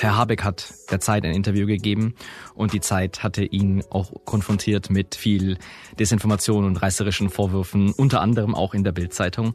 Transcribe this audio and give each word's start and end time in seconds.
Herr 0.00 0.16
Habeck 0.16 0.44
hat 0.44 0.74
der 0.90 1.00
Zeit 1.00 1.24
ein 1.24 1.32
Interview 1.32 1.66
gegeben 1.66 2.14
und 2.54 2.72
die 2.72 2.80
Zeit 2.80 3.24
hatte 3.24 3.44
ihn 3.44 3.82
auch 3.90 4.12
konfrontiert 4.24 4.90
mit 4.90 5.16
viel 5.16 5.58
Desinformation 5.98 6.64
und 6.64 6.76
reißerischen 6.76 7.30
Vorwürfen, 7.30 7.92
unter 7.92 8.20
anderem 8.20 8.54
auch 8.54 8.74
in 8.74 8.84
der 8.84 8.92
Bildzeitung 8.92 9.54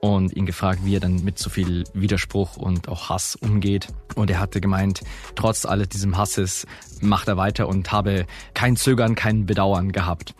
und 0.00 0.34
ihn 0.36 0.46
gefragt, 0.46 0.80
wie 0.84 0.94
er 0.94 1.00
dann 1.00 1.24
mit 1.24 1.38
so 1.38 1.50
viel 1.50 1.84
Widerspruch 1.92 2.56
und 2.56 2.88
auch 2.88 3.08
Hass 3.08 3.34
umgeht. 3.34 3.88
Und 4.14 4.30
er 4.30 4.38
hatte 4.38 4.60
gemeint, 4.60 5.00
trotz 5.34 5.66
alles 5.66 5.88
diesem 5.88 6.16
Hasses 6.16 6.66
macht 7.00 7.26
er 7.26 7.36
weiter 7.36 7.66
und 7.66 7.90
habe 7.90 8.26
kein 8.54 8.76
Zögern, 8.76 9.16
kein 9.16 9.44
Bedauern 9.44 9.90
gehabt. 9.90 10.34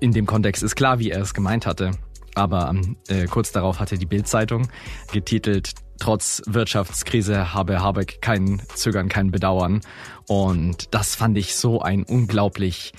In 0.00 0.12
dem 0.12 0.26
Kontext 0.26 0.62
ist 0.62 0.76
klar, 0.76 0.98
wie 0.98 1.10
er 1.10 1.22
es 1.22 1.32
gemeint 1.32 1.64
hatte. 1.64 1.92
Aber 2.34 2.74
äh, 3.08 3.26
kurz 3.26 3.52
darauf 3.52 3.78
hatte 3.78 3.98
die 3.98 4.06
Bildzeitung 4.06 4.68
getitelt, 5.12 5.72
trotz 6.02 6.42
Wirtschaftskrise 6.46 7.54
habe 7.54 7.80
Habeck 7.80 8.20
kein 8.20 8.60
Zögern, 8.74 9.08
kein 9.08 9.30
Bedauern. 9.30 9.82
Und 10.26 10.92
das 10.92 11.14
fand 11.14 11.38
ich 11.38 11.54
so 11.54 11.80
ein 11.80 12.02
unglaublich 12.02 12.92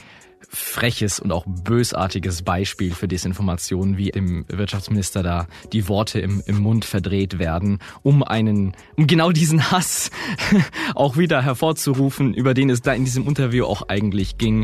freches 0.48 1.20
und 1.20 1.34
auch 1.34 1.44
bösartiges 1.46 2.44
Beispiel 2.44 2.94
für 2.94 3.10
Desinformation, 3.10 3.98
wie 3.98 4.12
dem 4.12 4.46
Wirtschaftsminister 4.48 5.22
da 5.22 5.48
die 5.74 5.90
Worte 5.90 6.22
im, 6.22 6.42
im 6.46 6.60
Mund 6.60 6.86
verdreht 6.86 7.40
werden, 7.40 7.80
um 8.04 8.24
einen, 8.24 8.74
um 8.96 9.06
genau 9.06 9.32
diesen 9.32 9.70
Hass 9.72 10.10
auch 10.96 11.18
wieder 11.18 11.42
hervorzurufen, 11.42 12.34
über 12.34 12.54
den 12.54 12.70
es 12.70 12.82
da 12.82 12.94
in 12.94 13.04
diesem 13.04 13.28
Interview 13.28 13.66
auch 13.66 13.90
eigentlich 13.90 14.38
ging. 14.38 14.64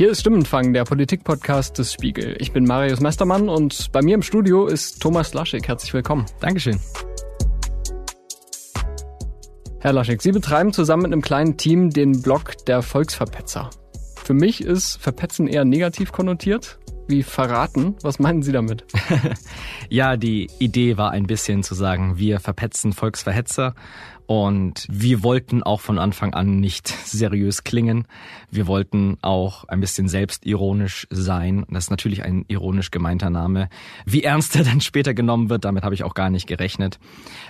Hier 0.00 0.12
ist 0.12 0.20
Stimmenfang, 0.20 0.72
der 0.72 0.84
Politikpodcast 0.84 1.76
des 1.76 1.92
Spiegel. 1.92 2.34
Ich 2.38 2.52
bin 2.52 2.64
Marius 2.64 3.00
Mestermann 3.00 3.50
und 3.50 3.92
bei 3.92 4.00
mir 4.00 4.14
im 4.14 4.22
Studio 4.22 4.64
ist 4.66 5.02
Thomas 5.02 5.34
Laschig. 5.34 5.68
Herzlich 5.68 5.92
willkommen. 5.92 6.24
Dankeschön. 6.40 6.80
Herr 9.80 9.92
Laschig, 9.92 10.22
Sie 10.22 10.32
betreiben 10.32 10.72
zusammen 10.72 11.02
mit 11.02 11.12
einem 11.12 11.20
kleinen 11.20 11.58
Team 11.58 11.90
den 11.90 12.22
Blog 12.22 12.64
der 12.66 12.80
Volksverpetzer. 12.80 13.68
Für 14.24 14.32
mich 14.32 14.62
ist 14.64 14.96
Verpetzen 14.96 15.46
eher 15.46 15.66
negativ 15.66 16.12
konnotiert 16.12 16.78
wie 17.10 17.22
verraten. 17.22 17.96
Was 18.02 18.18
meinen 18.18 18.42
Sie 18.42 18.52
damit? 18.52 18.84
ja, 19.88 20.16
die 20.16 20.48
Idee 20.58 20.96
war 20.96 21.10
ein 21.10 21.26
bisschen 21.26 21.62
zu 21.62 21.74
sagen, 21.74 22.16
wir 22.18 22.40
verpetzen 22.40 22.92
Volksverhetzer 22.92 23.74
und 24.30 24.86
wir 24.88 25.24
wollten 25.24 25.64
auch 25.64 25.80
von 25.80 25.98
Anfang 25.98 26.34
an 26.34 26.60
nicht 26.60 26.86
seriös 27.04 27.64
klingen. 27.64 28.06
Wir 28.48 28.68
wollten 28.68 29.18
auch 29.22 29.64
ein 29.64 29.80
bisschen 29.80 30.06
selbstironisch 30.06 31.08
sein. 31.10 31.66
Das 31.68 31.84
ist 31.84 31.90
natürlich 31.90 32.22
ein 32.22 32.44
ironisch 32.46 32.92
gemeinter 32.92 33.28
Name. 33.28 33.68
Wie 34.06 34.22
ernst 34.22 34.54
er 34.54 34.62
dann 34.64 34.80
später 34.80 35.14
genommen 35.14 35.50
wird, 35.50 35.64
damit 35.64 35.82
habe 35.82 35.96
ich 35.96 36.04
auch 36.04 36.14
gar 36.14 36.30
nicht 36.30 36.46
gerechnet. 36.46 37.00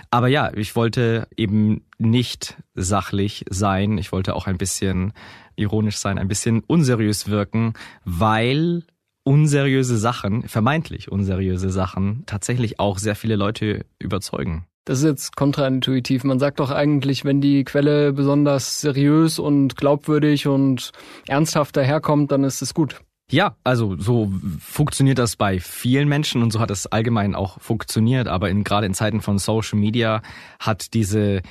Aber 0.09 0.27
ja, 0.27 0.51
ich 0.55 0.75
wollte 0.75 1.27
eben 1.37 1.85
nicht 1.99 2.57
sachlich 2.73 3.45
sein. 3.47 3.99
Ich 3.99 4.11
wollte 4.11 4.35
auch 4.35 4.47
ein 4.47 4.57
bisschen 4.57 5.13
ironisch 5.55 5.97
sein, 5.97 6.17
ein 6.17 6.27
bisschen 6.27 6.61
unseriös 6.61 7.27
wirken, 7.27 7.73
weil 8.05 8.83
unseriöse 9.23 9.97
Sachen, 9.97 10.47
vermeintlich 10.47 11.11
unseriöse 11.11 11.69
Sachen, 11.69 12.23
tatsächlich 12.25 12.79
auch 12.79 12.97
sehr 12.97 13.15
viele 13.15 13.35
Leute 13.35 13.85
überzeugen. 13.99 14.65
Das 14.85 14.99
ist 14.99 15.05
jetzt 15.05 15.35
kontraintuitiv. 15.35 16.23
Man 16.23 16.39
sagt 16.39 16.59
doch 16.59 16.71
eigentlich, 16.71 17.23
wenn 17.23 17.39
die 17.39 17.63
Quelle 17.63 18.13
besonders 18.13 18.81
seriös 18.81 19.37
und 19.37 19.77
glaubwürdig 19.77 20.47
und 20.47 20.91
ernsthaft 21.27 21.77
daherkommt, 21.77 22.31
dann 22.31 22.43
ist 22.43 22.63
es 22.63 22.73
gut. 22.73 22.99
Ja, 23.29 23.55
also 23.63 23.95
so 23.97 24.29
funktioniert 24.59 25.17
das 25.17 25.37
bei 25.37 25.59
vielen 25.59 26.09
Menschen 26.09 26.43
und 26.43 26.51
so 26.51 26.59
hat 26.59 26.69
es 26.69 26.87
allgemein 26.87 27.33
auch 27.33 27.61
funktioniert. 27.61 28.27
Aber 28.27 28.49
in, 28.49 28.65
gerade 28.65 28.87
in 28.87 28.93
Zeiten 28.93 29.21
von 29.21 29.37
Social 29.37 29.79
Media 29.79 30.21
hat 30.59 30.93
diese 30.93 31.41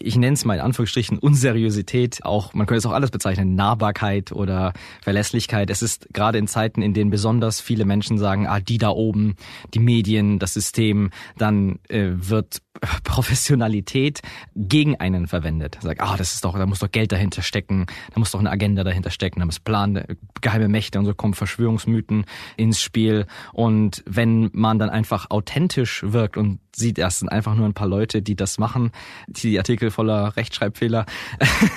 ich 0.00 0.16
nenne 0.16 0.34
es 0.34 0.44
mal 0.44 0.54
in 0.54 0.60
Anführungsstrichen 0.60 1.18
Unseriosität, 1.18 2.24
auch 2.24 2.54
man 2.54 2.66
könnte 2.66 2.78
es 2.78 2.86
auch 2.86 2.92
alles 2.92 3.10
bezeichnen, 3.10 3.54
Nahbarkeit 3.54 4.32
oder 4.32 4.72
Verlässlichkeit. 5.02 5.70
Es 5.70 5.82
ist 5.82 6.08
gerade 6.12 6.38
in 6.38 6.46
Zeiten, 6.46 6.82
in 6.82 6.94
denen 6.94 7.10
besonders 7.10 7.60
viele 7.60 7.84
Menschen 7.84 8.18
sagen, 8.18 8.46
ah, 8.46 8.60
die 8.60 8.78
da 8.78 8.90
oben, 8.90 9.36
die 9.74 9.80
Medien, 9.80 10.38
das 10.38 10.54
System, 10.54 11.10
dann 11.36 11.78
äh, 11.88 12.10
wird 12.12 12.58
Professionalität 13.04 14.20
gegen 14.54 14.96
einen 14.96 15.26
verwendet. 15.26 15.78
Sagt, 15.80 16.00
ah, 16.00 16.16
das 16.16 16.34
ist 16.34 16.44
doch, 16.44 16.56
da 16.56 16.66
muss 16.66 16.78
doch 16.78 16.90
Geld 16.90 17.12
dahinter 17.12 17.42
stecken, 17.42 17.86
da 18.12 18.18
muss 18.18 18.30
doch 18.30 18.40
eine 18.40 18.50
Agenda 18.50 18.84
dahinter 18.84 19.10
stecken, 19.10 19.40
da 19.40 19.46
muss 19.46 19.60
Plan, 19.60 20.04
geheime 20.40 20.68
Mächte 20.68 20.98
und 20.98 21.04
so 21.04 21.14
kommen 21.14 21.34
Verschwörungsmythen 21.34 22.24
ins 22.56 22.80
Spiel. 22.80 23.26
Und 23.52 24.02
wenn 24.06 24.50
man 24.52 24.78
dann 24.78 24.90
einfach 24.90 25.30
authentisch 25.30 26.02
wirkt 26.06 26.36
und 26.36 26.60
sieht, 26.74 26.98
das 26.98 27.18
sind 27.18 27.28
einfach 27.28 27.54
nur 27.54 27.66
ein 27.66 27.74
paar 27.74 27.88
Leute, 27.88 28.22
die 28.22 28.36
das 28.36 28.58
machen, 28.58 28.92
die 29.26 29.58
Artikel 29.58 29.90
voller 29.90 30.36
Rechtschreibfehler, 30.36 31.06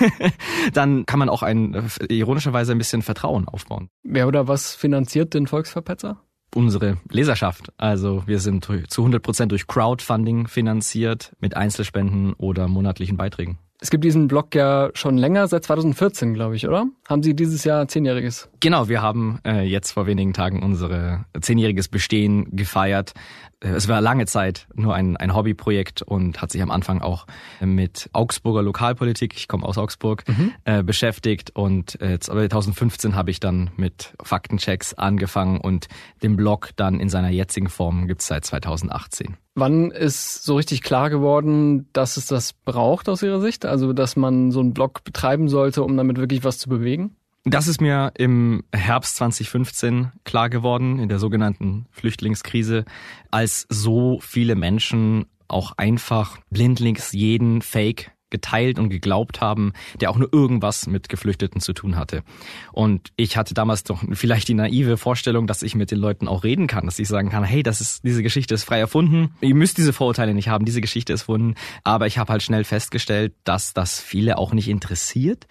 dann 0.72 1.06
kann 1.06 1.18
man 1.18 1.28
auch 1.28 1.42
ein, 1.42 1.88
ironischerweise 2.08 2.72
ein 2.72 2.78
bisschen 2.78 3.02
Vertrauen 3.02 3.48
aufbauen. 3.48 3.88
Wer 4.02 4.28
oder 4.28 4.48
was 4.48 4.74
finanziert 4.74 5.34
den 5.34 5.46
Volksverpetzer? 5.46 6.22
Unsere 6.54 6.98
Leserschaft. 7.10 7.72
Also 7.78 8.22
wir 8.26 8.38
sind 8.38 8.64
zu 8.64 9.02
100 9.02 9.22
Prozent 9.22 9.52
durch 9.52 9.66
Crowdfunding 9.66 10.48
finanziert 10.48 11.32
mit 11.40 11.56
Einzelspenden 11.56 12.34
oder 12.34 12.68
monatlichen 12.68 13.16
Beiträgen. 13.16 13.58
Es 13.82 13.90
gibt 13.90 14.04
diesen 14.04 14.28
Blog 14.28 14.54
ja 14.54 14.90
schon 14.94 15.18
länger, 15.18 15.48
seit 15.48 15.64
2014, 15.64 16.34
glaube 16.34 16.54
ich, 16.54 16.68
oder? 16.68 16.86
Haben 17.08 17.24
Sie 17.24 17.34
dieses 17.34 17.64
Jahr 17.64 17.88
zehnjähriges? 17.88 18.48
Genau, 18.60 18.88
wir 18.88 19.02
haben 19.02 19.40
äh, 19.44 19.62
jetzt 19.62 19.90
vor 19.90 20.06
wenigen 20.06 20.32
Tagen 20.32 20.62
unsere 20.62 21.24
zehnjähriges 21.40 21.88
Bestehen 21.88 22.54
gefeiert. 22.54 23.12
Es 23.62 23.86
war 23.86 24.00
lange 24.00 24.26
Zeit 24.26 24.66
nur 24.74 24.94
ein, 24.94 25.16
ein 25.16 25.34
Hobbyprojekt 25.34 26.02
und 26.02 26.42
hat 26.42 26.50
sich 26.50 26.62
am 26.62 26.70
Anfang 26.70 27.00
auch 27.00 27.26
mit 27.60 28.10
Augsburger 28.12 28.62
Lokalpolitik, 28.62 29.34
ich 29.36 29.46
komme 29.46 29.64
aus 29.64 29.78
Augsburg, 29.78 30.24
mhm. 30.28 30.52
äh, 30.64 30.82
beschäftigt. 30.82 31.50
Und 31.54 32.00
äh, 32.00 32.18
2015 32.18 33.14
habe 33.14 33.30
ich 33.30 33.40
dann 33.40 33.70
mit 33.76 34.14
Faktenchecks 34.22 34.94
angefangen 34.94 35.60
und 35.60 35.86
den 36.22 36.36
Blog 36.36 36.70
dann 36.76 36.98
in 36.98 37.08
seiner 37.08 37.30
jetzigen 37.30 37.68
Form 37.68 38.08
gibt's 38.08 38.26
seit 38.26 38.44
2018. 38.44 39.36
Wann 39.54 39.90
ist 39.90 40.44
so 40.44 40.56
richtig 40.56 40.82
klar 40.82 41.10
geworden, 41.10 41.88
dass 41.92 42.16
es 42.16 42.26
das 42.26 42.54
braucht 42.54 43.08
aus 43.08 43.22
Ihrer 43.22 43.40
Sicht? 43.40 43.66
Also, 43.66 43.92
dass 43.92 44.16
man 44.16 44.50
so 44.50 44.60
einen 44.60 44.72
Blog 44.72 45.04
betreiben 45.04 45.48
sollte, 45.48 45.82
um 45.82 45.96
damit 45.96 46.16
wirklich 46.16 46.42
was 46.42 46.58
zu 46.58 46.68
bewegen? 46.68 47.16
Das 47.44 47.66
ist 47.66 47.80
mir 47.80 48.12
im 48.16 48.62
Herbst 48.72 49.16
2015 49.16 50.12
klar 50.24 50.48
geworden, 50.48 51.00
in 51.00 51.08
der 51.08 51.18
sogenannten 51.18 51.86
Flüchtlingskrise, 51.90 52.84
als 53.32 53.66
so 53.68 54.20
viele 54.20 54.54
Menschen 54.54 55.26
auch 55.48 55.72
einfach 55.76 56.38
blindlings 56.50 57.12
jeden 57.12 57.60
Fake 57.60 58.11
geteilt 58.32 58.80
und 58.80 58.88
geglaubt 58.88 59.40
haben, 59.40 59.72
der 60.00 60.10
auch 60.10 60.16
nur 60.16 60.32
irgendwas 60.32 60.88
mit 60.88 61.08
Geflüchteten 61.08 61.60
zu 61.60 61.72
tun 61.72 61.96
hatte. 61.96 62.24
Und 62.72 63.12
ich 63.14 63.36
hatte 63.36 63.54
damals 63.54 63.84
doch 63.84 64.02
vielleicht 64.12 64.48
die 64.48 64.54
naive 64.54 64.96
Vorstellung, 64.96 65.46
dass 65.46 65.62
ich 65.62 65.76
mit 65.76 65.92
den 65.92 65.98
Leuten 65.98 66.26
auch 66.26 66.42
reden 66.42 66.66
kann, 66.66 66.86
dass 66.86 66.98
ich 66.98 67.06
sagen 67.06 67.30
kann, 67.30 67.44
hey, 67.44 67.62
das 67.62 67.80
ist 67.80 68.02
diese 68.04 68.24
Geschichte 68.24 68.54
ist 68.54 68.64
frei 68.64 68.80
erfunden. 68.80 69.34
Ihr 69.40 69.54
müsst 69.54 69.78
diese 69.78 69.92
Vorurteile 69.92 70.34
nicht 70.34 70.48
haben, 70.48 70.64
diese 70.64 70.80
Geschichte 70.80 71.12
ist 71.12 71.28
erfunden. 71.32 71.54
Aber 71.84 72.06
ich 72.06 72.18
habe 72.18 72.32
halt 72.32 72.42
schnell 72.42 72.64
festgestellt, 72.64 73.34
dass 73.44 73.74
das 73.74 74.00
viele 74.00 74.38
auch 74.38 74.52
nicht 74.52 74.68
interessiert. 74.68 75.46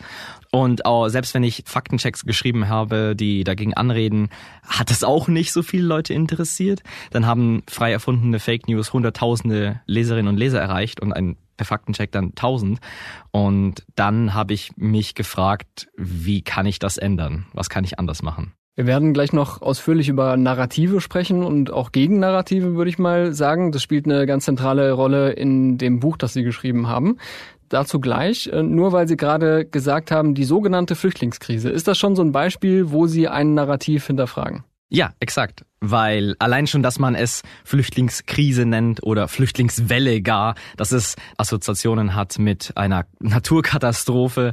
Und 0.51 0.85
auch 0.85 1.07
selbst 1.07 1.33
wenn 1.33 1.43
ich 1.43 1.63
Faktenchecks 1.65 2.25
geschrieben 2.25 2.67
habe, 2.67 3.15
die 3.15 3.43
dagegen 3.43 3.73
anreden, 3.73 4.29
hat 4.67 4.89
das 4.89 5.03
auch 5.03 5.27
nicht 5.27 5.53
so 5.53 5.63
viele 5.63 5.85
Leute 5.85 6.13
interessiert. 6.13 6.81
Dann 7.11 7.25
haben 7.25 7.63
frei 7.69 7.91
erfundene 7.91 8.39
Fake 8.39 8.67
News 8.67 8.93
hunderttausende 8.93 9.81
Leserinnen 9.85 10.27
und 10.27 10.37
Leser 10.37 10.59
erreicht 10.59 10.99
und 10.99 11.13
ein 11.13 11.37
per 11.57 11.65
Faktencheck 11.65 12.11
dann 12.11 12.29
1000. 12.29 12.79
Und 13.31 13.85
dann 13.95 14.33
habe 14.33 14.53
ich 14.53 14.71
mich 14.77 15.15
gefragt, 15.15 15.87
wie 15.97 16.41
kann 16.41 16.65
ich 16.65 16.79
das 16.79 16.97
ändern? 16.97 17.45
Was 17.53 17.69
kann 17.69 17.83
ich 17.83 17.99
anders 17.99 18.21
machen? 18.21 18.53
Wir 18.75 18.87
werden 18.87 19.13
gleich 19.13 19.33
noch 19.33 19.61
ausführlich 19.61 20.07
über 20.07 20.37
Narrative 20.37 21.01
sprechen 21.01 21.43
und 21.43 21.71
auch 21.71 21.91
Gegennarrative, 21.91 22.75
würde 22.75 22.89
ich 22.89 22.97
mal 22.97 23.33
sagen. 23.33 23.73
Das 23.73 23.83
spielt 23.83 24.05
eine 24.05 24.25
ganz 24.25 24.45
zentrale 24.45 24.93
Rolle 24.93 25.31
in 25.31 25.77
dem 25.77 25.99
Buch, 25.99 26.15
das 26.15 26.33
Sie 26.33 26.43
geschrieben 26.43 26.87
haben. 26.87 27.17
Dazu 27.67 27.99
gleich, 27.99 28.47
äh, 28.47 28.63
nur 28.63 28.91
weil 28.91 29.07
Sie 29.07 29.17
gerade 29.17 29.65
gesagt 29.65 30.09
haben, 30.09 30.35
die 30.35 30.45
sogenannte 30.45 30.95
Flüchtlingskrise. 30.95 31.69
Ist 31.69 31.87
das 31.87 31.97
schon 31.97 32.15
so 32.15 32.21
ein 32.21 32.31
Beispiel, 32.31 32.91
wo 32.91 33.07
Sie 33.07 33.27
ein 33.27 33.53
Narrativ 33.53 34.07
hinterfragen? 34.07 34.63
Ja, 34.93 35.13
exakt. 35.21 35.63
Weil 35.79 36.35
allein 36.39 36.67
schon, 36.67 36.83
dass 36.83 36.99
man 36.99 37.15
es 37.15 37.43
Flüchtlingskrise 37.63 38.65
nennt 38.65 39.01
oder 39.03 39.29
Flüchtlingswelle 39.29 40.21
gar, 40.21 40.55
dass 40.75 40.91
es 40.91 41.15
Assoziationen 41.37 42.13
hat 42.13 42.37
mit 42.39 42.75
einer 42.75 43.05
Naturkatastrophe, 43.19 44.51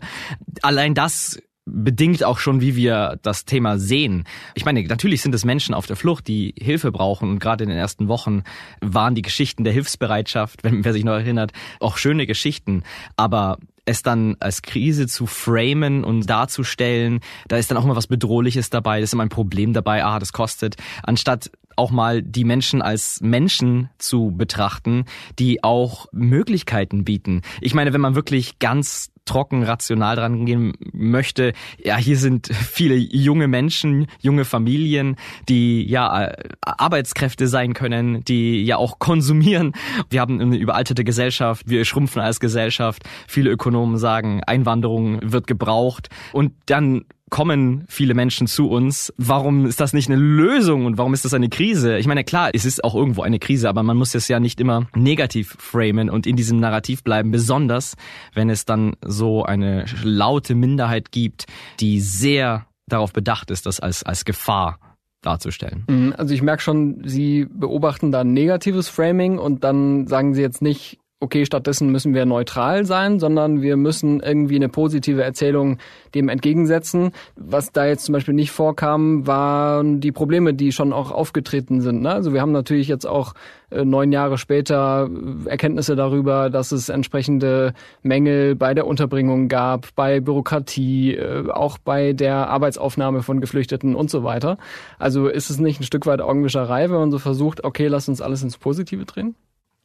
allein 0.63 0.95
das 0.95 1.41
bedingt 1.67 2.23
auch 2.23 2.39
schon, 2.39 2.61
wie 2.61 2.77
wir 2.77 3.19
das 3.23 3.47
Thema 3.47 3.79
sehen. 3.79 4.25
Ich 4.55 4.65
meine, 4.65 4.83
natürlich 4.85 5.23
sind 5.23 5.35
es 5.35 5.45
Menschen 5.45 5.75
auf 5.75 5.87
der 5.87 5.97
Flucht, 5.97 6.29
die 6.29 6.55
Hilfe 6.57 6.93
brauchen 6.93 7.31
und 7.31 7.41
gerade 7.41 7.65
in 7.65 7.71
den 7.71 7.79
ersten 7.79 8.07
Wochen 8.07 8.45
waren 8.81 9.17
die 9.17 9.23
Geschichten 9.23 9.65
der 9.65 9.73
Hilfsbereitschaft, 9.73 10.63
wenn 10.63 10.85
wer 10.85 10.93
sich 10.93 11.05
noch 11.05 11.15
erinnert, 11.15 11.51
auch 11.81 11.97
schöne 11.97 12.27
Geschichten. 12.27 12.85
Aber 13.17 13.59
es 13.89 14.03
dann 14.03 14.37
als 14.39 14.63
Krise 14.63 15.07
zu 15.07 15.27
framen 15.27 16.05
und 16.05 16.29
darzustellen, 16.29 17.21
da 17.49 17.57
ist 17.57 17.71
dann 17.71 17.79
auch 17.79 17.85
mal 17.85 17.97
was 17.97 18.07
Bedrohliches 18.07 18.71
dabei, 18.71 18.99
da 18.99 19.05
ist 19.05 19.15
immer 19.15 19.25
ein 19.25 19.31
Problem 19.31 19.73
dabei, 19.73 20.05
ah, 20.05 20.19
das 20.19 20.33
kostet, 20.33 20.77
anstatt 21.03 21.51
auch 21.79 21.91
mal 21.91 22.23
die 22.23 22.45
Menschen 22.45 22.83
als 22.83 23.21
Menschen 23.21 23.91
zu 23.99 24.33
betrachten, 24.37 25.05
die 25.39 25.63
auch 25.65 26.07
Möglichkeiten 26.13 27.05
bieten. 27.05 27.43
Ich 27.61 27.75
meine, 27.75 27.93
wenn 27.93 28.01
man 28.01 28.15
wirklich 28.15 28.59
ganz 28.59 29.11
trocken 29.29 29.63
rational 29.63 30.17
dran 30.17 30.47
gehen 30.47 30.73
möchte, 30.93 31.53
ja, 31.85 31.97
hier 31.97 32.17
sind 32.17 32.49
viele 32.49 32.95
junge 32.97 33.47
Menschen, 33.47 34.07
junge 34.21 34.45
Familien, 34.45 35.17
die 35.49 35.87
ja 35.87 36.25
äh, 36.25 36.49
Arbeitskräfte 36.63 37.47
sein 37.47 37.75
können, 37.75 38.25
die 38.25 38.65
ja 38.65 38.79
auch 38.79 38.99
konsumieren. 38.99 39.73
Wir 40.09 40.21
haben 40.21 40.41
eine 40.41 40.57
überaltete 40.57 41.05
Gesellschaft, 41.05 41.69
wir 41.69 41.85
schrumpfen 41.85 42.23
als 42.23 42.41
Gesellschaft. 42.41 43.03
Viele 43.29 43.51
Ökonomen 43.51 43.99
sagen, 43.99 44.43
Einwanderung 44.45 45.21
wird 45.23 45.47
gebraucht 45.47 46.09
und 46.33 46.53
dann 46.67 47.05
kommen 47.31 47.85
viele 47.89 48.15
Menschen 48.15 48.47
zu 48.47 48.69
uns. 48.69 49.13
Warum 49.17 49.67
ist 49.67 49.81
das 49.81 49.93
nicht 49.93 50.09
eine 50.09 50.21
Lösung 50.21 50.87
und 50.87 50.99
warum 50.99 51.15
ist 51.15 51.25
das 51.25 51.35
eine 51.35 51.49
Krise? 51.49 51.99
Ich 51.99 52.07
meine, 52.07 52.25
klar, 52.25 52.51
es 52.53 52.65
ist 52.65 52.85
auch 52.85 52.95
irgendwo 52.95 53.23
eine 53.23 53.39
Krise, 53.39 53.69
aber 53.69 53.83
man 53.83 53.97
muss 53.97 54.15
es 54.15 54.29
ja 54.29 54.41
nicht 54.41 54.61
immer 54.61 54.87
negativ 54.95 55.57
framen 55.59 56.11
und 56.11 56.27
in 56.27 56.37
diesem 56.37 56.61
Narrativ 56.61 57.03
bleiben, 57.03 57.31
besonders 57.31 57.97
wenn 58.35 58.51
es 58.51 58.65
dann 58.65 58.95
so 59.05 59.45
eine 59.45 59.87
laute 60.03 60.55
Minderheit 60.55 61.13
gibt, 61.13 61.47
die 61.81 62.01
sehr 62.01 62.67
darauf 62.87 63.13
bedacht 63.13 63.51
ist, 63.51 63.67
das 63.67 63.81
als, 63.81 64.03
als 64.03 64.25
Gefahr 64.25 64.79
darzustellen. 65.23 65.85
Mhm, 65.89 66.15
also 66.17 66.33
ich 66.33 66.43
merke 66.43 66.63
schon, 66.63 67.03
Sie 67.05 67.47
beobachten 67.51 68.13
da 68.13 68.25
negatives 68.25 68.89
Framing 68.89 69.39
und 69.39 69.65
dann 69.65 70.07
sagen 70.07 70.35
Sie 70.35 70.41
jetzt 70.41 70.63
nicht, 70.63 70.99
okay, 71.21 71.45
stattdessen 71.45 71.91
müssen 71.91 72.15
wir 72.15 72.27
neutral 72.27 72.85
sein, 72.85 73.19
sondern 73.19 73.61
wir 73.61 73.77
müssen 73.77 74.21
irgendwie 74.21 74.55
eine 74.55 74.69
positive 74.69 75.23
Erzählung 75.23 75.79
dem 76.15 76.29
entgegensetzen. 76.29 77.11
Was 77.35 77.73
da 77.73 77.87
jetzt 77.87 78.05
zum 78.05 78.13
Beispiel 78.13 78.35
nicht 78.35 78.53
vorkam, 78.53 79.27
waren 79.27 80.01
die 80.01 80.13
Probleme, 80.13 80.55
die 80.55 80.71
schon 80.71 80.93
auch 80.93 81.11
aufgetreten 81.11 81.81
sind. 81.81 82.03
Ne? 82.03 82.11
Also 82.11 82.33
wir 82.33 82.41
haben 82.41 82.53
natürlich 82.53 82.87
jetzt 82.87 83.05
auch 83.05 83.35
äh, 83.71 83.85
neun 83.85 84.13
Jahre 84.13 84.39
später 84.39 85.11
äh, 85.11 85.49
Erkenntnisse 85.49 85.97
darüber, 85.97 86.51
dass 86.51 86.71
es 86.71 86.89
entsprechende 86.89 87.75
Mängel 88.03 88.55
bei 88.55 88.73
der 88.75 88.87
Unterbringung 88.87 89.49
gab, 89.49 89.89
bei 89.97 90.21
Bürokratie, 90.21 91.17
äh, 91.17 91.51
auch 91.51 91.79
bei 91.79 92.13
der 92.13 92.49
Arbeitsaufnahme 92.49 93.23
von 93.23 93.41
Geflüchteten 93.41 93.97
und 93.97 94.09
so 94.09 94.23
weiter. 94.23 94.57
Also 95.01 95.27
ist 95.27 95.51
es 95.51 95.59
nicht 95.59 95.81
ein 95.81 95.85
Stück 95.85 96.07
weit 96.07 96.21
Augenwischerei, 96.21 96.91
wenn 96.91 96.99
man 96.99 97.11
so 97.11 97.19
versucht, 97.19 97.65
okay, 97.65 97.89
lass 97.89 98.09
uns 98.09 98.21
alles 98.21 98.45
ins 98.45 98.57
Positive 98.57 99.05
drehen? 99.05 99.35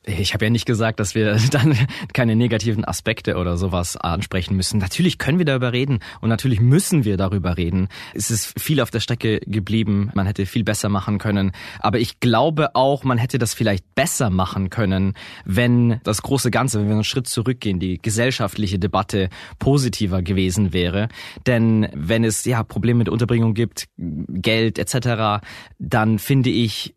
Ich 0.05 0.33
habe 0.33 0.45
ja 0.45 0.50
nicht 0.50 0.65
gesagt, 0.65 1.00
dass 1.00 1.15
wir 1.15 1.38
dann 1.51 1.77
keine 2.13 2.35
negativen 2.35 2.83
Aspekte 2.85 3.38
oder 3.38 3.57
sowas 3.57 3.95
ansprechen 3.95 4.55
müssen. 4.55 4.79
Natürlich 4.79 5.17
können 5.17 5.38
wir 5.38 5.45
darüber 5.45 5.71
reden 5.71 6.00
und 6.19 6.29
natürlich 6.29 6.59
müssen 6.59 7.05
wir 7.05 7.15
darüber 7.15 7.57
reden. 7.57 7.88
Es 8.13 8.29
ist 8.29 8.59
viel 8.59 8.81
auf 8.81 8.91
der 8.91 9.00
Strecke 9.00 9.39
geblieben. 9.45 10.11
Man 10.13 10.25
hätte 10.25 10.45
viel 10.45 10.63
besser 10.63 10.89
machen 10.89 11.19
können. 11.19 11.53
Aber 11.79 12.00
ich 12.00 12.19
glaube 12.19 12.75
auch, 12.75 13.03
man 13.03 13.17
hätte 13.17 13.38
das 13.38 13.53
vielleicht 13.53 13.95
besser 13.95 14.29
machen 14.29 14.69
können, 14.69 15.13
wenn 15.45 16.01
das 16.03 16.21
große 16.21 16.51
Ganze, 16.51 16.79
wenn 16.79 16.88
wir 16.88 16.95
einen 16.95 17.03
Schritt 17.03 17.27
zurückgehen, 17.27 17.79
die 17.79 17.97
gesellschaftliche 18.01 18.79
Debatte 18.79 19.29
positiver 19.59 20.21
gewesen 20.21 20.73
wäre. 20.73 21.07
Denn 21.47 21.88
wenn 21.94 22.23
es 22.25 22.44
ja 22.44 22.63
Probleme 22.63 22.99
mit 22.99 23.09
Unterbringung 23.09 23.53
gibt, 23.53 23.85
Geld 23.97 24.79
etc., 24.79 25.45
dann 25.79 26.19
finde 26.19 26.49
ich, 26.49 26.94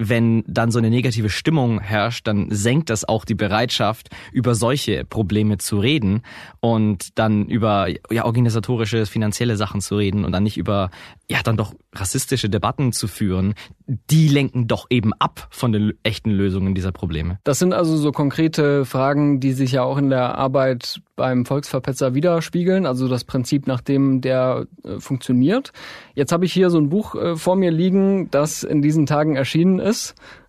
wenn 0.00 0.42
dann 0.46 0.70
so 0.70 0.78
eine 0.78 0.88
negative 0.88 1.28
Stimmung 1.28 1.78
herrscht, 1.78 2.26
dann 2.26 2.48
senkt 2.50 2.88
das 2.88 3.06
auch 3.06 3.24
die 3.26 3.34
Bereitschaft, 3.34 4.08
über 4.32 4.54
solche 4.54 5.04
Probleme 5.04 5.58
zu 5.58 5.78
reden 5.78 6.22
und 6.60 7.18
dann 7.18 7.46
über 7.46 7.88
ja, 8.10 8.24
organisatorische, 8.24 9.04
finanzielle 9.04 9.56
Sachen 9.56 9.82
zu 9.82 9.96
reden 9.96 10.24
und 10.24 10.32
dann 10.32 10.42
nicht 10.42 10.56
über 10.56 10.90
ja 11.28 11.40
dann 11.44 11.56
doch 11.56 11.74
rassistische 11.94 12.48
Debatten 12.48 12.92
zu 12.92 13.08
führen, 13.08 13.54
die 13.86 14.28
lenken 14.28 14.66
doch 14.66 14.86
eben 14.90 15.12
ab 15.14 15.48
von 15.50 15.72
den 15.72 15.92
echten 16.02 16.30
Lösungen 16.30 16.74
dieser 16.74 16.92
Probleme. 16.92 17.38
Das 17.44 17.58
sind 17.58 17.74
also 17.74 17.96
so 17.96 18.10
konkrete 18.10 18.84
Fragen, 18.84 19.40
die 19.40 19.52
sich 19.52 19.72
ja 19.72 19.82
auch 19.82 19.98
in 19.98 20.08
der 20.08 20.38
Arbeit 20.38 21.02
beim 21.16 21.44
Volksverpetzer 21.44 22.14
widerspiegeln, 22.14 22.86
also 22.86 23.06
das 23.06 23.24
Prinzip, 23.24 23.66
nach 23.66 23.80
dem 23.80 24.20
der 24.22 24.66
äh, 24.84 25.00
funktioniert. 25.00 25.72
Jetzt 26.14 26.32
habe 26.32 26.46
ich 26.46 26.52
hier 26.52 26.70
so 26.70 26.78
ein 26.78 26.88
Buch 26.88 27.14
äh, 27.14 27.36
vor 27.36 27.56
mir 27.56 27.70
liegen, 27.70 28.30
das 28.30 28.62
in 28.62 28.80
diesen 28.80 29.06
Tagen 29.06 29.36
erschienen 29.36 29.80
ist 29.80 29.89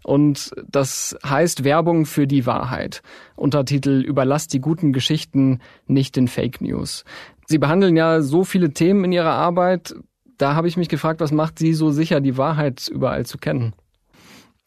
und 0.03 0.51
das 0.69 1.17
heißt 1.25 1.63
Werbung 1.63 2.05
für 2.05 2.27
die 2.27 2.45
Wahrheit. 2.45 3.01
Untertitel 3.35 4.01
Überlasst 4.01 4.53
die 4.53 4.61
guten 4.61 4.93
Geschichten 4.93 5.59
nicht 5.87 6.17
in 6.17 6.27
Fake 6.27 6.61
News. 6.61 7.03
Sie 7.47 7.57
behandeln 7.57 7.95
ja 7.95 8.21
so 8.21 8.43
viele 8.43 8.71
Themen 8.71 9.03
in 9.03 9.11
Ihrer 9.11 9.33
Arbeit. 9.33 9.93
Da 10.37 10.55
habe 10.55 10.67
ich 10.67 10.77
mich 10.77 10.89
gefragt, 10.89 11.19
was 11.19 11.31
macht 11.31 11.59
Sie 11.59 11.73
so 11.73 11.91
sicher, 11.91 12.21
die 12.21 12.37
Wahrheit 12.37 12.87
überall 12.87 13.25
zu 13.25 13.37
kennen? 13.37 13.73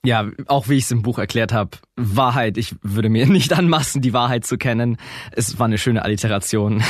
Ja, 0.04 0.30
auch 0.46 0.68
wie 0.68 0.74
ich 0.74 0.84
es 0.84 0.90
im 0.90 1.02
Buch 1.02 1.18
erklärt 1.18 1.52
habe, 1.52 1.70
Wahrheit, 1.96 2.58
ich 2.58 2.74
würde 2.82 3.08
mir 3.08 3.26
nicht 3.34 3.52
anmaßen, 3.52 4.02
die 4.02 4.12
Wahrheit 4.12 4.44
zu 4.44 4.58
kennen. 4.58 4.98
Es 5.32 5.58
war 5.58 5.66
eine 5.66 5.78
schöne 5.78 6.04
Alliteration. 6.04 6.82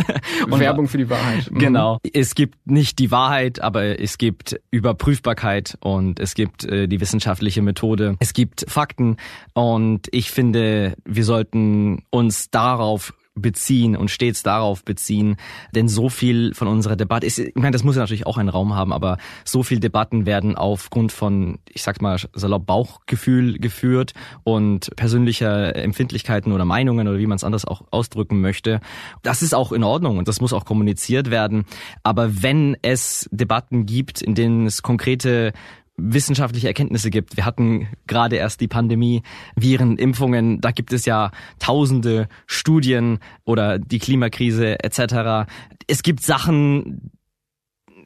Und 0.50 0.60
Werbung 0.60 0.88
für 0.88 0.98
die 0.98 1.10
Wahrheit. 1.10 1.50
Mhm. 1.50 1.58
Genau. 1.58 1.98
Es 2.12 2.34
gibt 2.34 2.70
nicht 2.70 2.98
die 2.98 3.10
Wahrheit, 3.10 3.60
aber 3.60 4.00
es 4.00 4.18
gibt 4.18 4.60
Überprüfbarkeit 4.70 5.76
und 5.80 6.20
es 6.20 6.34
gibt 6.34 6.64
äh, 6.64 6.86
die 6.86 7.00
wissenschaftliche 7.00 7.62
Methode. 7.62 8.16
Es 8.20 8.32
gibt 8.32 8.64
Fakten 8.68 9.16
und 9.54 10.08
ich 10.12 10.30
finde, 10.30 10.94
wir 11.04 11.24
sollten 11.24 12.02
uns 12.10 12.50
darauf 12.50 13.12
beziehen 13.40 13.96
und 13.96 14.10
stets 14.10 14.42
darauf 14.42 14.84
beziehen, 14.84 15.36
denn 15.74 15.88
so 15.88 16.08
viel 16.08 16.54
von 16.54 16.68
unserer 16.68 16.96
Debatte 16.96 17.26
ist, 17.26 17.38
ich 17.38 17.54
meine, 17.54 17.72
das 17.72 17.84
muss 17.84 17.96
ja 17.96 18.02
natürlich 18.02 18.26
auch 18.26 18.38
einen 18.38 18.48
Raum 18.48 18.74
haben, 18.74 18.92
aber 18.92 19.18
so 19.44 19.62
viel 19.62 19.80
Debatten 19.80 20.26
werden 20.26 20.56
aufgrund 20.56 21.12
von, 21.12 21.58
ich 21.68 21.82
sag 21.82 22.00
mal, 22.02 22.18
salopp 22.32 22.66
Bauchgefühl 22.66 23.58
geführt 23.58 24.12
und 24.44 24.94
persönlicher 24.96 25.74
Empfindlichkeiten 25.76 26.52
oder 26.52 26.64
Meinungen 26.64 27.08
oder 27.08 27.18
wie 27.18 27.26
man 27.26 27.36
es 27.36 27.44
anders 27.44 27.64
auch 27.64 27.82
ausdrücken 27.90 28.40
möchte. 28.40 28.80
Das 29.22 29.42
ist 29.42 29.54
auch 29.54 29.72
in 29.72 29.84
Ordnung 29.84 30.18
und 30.18 30.28
das 30.28 30.40
muss 30.40 30.52
auch 30.52 30.64
kommuniziert 30.64 31.30
werden. 31.30 31.64
Aber 32.02 32.42
wenn 32.42 32.76
es 32.82 33.28
Debatten 33.32 33.86
gibt, 33.86 34.22
in 34.22 34.34
denen 34.34 34.66
es 34.66 34.82
konkrete 34.82 35.52
wissenschaftliche 36.00 36.68
Erkenntnisse 36.68 37.10
gibt. 37.10 37.36
Wir 37.36 37.44
hatten 37.44 37.88
gerade 38.06 38.36
erst 38.36 38.60
die 38.60 38.68
Pandemie, 38.68 39.22
Viren, 39.56 39.96
Impfungen, 39.96 40.60
da 40.60 40.70
gibt 40.70 40.92
es 40.92 41.04
ja 41.04 41.30
tausende 41.58 42.28
Studien 42.46 43.18
oder 43.44 43.78
die 43.78 43.98
Klimakrise 43.98 44.82
etc. 44.82 45.50
Es 45.86 46.02
gibt 46.02 46.22
Sachen, 46.22 47.10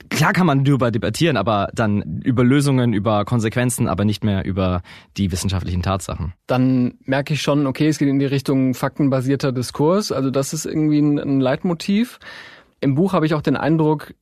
klar 0.09 0.33
kann 0.33 0.47
man 0.47 0.65
darüber 0.65 0.91
debattieren, 0.91 1.37
aber 1.37 1.71
dann 1.75 2.21
über 2.25 2.45
Lösungen, 2.45 2.93
über 2.93 3.25
Konsequenzen, 3.25 3.89
aber 3.89 4.05
nicht 4.05 4.25
mehr 4.25 4.45
über 4.45 4.83
die 5.17 5.33
wissenschaftlichen 5.33 5.83
Tatsachen. 5.83 6.33
Dann 6.47 6.95
merke 7.05 7.35
ich 7.35 7.43
schon, 7.43 7.67
okay, 7.67 7.89
es 7.89 7.99
geht 7.99 8.09
in 8.09 8.19
die 8.19 8.27
Richtung 8.27 8.75
faktenbasierter 8.75 9.53
Diskurs. 9.53 10.13
Also 10.13 10.31
das 10.31 10.53
ist 10.53 10.67
irgendwie 10.67 11.01
ein 11.01 11.41
Leitmotiv. 11.41 12.19
Im 12.81 12.95
Buch 12.95 13.13
habe 13.13 13.27
ich 13.27 13.35
auch 13.35 13.43
den 13.43 13.57
Eindruck, 13.57 14.15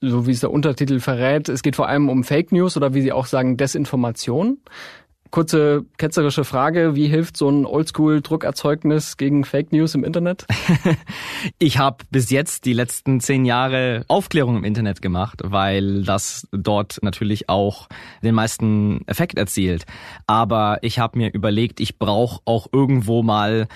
so 0.00 0.26
wie 0.26 0.32
es 0.32 0.40
der 0.40 0.50
Untertitel 0.50 1.00
verrät, 1.00 1.48
es 1.48 1.62
geht 1.62 1.76
vor 1.76 1.88
allem 1.88 2.08
um 2.08 2.24
Fake 2.24 2.52
News 2.52 2.76
oder 2.76 2.94
wie 2.94 3.02
Sie 3.02 3.12
auch 3.12 3.26
sagen, 3.26 3.56
Desinformation. 3.56 4.58
Kurze 5.30 5.84
ketzerische 5.96 6.42
Frage, 6.42 6.96
wie 6.96 7.06
hilft 7.06 7.36
so 7.36 7.48
ein 7.48 7.64
Oldschool-Druckerzeugnis 7.64 9.16
gegen 9.16 9.44
Fake 9.44 9.70
News 9.70 9.94
im 9.94 10.02
Internet? 10.02 10.44
ich 11.60 11.78
habe 11.78 11.98
bis 12.10 12.30
jetzt 12.30 12.64
die 12.64 12.72
letzten 12.72 13.20
zehn 13.20 13.44
Jahre 13.44 14.04
Aufklärung 14.08 14.56
im 14.56 14.64
Internet 14.64 15.00
gemacht, 15.00 15.40
weil 15.44 16.02
das 16.02 16.48
dort 16.50 16.98
natürlich 17.02 17.48
auch 17.48 17.86
den 18.24 18.34
meisten 18.34 19.06
Effekt 19.06 19.38
erzielt. 19.38 19.86
Aber 20.26 20.78
ich 20.82 20.98
habe 20.98 21.16
mir 21.16 21.32
überlegt, 21.32 21.78
ich 21.78 21.96
brauche 21.96 22.40
auch 22.44 22.66
irgendwo 22.72 23.22
mal 23.22 23.68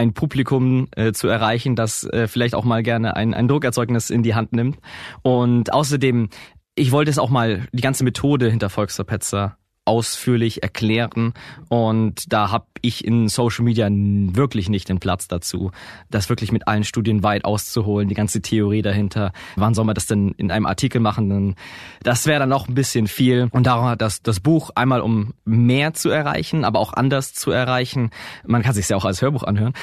ein 0.00 0.14
Publikum 0.14 0.88
äh, 0.96 1.12
zu 1.12 1.28
erreichen, 1.28 1.76
das 1.76 2.04
äh, 2.04 2.26
vielleicht 2.26 2.54
auch 2.54 2.64
mal 2.64 2.82
gerne 2.82 3.16
ein, 3.16 3.34
ein 3.34 3.48
Druckerzeugnis 3.48 4.08
in 4.08 4.22
die 4.22 4.34
Hand 4.34 4.52
nimmt. 4.52 4.78
Und 5.22 5.74
außerdem, 5.74 6.30
ich 6.74 6.90
wollte 6.90 7.10
es 7.10 7.18
auch 7.18 7.28
mal 7.28 7.66
die 7.72 7.82
ganze 7.82 8.02
Methode 8.02 8.50
hinter 8.50 8.70
Volksverpetzer 8.70 9.58
ausführlich 9.84 10.62
erklären 10.62 11.32
und 11.68 12.32
da 12.32 12.50
habe 12.50 12.66
ich 12.82 13.04
in 13.04 13.28
Social 13.28 13.64
Media 13.64 13.88
wirklich 13.90 14.68
nicht 14.68 14.88
den 14.88 15.00
Platz 15.00 15.28
dazu, 15.28 15.70
das 16.10 16.28
wirklich 16.28 16.52
mit 16.52 16.68
allen 16.68 16.84
Studien 16.84 17.22
weit 17.22 17.44
auszuholen, 17.44 18.08
die 18.08 18.14
ganze 18.14 18.40
Theorie 18.40 18.82
dahinter. 18.82 19.32
Wann 19.56 19.74
soll 19.74 19.84
man 19.84 19.94
das 19.94 20.06
denn 20.06 20.32
in 20.36 20.50
einem 20.50 20.66
Artikel 20.66 21.00
machen? 21.00 21.56
Das 22.02 22.26
wäre 22.26 22.40
dann 22.40 22.48
noch 22.48 22.68
ein 22.68 22.74
bisschen 22.74 23.06
viel 23.06 23.48
und 23.52 23.66
darum 23.66 23.86
hat 23.86 24.00
das, 24.00 24.22
das 24.22 24.40
Buch 24.40 24.70
einmal 24.74 25.00
um 25.00 25.34
mehr 25.44 25.92
zu 25.92 26.10
erreichen, 26.10 26.64
aber 26.64 26.78
auch 26.78 26.92
anders 26.92 27.34
zu 27.34 27.50
erreichen. 27.50 28.10
Man 28.46 28.62
kann 28.62 28.74
sich 28.74 28.88
ja 28.88 28.96
auch 28.96 29.04
als 29.04 29.22
Hörbuch 29.22 29.42
anhören 29.42 29.74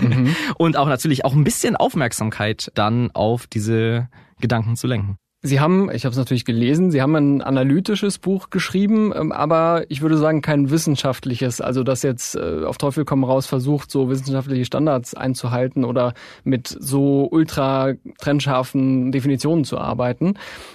mhm. 0.00 0.34
und 0.58 0.76
auch 0.76 0.88
natürlich 0.88 1.24
auch 1.24 1.34
ein 1.34 1.44
bisschen 1.44 1.76
Aufmerksamkeit 1.76 2.70
dann 2.74 3.10
auf 3.12 3.46
diese 3.46 4.08
Gedanken 4.40 4.76
zu 4.76 4.86
lenken. 4.86 5.16
Sie 5.42 5.58
haben, 5.58 5.90
ich 5.90 6.04
habe 6.04 6.12
es 6.12 6.18
natürlich 6.18 6.44
gelesen, 6.44 6.90
Sie 6.90 7.00
haben 7.00 7.14
ein 7.14 7.40
analytisches 7.40 8.18
Buch 8.18 8.50
geschrieben, 8.50 9.10
ähm, 9.16 9.32
aber 9.32 9.84
ich 9.88 10.02
würde 10.02 10.18
sagen 10.18 10.42
kein 10.42 10.68
wissenschaftliches, 10.68 11.62
also 11.62 11.82
das 11.82 12.02
jetzt 12.02 12.34
äh, 12.36 12.64
auf 12.64 12.76
Teufel 12.76 13.06
komm 13.06 13.24
raus 13.24 13.46
versucht, 13.46 13.90
so 13.90 14.10
wissenschaftliche 14.10 14.66
Standards 14.66 15.14
einzuhalten 15.14 15.86
oder 15.86 16.12
mit 16.44 16.68
so 16.68 17.26
ultra 17.30 17.94
trennscharfen 18.18 19.12
Definitionen 19.12 19.64
zu 19.64 19.78
arbeiten. 19.78 20.34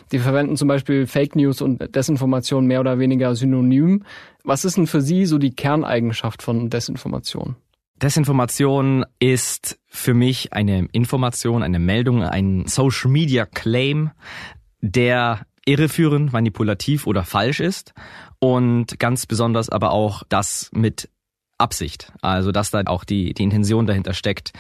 Sie 0.10 0.18
verwenden 0.18 0.58
zum 0.58 0.68
Beispiel 0.68 1.06
Fake 1.06 1.36
News 1.36 1.62
und 1.62 1.96
Desinformation 1.96 2.66
mehr 2.66 2.80
oder 2.80 2.98
weniger 2.98 3.36
synonym. 3.36 4.04
Was 4.44 4.66
ist 4.66 4.78
denn 4.78 4.88
für 4.88 5.02
Sie 5.02 5.28
so 5.28 5.38
die 5.38 5.54
Kerneigenschaft 5.54 6.42
von 6.42 6.72
Desinformation? 6.72 7.56
Desinformation 8.02 9.06
ist 9.20 9.80
für 9.88 10.14
mich 10.14 10.52
eine 10.52 10.88
Information, 10.92 11.64
eine 11.64 11.80
Meldung, 11.80 12.24
ein 12.24 12.66
Social 12.68 13.10
Media 13.10 13.46
Claim, 13.46 14.12
der 14.86 15.46
irreführend, 15.66 16.32
manipulativ 16.32 17.08
oder 17.08 17.24
falsch 17.24 17.60
ist 17.60 17.94
und 18.40 19.00
ganz 19.00 19.26
besonders 19.26 19.70
aber 19.70 19.92
auch 19.92 20.24
das 20.30 20.70
mit 20.74 21.10
Absicht, 21.58 22.12
also 22.22 22.52
dass 22.52 22.72
da 22.72 22.84
auch 22.86 23.04
die, 23.04 23.34
die 23.34 23.44
Intention 23.44 23.88
dahinter 23.88 24.14
steckt, 24.14 24.52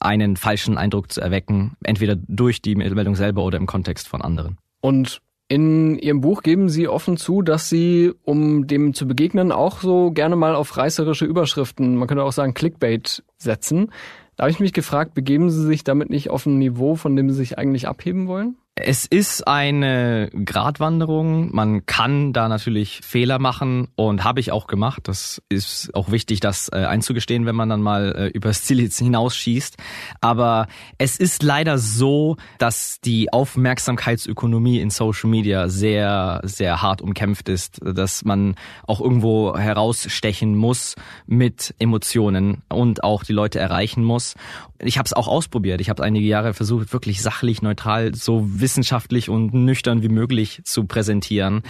einen 0.00 0.36
falschen 0.36 0.78
Eindruck 0.78 1.12
zu 1.12 1.20
erwecken, 1.20 1.76
entweder 1.84 2.16
durch 2.16 2.62
die 2.62 2.74
Meldung 2.74 3.14
selber 3.14 3.44
oder 3.44 3.58
im 3.58 3.66
Kontext 3.66 4.08
von 4.08 4.22
anderen. 4.22 4.58
Und 4.80 5.20
in 5.48 5.98
Ihrem 5.98 6.20
Buch 6.20 6.42
geben 6.42 6.68
Sie 6.68 6.88
offen 6.88 7.16
zu, 7.16 7.42
dass 7.42 7.68
Sie, 7.68 8.12
um 8.22 8.66
dem 8.66 8.94
zu 8.94 9.06
begegnen, 9.06 9.52
auch 9.52 9.80
so 9.80 10.10
gerne 10.10 10.36
mal 10.36 10.54
auf 10.54 10.76
reißerische 10.76 11.24
Überschriften, 11.24 11.96
man 11.96 12.08
könnte 12.08 12.24
auch 12.24 12.32
sagen 12.32 12.54
Clickbait 12.54 13.22
setzen. 13.38 13.92
Da 14.36 14.44
habe 14.44 14.50
ich 14.50 14.60
mich 14.60 14.72
gefragt, 14.72 15.14
begeben 15.14 15.50
Sie 15.50 15.64
sich 15.64 15.84
damit 15.84 16.10
nicht 16.10 16.30
auf 16.30 16.46
ein 16.46 16.58
Niveau, 16.58 16.94
von 16.94 17.16
dem 17.16 17.30
Sie 17.30 17.36
sich 17.36 17.58
eigentlich 17.58 17.88
abheben 17.88 18.28
wollen? 18.28 18.56
Es 18.80 19.06
ist 19.06 19.46
eine 19.46 20.30
Gratwanderung. 20.44 21.54
Man 21.54 21.84
kann 21.86 22.32
da 22.32 22.48
natürlich 22.48 23.00
Fehler 23.02 23.38
machen 23.38 23.88
und 23.96 24.24
habe 24.24 24.40
ich 24.40 24.52
auch 24.52 24.66
gemacht. 24.66 25.08
Das 25.08 25.42
ist 25.48 25.94
auch 25.94 26.10
wichtig, 26.10 26.40
das 26.40 26.70
äh, 26.72 26.84
einzugestehen, 26.84 27.44
wenn 27.46 27.56
man 27.56 27.68
dann 27.68 27.82
mal 27.82 28.14
äh, 28.16 28.26
übers 28.28 28.62
Ziel 28.62 28.88
hinausschießt. 28.88 29.76
Aber 30.20 30.68
es 30.96 31.18
ist 31.18 31.42
leider 31.42 31.78
so, 31.78 32.36
dass 32.58 33.00
die 33.00 33.32
Aufmerksamkeitsökonomie 33.32 34.80
in 34.80 34.90
Social 34.90 35.28
Media 35.30 35.68
sehr, 35.68 36.40
sehr 36.44 36.80
hart 36.80 37.02
umkämpft 37.02 37.48
ist, 37.48 37.80
dass 37.82 38.24
man 38.24 38.54
auch 38.86 39.00
irgendwo 39.00 39.56
herausstechen 39.56 40.56
muss 40.56 40.94
mit 41.26 41.74
Emotionen 41.78 42.62
und 42.68 43.02
auch 43.02 43.24
die 43.24 43.32
Leute 43.32 43.58
erreichen 43.58 44.04
muss. 44.04 44.34
Ich 44.80 44.98
habe 44.98 45.06
es 45.06 45.12
auch 45.12 45.26
ausprobiert. 45.26 45.80
Ich 45.80 45.90
habe 45.90 46.04
einige 46.04 46.26
Jahre 46.26 46.54
versucht, 46.54 46.92
wirklich 46.92 47.20
sachlich, 47.20 47.62
neutral, 47.62 48.14
so 48.14 48.60
wissenschaftlich 48.68 49.30
und 49.30 49.54
nüchtern 49.54 50.02
wie 50.02 50.10
möglich 50.10 50.60
zu 50.64 50.84
präsentieren. 50.84 51.62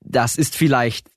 Das 0.00 0.36
ist 0.36 0.56
vielleicht 0.56 1.10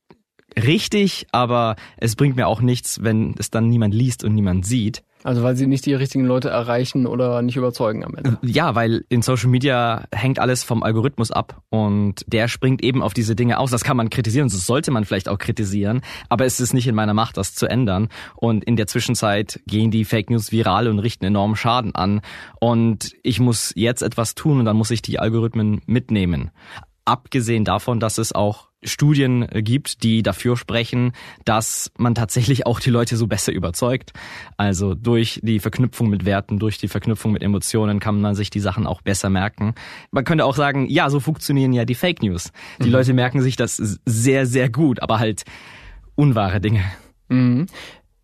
richtig, 0.61 1.27
aber 1.31 1.77
es 1.95 2.17
bringt 2.17 2.35
mir 2.35 2.47
auch 2.47 2.59
nichts, 2.59 3.01
wenn 3.01 3.35
es 3.37 3.49
dann 3.49 3.69
niemand 3.69 3.93
liest 3.93 4.25
und 4.25 4.35
niemand 4.35 4.65
sieht. 4.65 5.03
Also 5.23 5.43
weil 5.43 5.55
sie 5.55 5.67
nicht 5.67 5.85
die 5.85 5.93
richtigen 5.93 6.25
Leute 6.25 6.49
erreichen 6.49 7.05
oder 7.05 7.41
nicht 7.41 7.55
überzeugen 7.55 8.03
am 8.03 8.15
Ende. 8.15 8.37
Ja, 8.43 8.75
weil 8.75 9.05
in 9.09 9.21
Social 9.21 9.49
Media 9.49 10.05
hängt 10.11 10.39
alles 10.39 10.63
vom 10.63 10.83
Algorithmus 10.83 11.31
ab 11.31 11.61
und 11.69 12.25
der 12.27 12.47
springt 12.47 12.83
eben 12.83 13.03
auf 13.03 13.13
diese 13.13 13.35
Dinge 13.35 13.59
aus. 13.59 13.71
Das 13.71 13.83
kann 13.83 13.97
man 13.97 14.09
kritisieren, 14.09 14.47
das 14.47 14.65
sollte 14.65 14.91
man 14.91 15.05
vielleicht 15.05 15.29
auch 15.29 15.37
kritisieren, 15.37 16.01
aber 16.29 16.45
es 16.45 16.59
ist 16.59 16.73
nicht 16.73 16.87
in 16.87 16.95
meiner 16.95 17.13
Macht, 17.13 17.37
das 17.37 17.53
zu 17.53 17.67
ändern. 17.67 18.09
Und 18.35 18.63
in 18.63 18.75
der 18.75 18.87
Zwischenzeit 18.87 19.61
gehen 19.67 19.91
die 19.91 20.05
Fake 20.05 20.29
News 20.29 20.51
viral 20.51 20.87
und 20.87 20.99
richten 20.99 21.25
enormen 21.25 21.55
Schaden 21.55 21.95
an. 21.95 22.21
Und 22.59 23.13
ich 23.23 23.39
muss 23.39 23.73
jetzt 23.75 24.01
etwas 24.01 24.35
tun 24.35 24.59
und 24.59 24.65
dann 24.65 24.77
muss 24.77 24.91
ich 24.91 25.01
die 25.01 25.19
Algorithmen 25.19 25.81
mitnehmen. 25.85 26.51
Abgesehen 27.05 27.65
davon, 27.65 27.99
dass 27.99 28.17
es 28.17 28.33
auch 28.33 28.70
Studien 28.83 29.47
äh, 29.49 29.61
gibt, 29.61 30.03
die 30.03 30.23
dafür 30.23 30.57
sprechen, 30.57 31.13
dass 31.45 31.91
man 31.97 32.15
tatsächlich 32.15 32.65
auch 32.65 32.79
die 32.79 32.89
Leute 32.89 33.15
so 33.17 33.27
besser 33.27 33.51
überzeugt. 33.51 34.13
Also 34.57 34.95
durch 34.95 35.39
die 35.43 35.59
Verknüpfung 35.59 36.09
mit 36.09 36.25
Werten, 36.25 36.59
durch 36.59 36.77
die 36.77 36.87
Verknüpfung 36.87 37.31
mit 37.31 37.43
Emotionen 37.43 37.99
kann 37.99 38.21
man 38.21 38.35
sich 38.35 38.49
die 38.49 38.59
Sachen 38.59 38.87
auch 38.87 39.01
besser 39.01 39.29
merken. 39.29 39.75
Man 40.11 40.23
könnte 40.23 40.45
auch 40.45 40.55
sagen, 40.55 40.87
ja, 40.89 41.09
so 41.09 41.19
funktionieren 41.19 41.73
ja 41.73 41.85
die 41.85 41.95
Fake 41.95 42.23
News. 42.23 42.51
Die 42.79 42.87
mhm. 42.87 42.93
Leute 42.93 43.13
merken 43.13 43.41
sich 43.41 43.55
das 43.55 43.77
sehr, 43.77 44.45
sehr 44.45 44.69
gut, 44.69 45.01
aber 45.01 45.19
halt 45.19 45.43
unwahre 46.15 46.59
Dinge. 46.59 46.83
Mhm. 47.29 47.67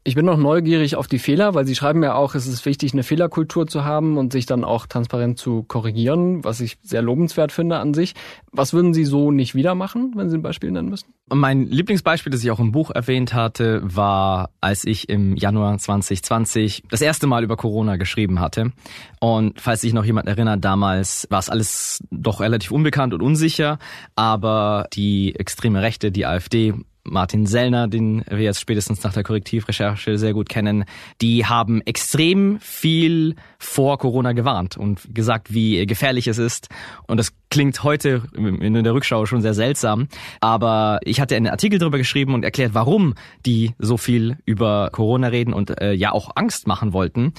Ich 0.08 0.16
bin 0.16 0.26
noch 0.26 0.38
neugierig 0.38 0.96
auf 0.96 1.08
die 1.08 1.20
Fehler, 1.20 1.54
weil 1.54 1.68
Sie 1.68 1.76
schreiben 1.76 2.02
ja 2.02 2.16
auch, 2.16 2.34
es 2.34 2.48
ist 2.48 2.66
wichtig, 2.66 2.94
eine 2.94 3.04
Fehlerkultur 3.04 3.68
zu 3.68 3.84
haben 3.84 4.16
und 4.18 4.32
sich 4.32 4.46
dann 4.46 4.64
auch 4.64 4.86
transparent 4.86 5.38
zu 5.38 5.64
korrigieren, 5.64 6.46
was 6.46 6.62
ich 6.62 6.78
sehr 6.82 7.02
lobenswert 7.02 7.52
finde 7.52 7.80
an 7.80 7.94
sich. 7.94 8.14
Was 8.54 8.72
würden 8.72 8.94
Sie 8.94 9.04
so 9.04 9.32
nicht 9.32 9.54
wieder 9.54 9.76
machen, 9.76 10.14
wenn 10.16 10.30
Sie 10.30 10.38
ein 10.38 10.42
Beispiel 10.42 10.72
nennen 10.72 10.88
müssen? 10.88 11.08
Mein 11.28 11.68
Lieblingsbeispiel, 11.68 12.32
das 12.32 12.42
ich 12.42 12.52
auch 12.52 12.62
im 12.62 12.72
Buch 12.72 12.90
erwähnt 12.90 13.34
hatte, 13.34 13.82
war, 13.84 14.52
als 14.62 14.86
ich 14.86 15.10
im 15.10 15.36
Januar 15.36 15.78
2020 15.78 16.84
das 16.90 17.02
erste 17.02 17.28
Mal 17.28 17.44
über 17.44 17.58
Corona 17.58 17.98
geschrieben 17.98 18.40
hatte. 18.40 18.72
Und 19.20 19.60
falls 19.60 19.82
sich 19.82 19.92
noch 19.92 20.06
jemand 20.06 20.30
erinnert, 20.30 20.64
damals 20.64 21.28
war 21.30 21.40
es 21.40 21.50
alles 21.50 22.02
doch 22.12 22.40
relativ 22.40 22.72
unbekannt 22.72 23.14
und 23.14 23.22
unsicher, 23.22 23.78
aber 24.16 24.88
die 24.94 25.36
extreme 25.36 25.82
Rechte, 25.82 26.14
die 26.14 26.26
AfD, 26.26 26.76
Martin 27.10 27.46
Sellner, 27.46 27.88
den 27.88 28.24
wir 28.30 28.40
jetzt 28.40 28.60
spätestens 28.60 29.04
nach 29.04 29.14
der 29.14 29.24
Korrektivrecherche 29.24 30.18
sehr 30.18 30.34
gut 30.34 30.50
kennen, 30.50 30.86
die 31.22 31.46
haben 31.46 31.82
extrem 31.82 32.60
viel 32.60 33.36
vor 33.60 33.98
Corona 33.98 34.34
gewarnt 34.34 34.78
und 34.78 35.14
gesagt, 35.14 35.54
wie 35.54 35.86
gefährlich 35.86 36.28
es 36.28 36.38
ist. 36.38 36.70
Und 37.08 37.18
das 37.18 37.34
klingt 37.50 37.84
heute 37.84 38.24
in 38.36 38.84
der 38.84 38.94
Rückschau 38.94 39.26
schon 39.26 39.42
sehr 39.42 39.54
seltsam. 39.54 40.08
Aber 40.42 41.00
ich 41.04 41.22
hatte 41.22 41.36
einen 41.36 41.48
Artikel 41.48 41.80
darüber 41.80 41.98
geschrieben 41.98 42.34
und 42.34 42.44
erklärt, 42.44 42.74
warum 42.74 43.16
die 43.46 43.74
so 43.80 43.98
viel 43.98 44.38
über 44.46 44.90
Corona 44.92 45.28
reden 45.28 45.54
und 45.54 45.80
äh, 45.82 45.94
ja 45.94 46.12
auch 46.12 46.32
Angst 46.36 46.68
machen 46.68 46.94
wollten. 46.94 47.34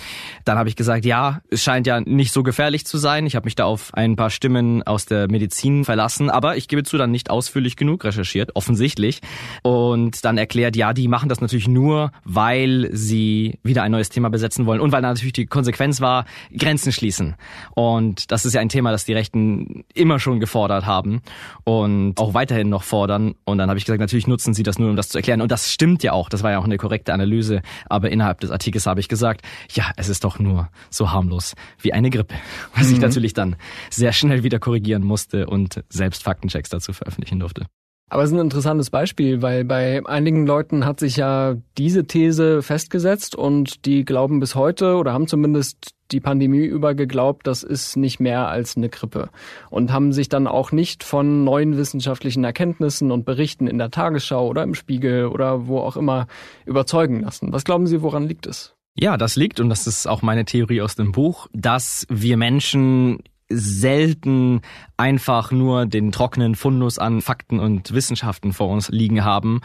Dann 0.45 0.59
habe 0.59 0.69
ich 0.69 0.77
gesagt, 0.77 1.05
ja, 1.05 1.41
es 1.51 1.63
scheint 1.63 1.87
ja 1.87 2.01
nicht 2.01 2.33
so 2.33 2.43
gefährlich 2.43 2.87
zu 2.87 2.99
sein. 2.99 3.27
Ich 3.27 3.37
habe 3.37 3.45
mich 3.45 3.55
da 3.55 3.65
auf 3.65 3.93
ein 3.95 4.17
paar 4.17 4.31
Stimmen 4.31 4.83
aus 4.83 5.07
der 5.07 5.31
Medizin 5.31 5.85
verlassen, 5.85 6.31
aber 6.31 6.57
ich 6.57 6.69
gebe 6.69 6.85
zu, 6.85 6.97
dann 6.97 7.11
nicht 7.11 7.31
ausführlich 7.31 7.77
genug 7.77 8.05
recherchiert, 8.05 8.57
offensichtlich. 8.57 9.21
Und 9.63 10.25
dann 10.25 10.39
erklärt, 10.39 10.75
ja, 10.77 10.93
die 10.93 11.09
machen 11.09 11.29
das 11.29 11.41
natürlich 11.41 11.69
nur, 11.69 12.13
weil 12.25 12.89
sie 12.93 13.59
wieder 13.63 13.83
ein 13.83 13.93
neues 13.93 14.09
Thema 14.09 14.31
besetzen 14.31 14.67
wollen 14.67 14.81
und 14.81 14.93
weil 14.93 15.03
natürlich 15.03 15.33
die 15.33 15.47
Konsequenz 15.47 16.01
war, 16.01 16.08
Grenzen 16.57 16.93
schließen. 16.93 17.37
Und 17.75 18.31
das 18.33 18.45
ist 18.45 18.55
ja 18.55 18.61
ein 18.61 18.69
Thema, 18.69 18.91
das 18.91 19.05
die 19.05 19.13
Rechten 19.13 19.85
immer 19.95 20.19
schon 20.19 20.41
gefordert 20.41 20.87
haben 20.87 21.23
und 21.65 22.19
auch 22.19 22.35
weiterhin 22.35 22.69
noch 22.69 22.83
fordern. 22.83 23.35
Und 23.45 23.59
dann 23.59 23.69
habe 23.69 23.79
ich 23.79 23.85
gesagt, 23.85 24.01
natürlich 24.01 24.27
nutzen 24.27 24.55
sie 24.55 24.63
das 24.63 24.79
nur, 24.79 24.91
um 24.91 24.97
das 24.97 25.09
zu 25.09 25.19
erklären. 25.19 25.41
Und 25.41 25.51
das 25.51 25.73
stimmt 25.73 26.03
ja 26.03 26.13
auch. 26.13 26.29
Das 26.29 26.43
war 26.43 26.51
ja 26.51 26.59
auch 26.59 26.65
eine 26.65 26.77
korrekte 26.77 27.13
Analyse. 27.13 27.63
Aber 27.89 28.11
innerhalb 28.11 28.41
des 28.41 28.51
Artikels 28.51 28.87
habe 28.87 29.01
ich 29.01 29.09
gesagt, 29.09 29.43
ja, 29.71 29.91
es 29.97 30.09
ist 30.09 30.25
doch 30.25 30.39
nur 30.39 30.69
so 30.91 31.11
harmlos 31.11 31.55
wie 31.81 31.93
eine 31.93 32.11
Grippe. 32.11 32.35
Was 32.75 32.89
mhm. 32.89 32.95
ich 32.95 33.01
natürlich 33.01 33.33
dann 33.33 33.57
sehr 33.91 34.13
schnell 34.13 34.43
wieder 34.43 34.59
korrigieren 34.59 35.05
musste 35.05 35.47
und 35.47 35.83
selbst 35.89 36.23
Faktenchecks 36.23 36.71
dazu 36.71 36.93
veröffentlichen 36.93 37.41
durfte. 37.41 37.67
Aber 38.11 38.23
es 38.23 38.31
ist 38.31 38.37
ein 38.37 38.41
interessantes 38.41 38.91
Beispiel, 38.91 39.43
weil 39.43 39.65
bei 39.65 40.05
einigen 40.07 40.47
Leuten 40.47 40.87
hat 40.87 40.99
sich 40.99 41.17
ja 41.17 41.57
diese 41.77 42.07
These 42.07 42.63
festgesetzt 42.63 43.37
und 43.37 43.85
die 43.85 44.05
glauben 44.05 44.41
bis 44.41 44.55
heute 44.55 44.97
oder 44.97 45.13
haben 45.13 45.27
zumindest 45.27 45.95
die 46.11 46.21
Pandemie 46.21 46.65
über 46.65 46.95
geglaubt, 46.95 47.47
das 47.47 47.63
ist 47.63 47.97
nicht 47.97 48.21
mehr 48.21 48.49
als 48.49 48.77
eine 48.77 48.89
Grippe 48.89 49.31
und 49.71 49.93
haben 49.93 50.13
sich 50.13 50.29
dann 50.29 50.47
auch 50.47 50.73
nicht 50.73 51.05
von 51.05 51.45
neuen 51.45 51.77
wissenschaftlichen 51.77 52.45
Erkenntnissen 52.45 53.11
und 53.11 53.25
Berichten 53.25 53.67
in 53.67 53.79
der 53.79 53.91
Tagesschau 53.91 54.47
oder 54.47 54.63
im 54.63 54.75
Spiegel 54.75 55.27
oder 55.27 55.67
wo 55.67 55.79
auch 55.79 55.97
immer 55.97 56.27
überzeugen 56.65 57.21
lassen. 57.21 57.53
Was 57.53 57.65
glauben 57.65 57.87
Sie, 57.87 58.03
woran 58.03 58.27
liegt 58.27 58.47
es? 58.47 58.75
Ja, 58.95 59.17
das 59.17 59.37
liegt, 59.37 59.61
und 59.61 59.69
das 59.69 59.87
ist 59.87 60.09
auch 60.09 60.23
meine 60.23 60.45
Theorie 60.45 60.83
aus 60.83 60.97
dem 60.97 61.13
Buch, 61.13 61.47
dass 61.53 62.05
wir 62.11 62.37
Menschen 62.37 63.21
selten 63.49 64.61
einfach 64.97 65.53
nur 65.53 65.87
den 65.87 66.13
trockenen 66.13 66.55
Fundus 66.55 66.99
an 66.99 67.23
Fakten 67.23 67.61
und 67.61 67.95
Wissenschaften 67.95 68.53
vor 68.53 68.69
uns 68.69 68.91
liegen 68.91 69.25
haben 69.25 69.61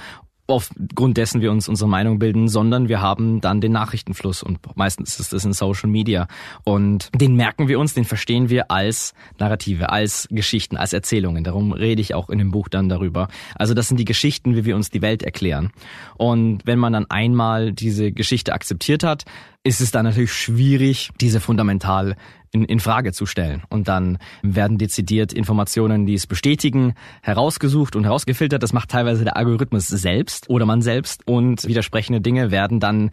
aufgrund 0.48 1.18
dessen 1.18 1.42
wir 1.42 1.52
uns 1.52 1.70
unsere 1.70 1.90
Meinung 1.90 2.20
bilden, 2.20 2.48
sondern 2.48 2.90
wir 2.90 3.02
haben 3.02 3.40
dann 3.40 3.62
den 3.62 3.72
Nachrichtenfluss 3.72 4.44
und 4.44 4.60
meistens 4.76 5.20
ist 5.20 5.32
das 5.32 5.46
in 5.46 5.54
Social 5.54 5.90
Media 5.90 6.28
und 6.64 7.10
den 7.16 7.36
merken 7.36 7.68
wir 7.68 7.80
uns, 7.80 7.94
den 7.94 8.04
verstehen 8.04 8.50
wir 8.50 8.70
als 8.70 9.14
Narrative, 9.40 9.90
als 9.90 10.28
Geschichten, 10.30 10.76
als 10.76 10.92
Erzählungen. 10.92 11.44
Darum 11.44 11.72
rede 11.72 12.02
ich 12.02 12.14
auch 12.14 12.30
in 12.30 12.40
dem 12.40 12.52
Buch 12.52 12.68
dann 12.68 12.90
darüber. 12.90 13.30
Also 13.56 13.74
das 13.74 13.88
sind 13.88 13.98
die 13.98 14.06
Geschichten, 14.06 14.56
wie 14.56 14.66
wir 14.66 14.76
uns 14.76 14.90
die 14.90 15.02
Welt 15.02 15.24
erklären. 15.24 15.72
Und 16.16 16.66
wenn 16.66 16.80
man 16.80 16.94
dann 16.94 17.10
einmal 17.10 17.72
diese 17.72 18.12
Geschichte 18.12 18.54
akzeptiert 18.54 19.04
hat, 19.04 19.24
ist 19.64 19.80
es 19.80 19.92
dann 19.92 20.04
natürlich 20.04 20.34
schwierig, 20.34 21.10
diese 21.22 21.40
fundamental 21.40 22.18
in, 22.54 22.64
in 22.66 22.80
Frage 22.80 23.12
zu 23.12 23.26
stellen. 23.26 23.64
Und 23.70 23.88
dann 23.88 24.20
werden 24.42 24.78
dezidiert 24.78 25.34
Informationen, 25.34 26.06
die 26.06 26.14
es 26.14 26.28
bestätigen, 26.28 26.94
herausgesucht 27.22 27.96
und 27.96 28.06
herausgefiltert. 28.06 28.64
Das 28.64 28.74
macht 28.74 28.90
teilweise 28.90 29.24
der 29.24 29.36
Algorithmus 29.36 29.88
selbst 29.88 30.50
oder 30.50 30.66
man 30.66 30.82
selbst. 30.82 31.28
Und 31.28 31.68
widersprechende 31.68 32.22
Dinge 32.22 32.52
werden 32.52 32.80
dann 32.80 33.10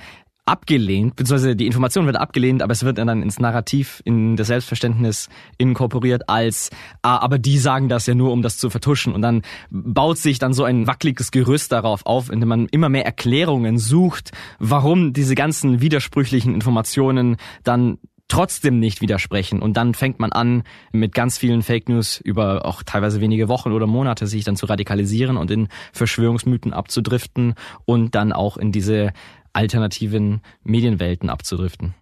abgelehnt, 0.51 1.17
beziehungsweise 1.17 1.55
die 1.55 1.67
Information 1.67 2.07
wird 2.07 2.17
abgelehnt, 2.17 2.63
aber 2.63 2.73
es 2.73 2.83
wird 2.83 2.99
dann 2.99 3.23
ins 3.23 3.39
Narrativ, 3.39 4.03
in 4.05 4.37
das 4.37 4.49
Selbstverständnis 4.49 5.29
inkorporiert 5.59 6.29
als, 6.29 6.71
ah, 7.03 7.19
aber 7.19 7.39
die 7.39 7.59
sagen 7.59 7.89
das 7.89 8.07
ja 8.07 8.15
nur, 8.15 8.33
um 8.33 8.43
das 8.43 8.59
zu 8.59 8.69
vertuschen. 8.69 9.13
Und 9.13 9.23
dann 9.23 9.43
baut 9.71 10.19
sich 10.19 10.39
dann 10.41 10.53
so 10.53 10.65
ein 10.65 10.89
wackeliges 10.89 11.31
Gerüst 11.31 11.71
darauf 11.71 12.05
auf, 12.05 12.31
indem 12.31 12.49
man 12.49 12.67
immer 12.67 12.89
mehr 12.89 13.07
Erklärungen 13.07 13.79
sucht, 13.79 14.33
warum 14.59 15.13
diese 15.13 15.37
ganzen 15.37 15.81
widersprüchlichen 15.81 16.53
Informationen 16.53 17.37
dann 17.63 17.99
trotzdem 18.31 18.79
nicht 18.79 19.01
widersprechen. 19.01 19.61
Und 19.61 19.77
dann 19.77 19.95
fängt 19.95 20.19
man 20.19 20.33
an, 20.33 20.63
mit 20.93 21.15
ganz 21.15 21.37
vielen 21.37 21.63
Fake 21.63 21.89
News 21.89 22.19
über 22.19 22.65
auch 22.65 22.83
teilweise 22.83 23.21
wenige 23.21 23.49
Wochen 23.49 23.73
oder 23.73 23.87
Monate 23.87 24.27
sich 24.27 24.45
dann 24.45 24.57
zu 24.57 24.67
radikalisieren 24.67 25.37
und 25.37 25.51
in 25.51 25.69
Verschwörungsmythen 25.93 26.73
abzudriften 26.73 27.55
und 27.85 28.15
dann 28.15 28.33
auch 28.33 28.57
in 28.57 28.73
diese 28.73 29.13
alternativen 29.53 30.41
Medienwelten 30.63 31.29
abzudriften. 31.29 31.95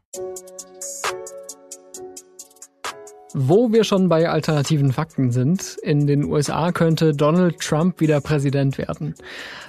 Wo 3.35 3.73
wir 3.73 3.85
schon 3.85 4.09
bei 4.09 4.31
alternativen 4.31 4.91
Fakten 4.91 5.33
sind, 5.33 5.77
in 5.83 6.07
den 6.07 6.25
USA 6.25 6.73
könnte 6.73 7.13
Donald 7.13 7.61
Trump 7.61 8.01
wieder 8.01 8.23
Präsident 8.23 8.79
werden. 8.79 9.15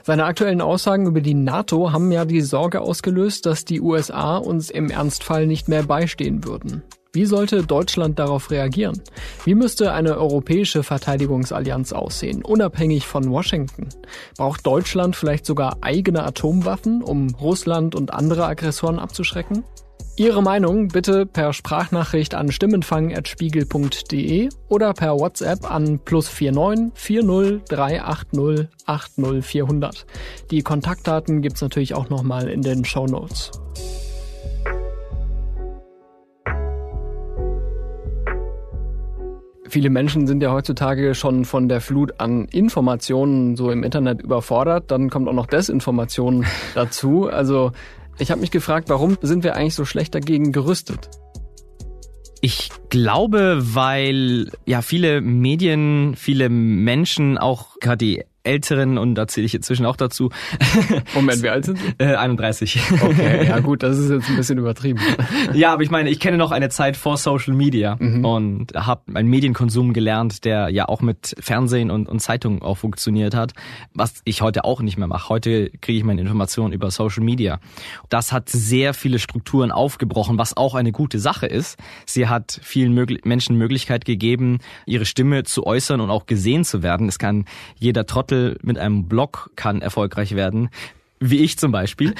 Seine 0.04 0.24
aktuellen 0.24 0.62
Aussagen 0.62 1.08
über 1.08 1.20
die 1.20 1.34
NATO 1.34 1.92
haben 1.92 2.10
ja 2.12 2.24
die 2.24 2.40
Sorge 2.40 2.80
ausgelöst, 2.80 3.46
dass 3.46 3.66
die 3.66 3.82
USA 3.82 4.38
uns 4.38 4.70
im 4.70 4.90
Ernstfall 4.90 5.46
nicht 5.46 5.68
mehr 5.68 5.84
beistehen 5.84 6.46
würden. 6.46 6.84
Wie 7.12 7.26
sollte 7.26 7.64
Deutschland 7.64 8.18
darauf 8.18 8.50
reagieren? 8.50 9.02
Wie 9.44 9.56
müsste 9.56 9.92
eine 9.92 10.18
europäische 10.18 10.84
Verteidigungsallianz 10.84 11.92
aussehen, 11.92 12.46
unabhängig 12.46 13.08
von 13.08 13.30
Washington? 13.30 13.90
Braucht 14.38 14.66
Deutschland 14.66 15.18
vielleicht 15.18 15.46
sogar 15.46 15.78
eigene 15.82 16.24
Atomwaffen, 16.24 17.02
um 17.02 17.34
Russland 17.42 17.94
und 17.94 18.14
andere 18.14 18.46
Aggressoren 18.46 19.00
abzuschrecken? 19.00 19.66
Ihre 20.20 20.44
Meinung 20.44 20.90
bitte 20.90 21.26
per 21.26 21.54
Sprachnachricht 21.54 22.36
an 22.36 22.52
stimmenfang.spiegel.de 22.52 24.50
oder 24.68 24.94
per 24.94 25.18
WhatsApp 25.18 25.72
an 25.72 26.00
plus 26.04 26.30
49 26.30 26.92
40 26.94 27.64
380 27.70 28.68
80 28.86 29.46
400. 29.46 30.06
Die 30.52 30.62
Kontaktdaten 30.62 31.42
gibt's 31.42 31.62
natürlich 31.62 31.96
auch 31.96 32.10
nochmal 32.10 32.50
in 32.50 32.62
den 32.62 32.84
Show 32.84 33.06
Notes. 33.06 33.52
Viele 39.70 39.92
Menschen 39.92 40.26
sind 40.26 40.42
ja 40.42 40.52
heutzutage 40.52 41.14
schon 41.14 41.46
von 41.46 41.70
der 41.70 41.80
Flut 41.80 42.20
an 42.20 42.46
Informationen 42.46 43.56
so 43.56 43.70
im 43.70 43.84
Internet 43.84 44.22
überfordert. 44.22 44.90
Dann 44.90 45.12
kommt 45.12 45.30
auch 45.30 45.34
noch 45.34 45.46
Desinformation 45.46 46.46
dazu. 46.74 47.28
Also 47.28 47.72
ich 48.20 48.32
habe 48.32 48.42
mich 48.42 48.52
gefragt, 48.52 48.90
warum 48.90 49.18
sind 49.22 49.44
wir 49.44 49.56
eigentlich 49.56 49.76
so 49.76 49.86
schlecht 49.86 50.14
dagegen 50.14 50.52
gerüstet? 50.52 51.10
Ich 52.42 52.70
glaube, 52.90 53.60
weil 53.62 54.52
ja 54.66 54.82
viele 54.82 55.22
Medien, 55.22 56.16
viele 56.16 56.50
Menschen, 56.50 57.38
auch 57.38 57.78
gerade 57.80 57.98
die 57.98 58.24
Älteren 58.44 58.98
und 58.98 59.16
da 59.16 59.28
zähle 59.28 59.46
ich 59.46 59.56
inzwischen 59.56 59.86
auch 59.86 59.96
dazu. 59.96 60.30
Moment, 61.14 61.44
wie 61.44 61.50
alt 61.50 61.66
sind 61.66 61.78
Sie? 61.78 61.94
Äh, 61.98 62.16
31. 62.16 62.80
Okay, 63.02 63.48
ja 63.48 63.60
gut, 63.60 63.84
das 63.84 63.98
ist 63.98 64.10
jetzt 64.10 64.30
ein 64.30 64.36
bisschen 64.36 64.58
übertrieben. 64.58 65.00
ja, 65.54 65.74
aber 65.74 65.84
ich 65.84 65.92
meine, 65.92 66.10
ich 66.10 66.20
kenne 66.20 66.38
noch 66.38 66.52
eine 66.52 66.70
Zeit 66.70 66.98
vor 66.98 67.18
Social 67.18 67.54
Media 67.54 67.98
mhm. 68.00 68.26
und 68.26 68.74
habe 68.76 69.02
einen 69.16 69.30
Medienkonsum 69.30 69.94
gelernt, 69.94 70.46
der 70.46 70.70
ja 70.70 70.88
auch 70.88 71.02
mit 71.02 71.36
Fernsehen 71.40 71.92
und, 71.92 72.08
und 72.08 72.20
Zeitungen 72.20 72.62
auch 72.62 72.78
funktioniert 72.78 73.36
hat, 73.36 73.54
was 73.94 74.22
ich 74.26 74.42
heute 74.42 74.64
auch 74.64 74.82
nicht 74.82 74.98
mehr 74.98 75.08
mache. 75.08 75.30
Heute 75.30 75.70
kriege 75.82 75.98
ich 75.98 76.04
meine 76.04 76.22
Informationen 76.22 76.74
über 76.74 76.92
Social 76.92 77.24
Media. 77.24 77.60
Das 78.10 78.32
hat 78.32 78.50
sehr 78.50 78.94
viele 78.94 79.20
Strukturen 79.20 79.72
aufgebrochen, 79.72 80.38
was 80.38 80.56
auch 80.56 80.76
eine 80.76 80.92
gute 80.92 81.20
Sache 81.20 81.46
ist. 81.46 81.78
Sie 82.06 82.28
hat 82.28 82.60
vielen 82.64 82.94
Möglich 82.94 83.26
Menschen 83.26 83.58
Möglichkeit 83.58 84.06
gegeben, 84.06 84.60
ihre 84.86 85.06
Stimme 85.06 85.44
zu 85.44 85.66
äußern 85.66 86.02
und 86.02 86.10
auch 86.10 86.26
gesehen 86.26 86.64
zu 86.64 86.84
werden. 86.84 87.08
Es 87.08 87.20
kann 87.20 87.46
jeder 87.78 88.06
Trottel 88.30 88.58
mit 88.62 88.78
einem 88.78 89.08
Blog 89.08 89.52
kann 89.56 89.82
erfolgreich 89.82 90.36
werden, 90.36 90.70
wie 91.20 91.40
ich 91.40 91.58
zum 91.58 91.72
Beispiel. 91.72 92.14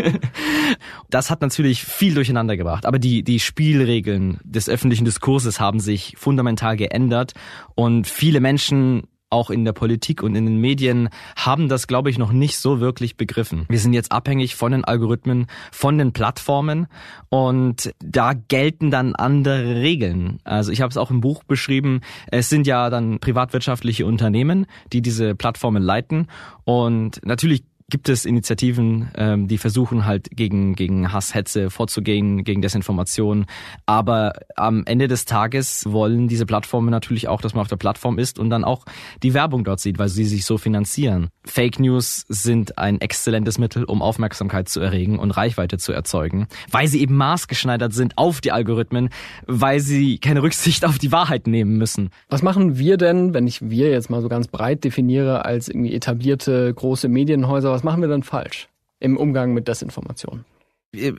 das 1.10 1.28
hat 1.28 1.42
natürlich 1.42 1.84
viel 1.84 2.14
durcheinander 2.14 2.56
gebracht. 2.56 2.86
Aber 2.86 3.00
die, 3.00 3.24
die 3.24 3.40
Spielregeln 3.40 4.38
des 4.44 4.68
öffentlichen 4.68 5.04
Diskurses 5.04 5.58
haben 5.58 5.80
sich 5.80 6.14
fundamental 6.16 6.76
geändert 6.76 7.32
und 7.74 8.06
viele 8.06 8.40
Menschen 8.40 9.02
auch 9.34 9.50
in 9.50 9.64
der 9.64 9.72
Politik 9.72 10.22
und 10.22 10.36
in 10.36 10.46
den 10.46 10.60
Medien 10.60 11.08
haben 11.36 11.68
das, 11.68 11.86
glaube 11.86 12.08
ich, 12.08 12.18
noch 12.18 12.32
nicht 12.32 12.56
so 12.58 12.80
wirklich 12.80 13.16
begriffen. 13.16 13.66
Wir 13.68 13.80
sind 13.80 13.92
jetzt 13.92 14.12
abhängig 14.12 14.54
von 14.54 14.72
den 14.72 14.84
Algorithmen, 14.84 15.46
von 15.72 15.98
den 15.98 16.12
Plattformen 16.12 16.86
und 17.28 17.92
da 17.98 18.32
gelten 18.32 18.90
dann 18.92 19.14
andere 19.14 19.82
Regeln. 19.82 20.38
Also 20.44 20.70
ich 20.70 20.80
habe 20.80 20.90
es 20.90 20.96
auch 20.96 21.10
im 21.10 21.20
Buch 21.20 21.42
beschrieben, 21.42 22.00
es 22.30 22.48
sind 22.48 22.66
ja 22.66 22.88
dann 22.90 23.18
privatwirtschaftliche 23.18 24.06
Unternehmen, 24.06 24.66
die 24.92 25.02
diese 25.02 25.34
Plattformen 25.34 25.82
leiten 25.82 26.28
und 26.64 27.20
natürlich 27.24 27.64
gibt 27.90 28.08
es 28.08 28.24
Initiativen, 28.24 29.10
ähm, 29.16 29.46
die 29.46 29.58
versuchen 29.58 30.06
halt 30.06 30.30
gegen, 30.30 30.74
gegen 30.74 31.12
Hass, 31.12 31.34
Hetze 31.34 31.68
vorzugehen, 31.68 32.42
gegen 32.42 32.62
Desinformation. 32.62 33.44
Aber 33.84 34.32
am 34.56 34.84
Ende 34.86 35.06
des 35.06 35.26
Tages 35.26 35.84
wollen 35.86 36.26
diese 36.26 36.46
Plattformen 36.46 36.90
natürlich 36.90 37.28
auch, 37.28 37.42
dass 37.42 37.54
man 37.54 37.60
auf 37.60 37.68
der 37.68 37.76
Plattform 37.76 38.18
ist 38.18 38.38
und 38.38 38.48
dann 38.48 38.64
auch 38.64 38.84
die 39.22 39.34
Werbung 39.34 39.64
dort 39.64 39.80
sieht, 39.80 39.98
weil 39.98 40.08
sie 40.08 40.24
sich 40.24 40.46
so 40.46 40.56
finanzieren. 40.56 41.28
Fake 41.44 41.78
News 41.78 42.24
sind 42.28 42.78
ein 42.78 43.00
exzellentes 43.02 43.58
Mittel, 43.58 43.84
um 43.84 44.00
Aufmerksamkeit 44.00 44.68
zu 44.68 44.80
erregen 44.80 45.18
und 45.18 45.30
Reichweite 45.32 45.76
zu 45.76 45.92
erzeugen, 45.92 46.46
weil 46.70 46.88
sie 46.88 47.02
eben 47.02 47.16
maßgeschneidert 47.16 47.92
sind 47.92 48.16
auf 48.16 48.40
die 48.40 48.52
Algorithmen, 48.52 49.10
weil 49.46 49.80
sie 49.80 50.18
keine 50.18 50.42
Rücksicht 50.42 50.86
auf 50.86 50.98
die 50.98 51.12
Wahrheit 51.12 51.46
nehmen 51.46 51.76
müssen. 51.76 52.08
Was 52.30 52.42
machen 52.42 52.78
wir 52.78 52.96
denn, 52.96 53.34
wenn 53.34 53.46
ich 53.46 53.60
wir 53.60 53.90
jetzt 53.90 54.08
mal 54.08 54.22
so 54.22 54.28
ganz 54.28 54.48
breit 54.48 54.84
definiere 54.84 55.44
als 55.44 55.68
irgendwie 55.68 55.92
etablierte 55.92 56.72
große 56.72 57.08
Medienhäuser, 57.08 57.73
was 57.74 57.82
machen 57.82 58.00
wir 58.00 58.08
dann 58.08 58.22
falsch 58.22 58.68
im 59.00 59.16
Umgang 59.16 59.52
mit 59.52 59.68
Desinformation? 59.68 60.44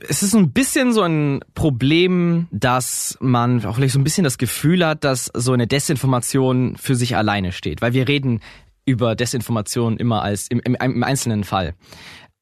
es 0.08 0.22
ist 0.22 0.30
so 0.30 0.38
ein 0.38 0.52
bisschen 0.52 0.92
so 0.92 1.02
ein 1.02 1.40
Problem, 1.54 2.48
dass 2.50 3.16
man 3.20 3.64
auch 3.64 3.76
vielleicht 3.76 3.92
so 3.92 3.98
ein 3.98 4.04
bisschen 4.04 4.24
das 4.24 4.38
Gefühl 4.38 4.84
hat, 4.86 5.04
dass 5.04 5.30
so 5.34 5.52
eine 5.52 5.66
Desinformation 5.66 6.76
für 6.76 6.94
sich 6.94 7.16
alleine 7.16 7.52
steht. 7.52 7.82
Weil 7.82 7.92
wir 7.92 8.08
reden 8.08 8.40
über 8.84 9.14
Desinformation 9.14 9.98
immer 9.98 10.22
als 10.22 10.48
im, 10.48 10.60
im, 10.60 10.74
im 10.76 11.02
einzelnen 11.02 11.44
Fall. 11.44 11.74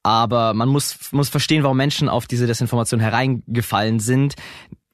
Aber 0.03 0.53
man 0.53 0.69
muss, 0.69 1.11
muss 1.11 1.29
verstehen, 1.29 1.63
warum 1.63 1.77
Menschen 1.77 2.09
auf 2.09 2.27
diese 2.27 2.47
Desinformation 2.47 2.99
hereingefallen 2.99 3.99
sind 3.99 4.35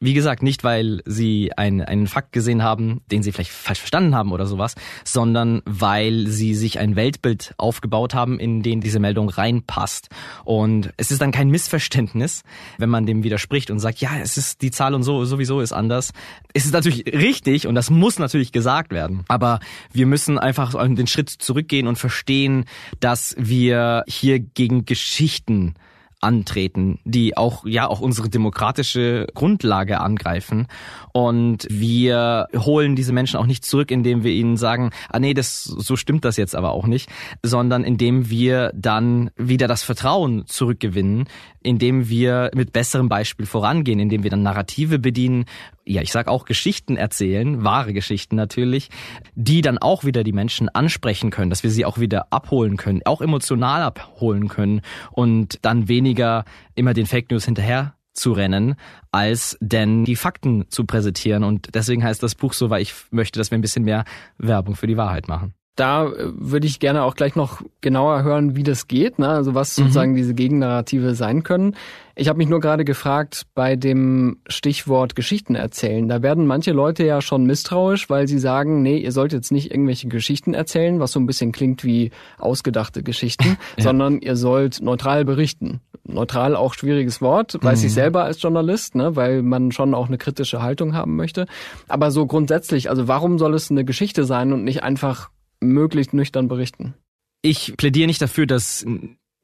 wie 0.01 0.13
gesagt, 0.13 0.41
nicht 0.41 0.63
weil 0.63 1.01
sie 1.05 1.51
ein, 1.55 1.79
einen 1.79 2.07
Fakt 2.07 2.31
gesehen 2.31 2.63
haben, 2.63 3.01
den 3.11 3.21
sie 3.21 3.31
vielleicht 3.31 3.51
falsch 3.51 3.79
verstanden 3.79 4.15
haben 4.15 4.31
oder 4.31 4.47
sowas, 4.47 4.73
sondern 5.05 5.61
weil 5.65 6.27
sie 6.27 6.55
sich 6.55 6.79
ein 6.79 6.95
Weltbild 6.95 7.53
aufgebaut 7.57 8.15
haben, 8.15 8.39
in 8.39 8.63
den 8.63 8.81
diese 8.81 8.99
Meldung 8.99 9.29
reinpasst. 9.29 10.09
Und 10.43 10.91
es 10.97 11.11
ist 11.11 11.21
dann 11.21 11.31
kein 11.31 11.49
Missverständnis, 11.49 12.41
wenn 12.79 12.89
man 12.89 13.05
dem 13.05 13.23
widerspricht 13.23 13.69
und 13.69 13.79
sagt, 13.79 14.01
ja, 14.01 14.17
es 14.21 14.37
ist 14.37 14.63
die 14.63 14.71
Zahl 14.71 14.95
und 14.95 15.03
so 15.03 15.23
sowieso 15.23 15.61
ist 15.61 15.71
anders. 15.71 16.13
Es 16.53 16.65
ist 16.65 16.73
natürlich 16.73 17.05
richtig 17.05 17.67
und 17.67 17.75
das 17.75 17.91
muss 17.91 18.17
natürlich 18.17 18.51
gesagt 18.51 18.91
werden. 18.91 19.23
Aber 19.27 19.59
wir 19.93 20.07
müssen 20.07 20.39
einfach 20.39 20.73
den 20.73 21.07
Schritt 21.07 21.29
zurückgehen 21.29 21.85
und 21.85 21.97
verstehen, 21.97 22.65
dass 22.99 23.35
wir 23.37 24.03
hier 24.07 24.39
gegen 24.39 24.85
Geschichten 24.85 25.75
antreten, 26.21 26.99
die 27.03 27.35
auch 27.35 27.65
ja 27.65 27.87
auch 27.87 27.99
unsere 27.99 28.29
demokratische 28.29 29.27
Grundlage 29.33 29.99
angreifen. 29.99 30.67
Und 31.13 31.67
wir 31.69 32.47
holen 32.55 32.95
diese 32.95 33.11
Menschen 33.11 33.37
auch 33.37 33.47
nicht 33.47 33.65
zurück, 33.65 33.91
indem 33.91 34.23
wir 34.23 34.31
ihnen 34.31 34.55
sagen, 34.55 34.91
ah 35.09 35.19
nee, 35.19 35.33
das 35.33 35.63
so 35.63 35.95
stimmt 35.95 36.23
das 36.23 36.37
jetzt 36.37 36.55
aber 36.55 36.71
auch 36.71 36.85
nicht, 36.85 37.09
sondern 37.43 37.83
indem 37.83 38.29
wir 38.29 38.71
dann 38.75 39.31
wieder 39.35 39.67
das 39.67 39.83
Vertrauen 39.83 40.45
zurückgewinnen, 40.45 41.25
indem 41.63 42.07
wir 42.07 42.51
mit 42.53 42.71
besserem 42.71 43.09
Beispiel 43.09 43.45
vorangehen, 43.45 43.99
indem 43.99 44.23
wir 44.23 44.29
dann 44.29 44.43
Narrative 44.43 44.99
bedienen, 44.99 45.45
ja, 45.91 46.01
ich 46.01 46.11
sag 46.11 46.27
auch 46.27 46.45
Geschichten 46.45 46.97
erzählen, 46.97 47.63
wahre 47.63 47.93
Geschichten 47.93 48.35
natürlich, 48.35 48.89
die 49.35 49.61
dann 49.61 49.77
auch 49.77 50.03
wieder 50.03 50.23
die 50.23 50.31
Menschen 50.31 50.69
ansprechen 50.69 51.29
können, 51.29 51.49
dass 51.49 51.63
wir 51.63 51.71
sie 51.71 51.85
auch 51.85 51.99
wieder 51.99 52.27
abholen 52.31 52.77
können, 52.77 53.01
auch 53.05 53.21
emotional 53.21 53.81
abholen 53.81 54.47
können 54.47 54.81
und 55.11 55.59
dann 55.61 55.87
weniger 55.87 56.45
immer 56.75 56.93
den 56.93 57.05
Fake 57.05 57.29
News 57.31 57.45
hinterher 57.45 57.95
zu 58.13 58.33
rennen, 58.33 58.75
als 59.11 59.57
denn 59.61 60.03
die 60.05 60.15
Fakten 60.15 60.69
zu 60.69 60.85
präsentieren. 60.85 61.43
Und 61.43 61.73
deswegen 61.75 62.03
heißt 62.03 62.21
das 62.21 62.35
Buch 62.35 62.53
so, 62.53 62.69
weil 62.69 62.81
ich 62.81 62.93
möchte, 63.11 63.39
dass 63.39 63.51
wir 63.51 63.57
ein 63.57 63.61
bisschen 63.61 63.85
mehr 63.85 64.03
Werbung 64.37 64.75
für 64.75 64.87
die 64.87 64.97
Wahrheit 64.97 65.27
machen. 65.27 65.53
Da 65.75 66.05
äh, 66.05 66.31
würde 66.33 66.67
ich 66.67 66.79
gerne 66.79 67.03
auch 67.03 67.15
gleich 67.15 67.35
noch 67.35 67.61
genauer 67.79 68.23
hören, 68.23 68.55
wie 68.55 68.63
das 68.63 68.87
geht, 68.87 69.19
ne? 69.19 69.29
also 69.29 69.55
was 69.55 69.77
mhm. 69.77 69.83
sozusagen 69.83 70.15
diese 70.15 70.33
Gegennarrative 70.33 71.15
sein 71.15 71.43
können. 71.43 71.75
Ich 72.13 72.27
habe 72.27 72.37
mich 72.37 72.49
nur 72.49 72.59
gerade 72.59 72.83
gefragt 72.83 73.47
bei 73.55 73.77
dem 73.77 74.37
Stichwort 74.47 75.15
Geschichten 75.15 75.55
erzählen. 75.55 76.07
Da 76.09 76.21
werden 76.21 76.45
manche 76.45 76.71
Leute 76.71 77.05
ja 77.05 77.21
schon 77.21 77.45
misstrauisch, 77.45 78.09
weil 78.09 78.27
sie 78.27 78.37
sagen, 78.37 78.81
nee, 78.81 78.97
ihr 78.97 79.13
sollt 79.13 79.31
jetzt 79.31 79.51
nicht 79.51 79.71
irgendwelche 79.71 80.09
Geschichten 80.09 80.53
erzählen, 80.53 80.99
was 80.99 81.13
so 81.13 81.19
ein 81.19 81.25
bisschen 81.25 81.53
klingt 81.53 81.85
wie 81.85 82.11
ausgedachte 82.37 83.01
Geschichten, 83.01 83.57
ja. 83.77 83.83
sondern 83.83 84.19
ihr 84.19 84.35
sollt 84.35 84.81
neutral 84.81 85.23
berichten. 85.23 85.79
Neutral 86.03 86.55
auch 86.55 86.73
schwieriges 86.73 87.21
Wort, 87.21 87.57
weiß 87.61 87.79
mhm. 87.79 87.85
ich 87.87 87.93
selber 87.93 88.23
als 88.25 88.41
Journalist, 88.41 88.95
ne, 88.95 89.15
weil 89.15 89.41
man 89.41 89.71
schon 89.71 89.93
auch 89.93 90.07
eine 90.07 90.17
kritische 90.17 90.61
Haltung 90.61 90.93
haben 90.93 91.15
möchte. 91.15 91.45
Aber 91.87 92.11
so 92.11 92.25
grundsätzlich, 92.25 92.89
also 92.89 93.07
warum 93.07 93.39
soll 93.39 93.53
es 93.53 93.71
eine 93.71 93.85
Geschichte 93.85 94.25
sein 94.25 94.51
und 94.51 94.63
nicht 94.63 94.83
einfach 94.83 95.29
möglichst 95.61 96.13
nüchtern 96.13 96.47
berichten? 96.47 96.93
Ich 97.41 97.75
plädiere 97.77 98.07
nicht 98.07 98.21
dafür, 98.21 98.45
dass 98.45 98.85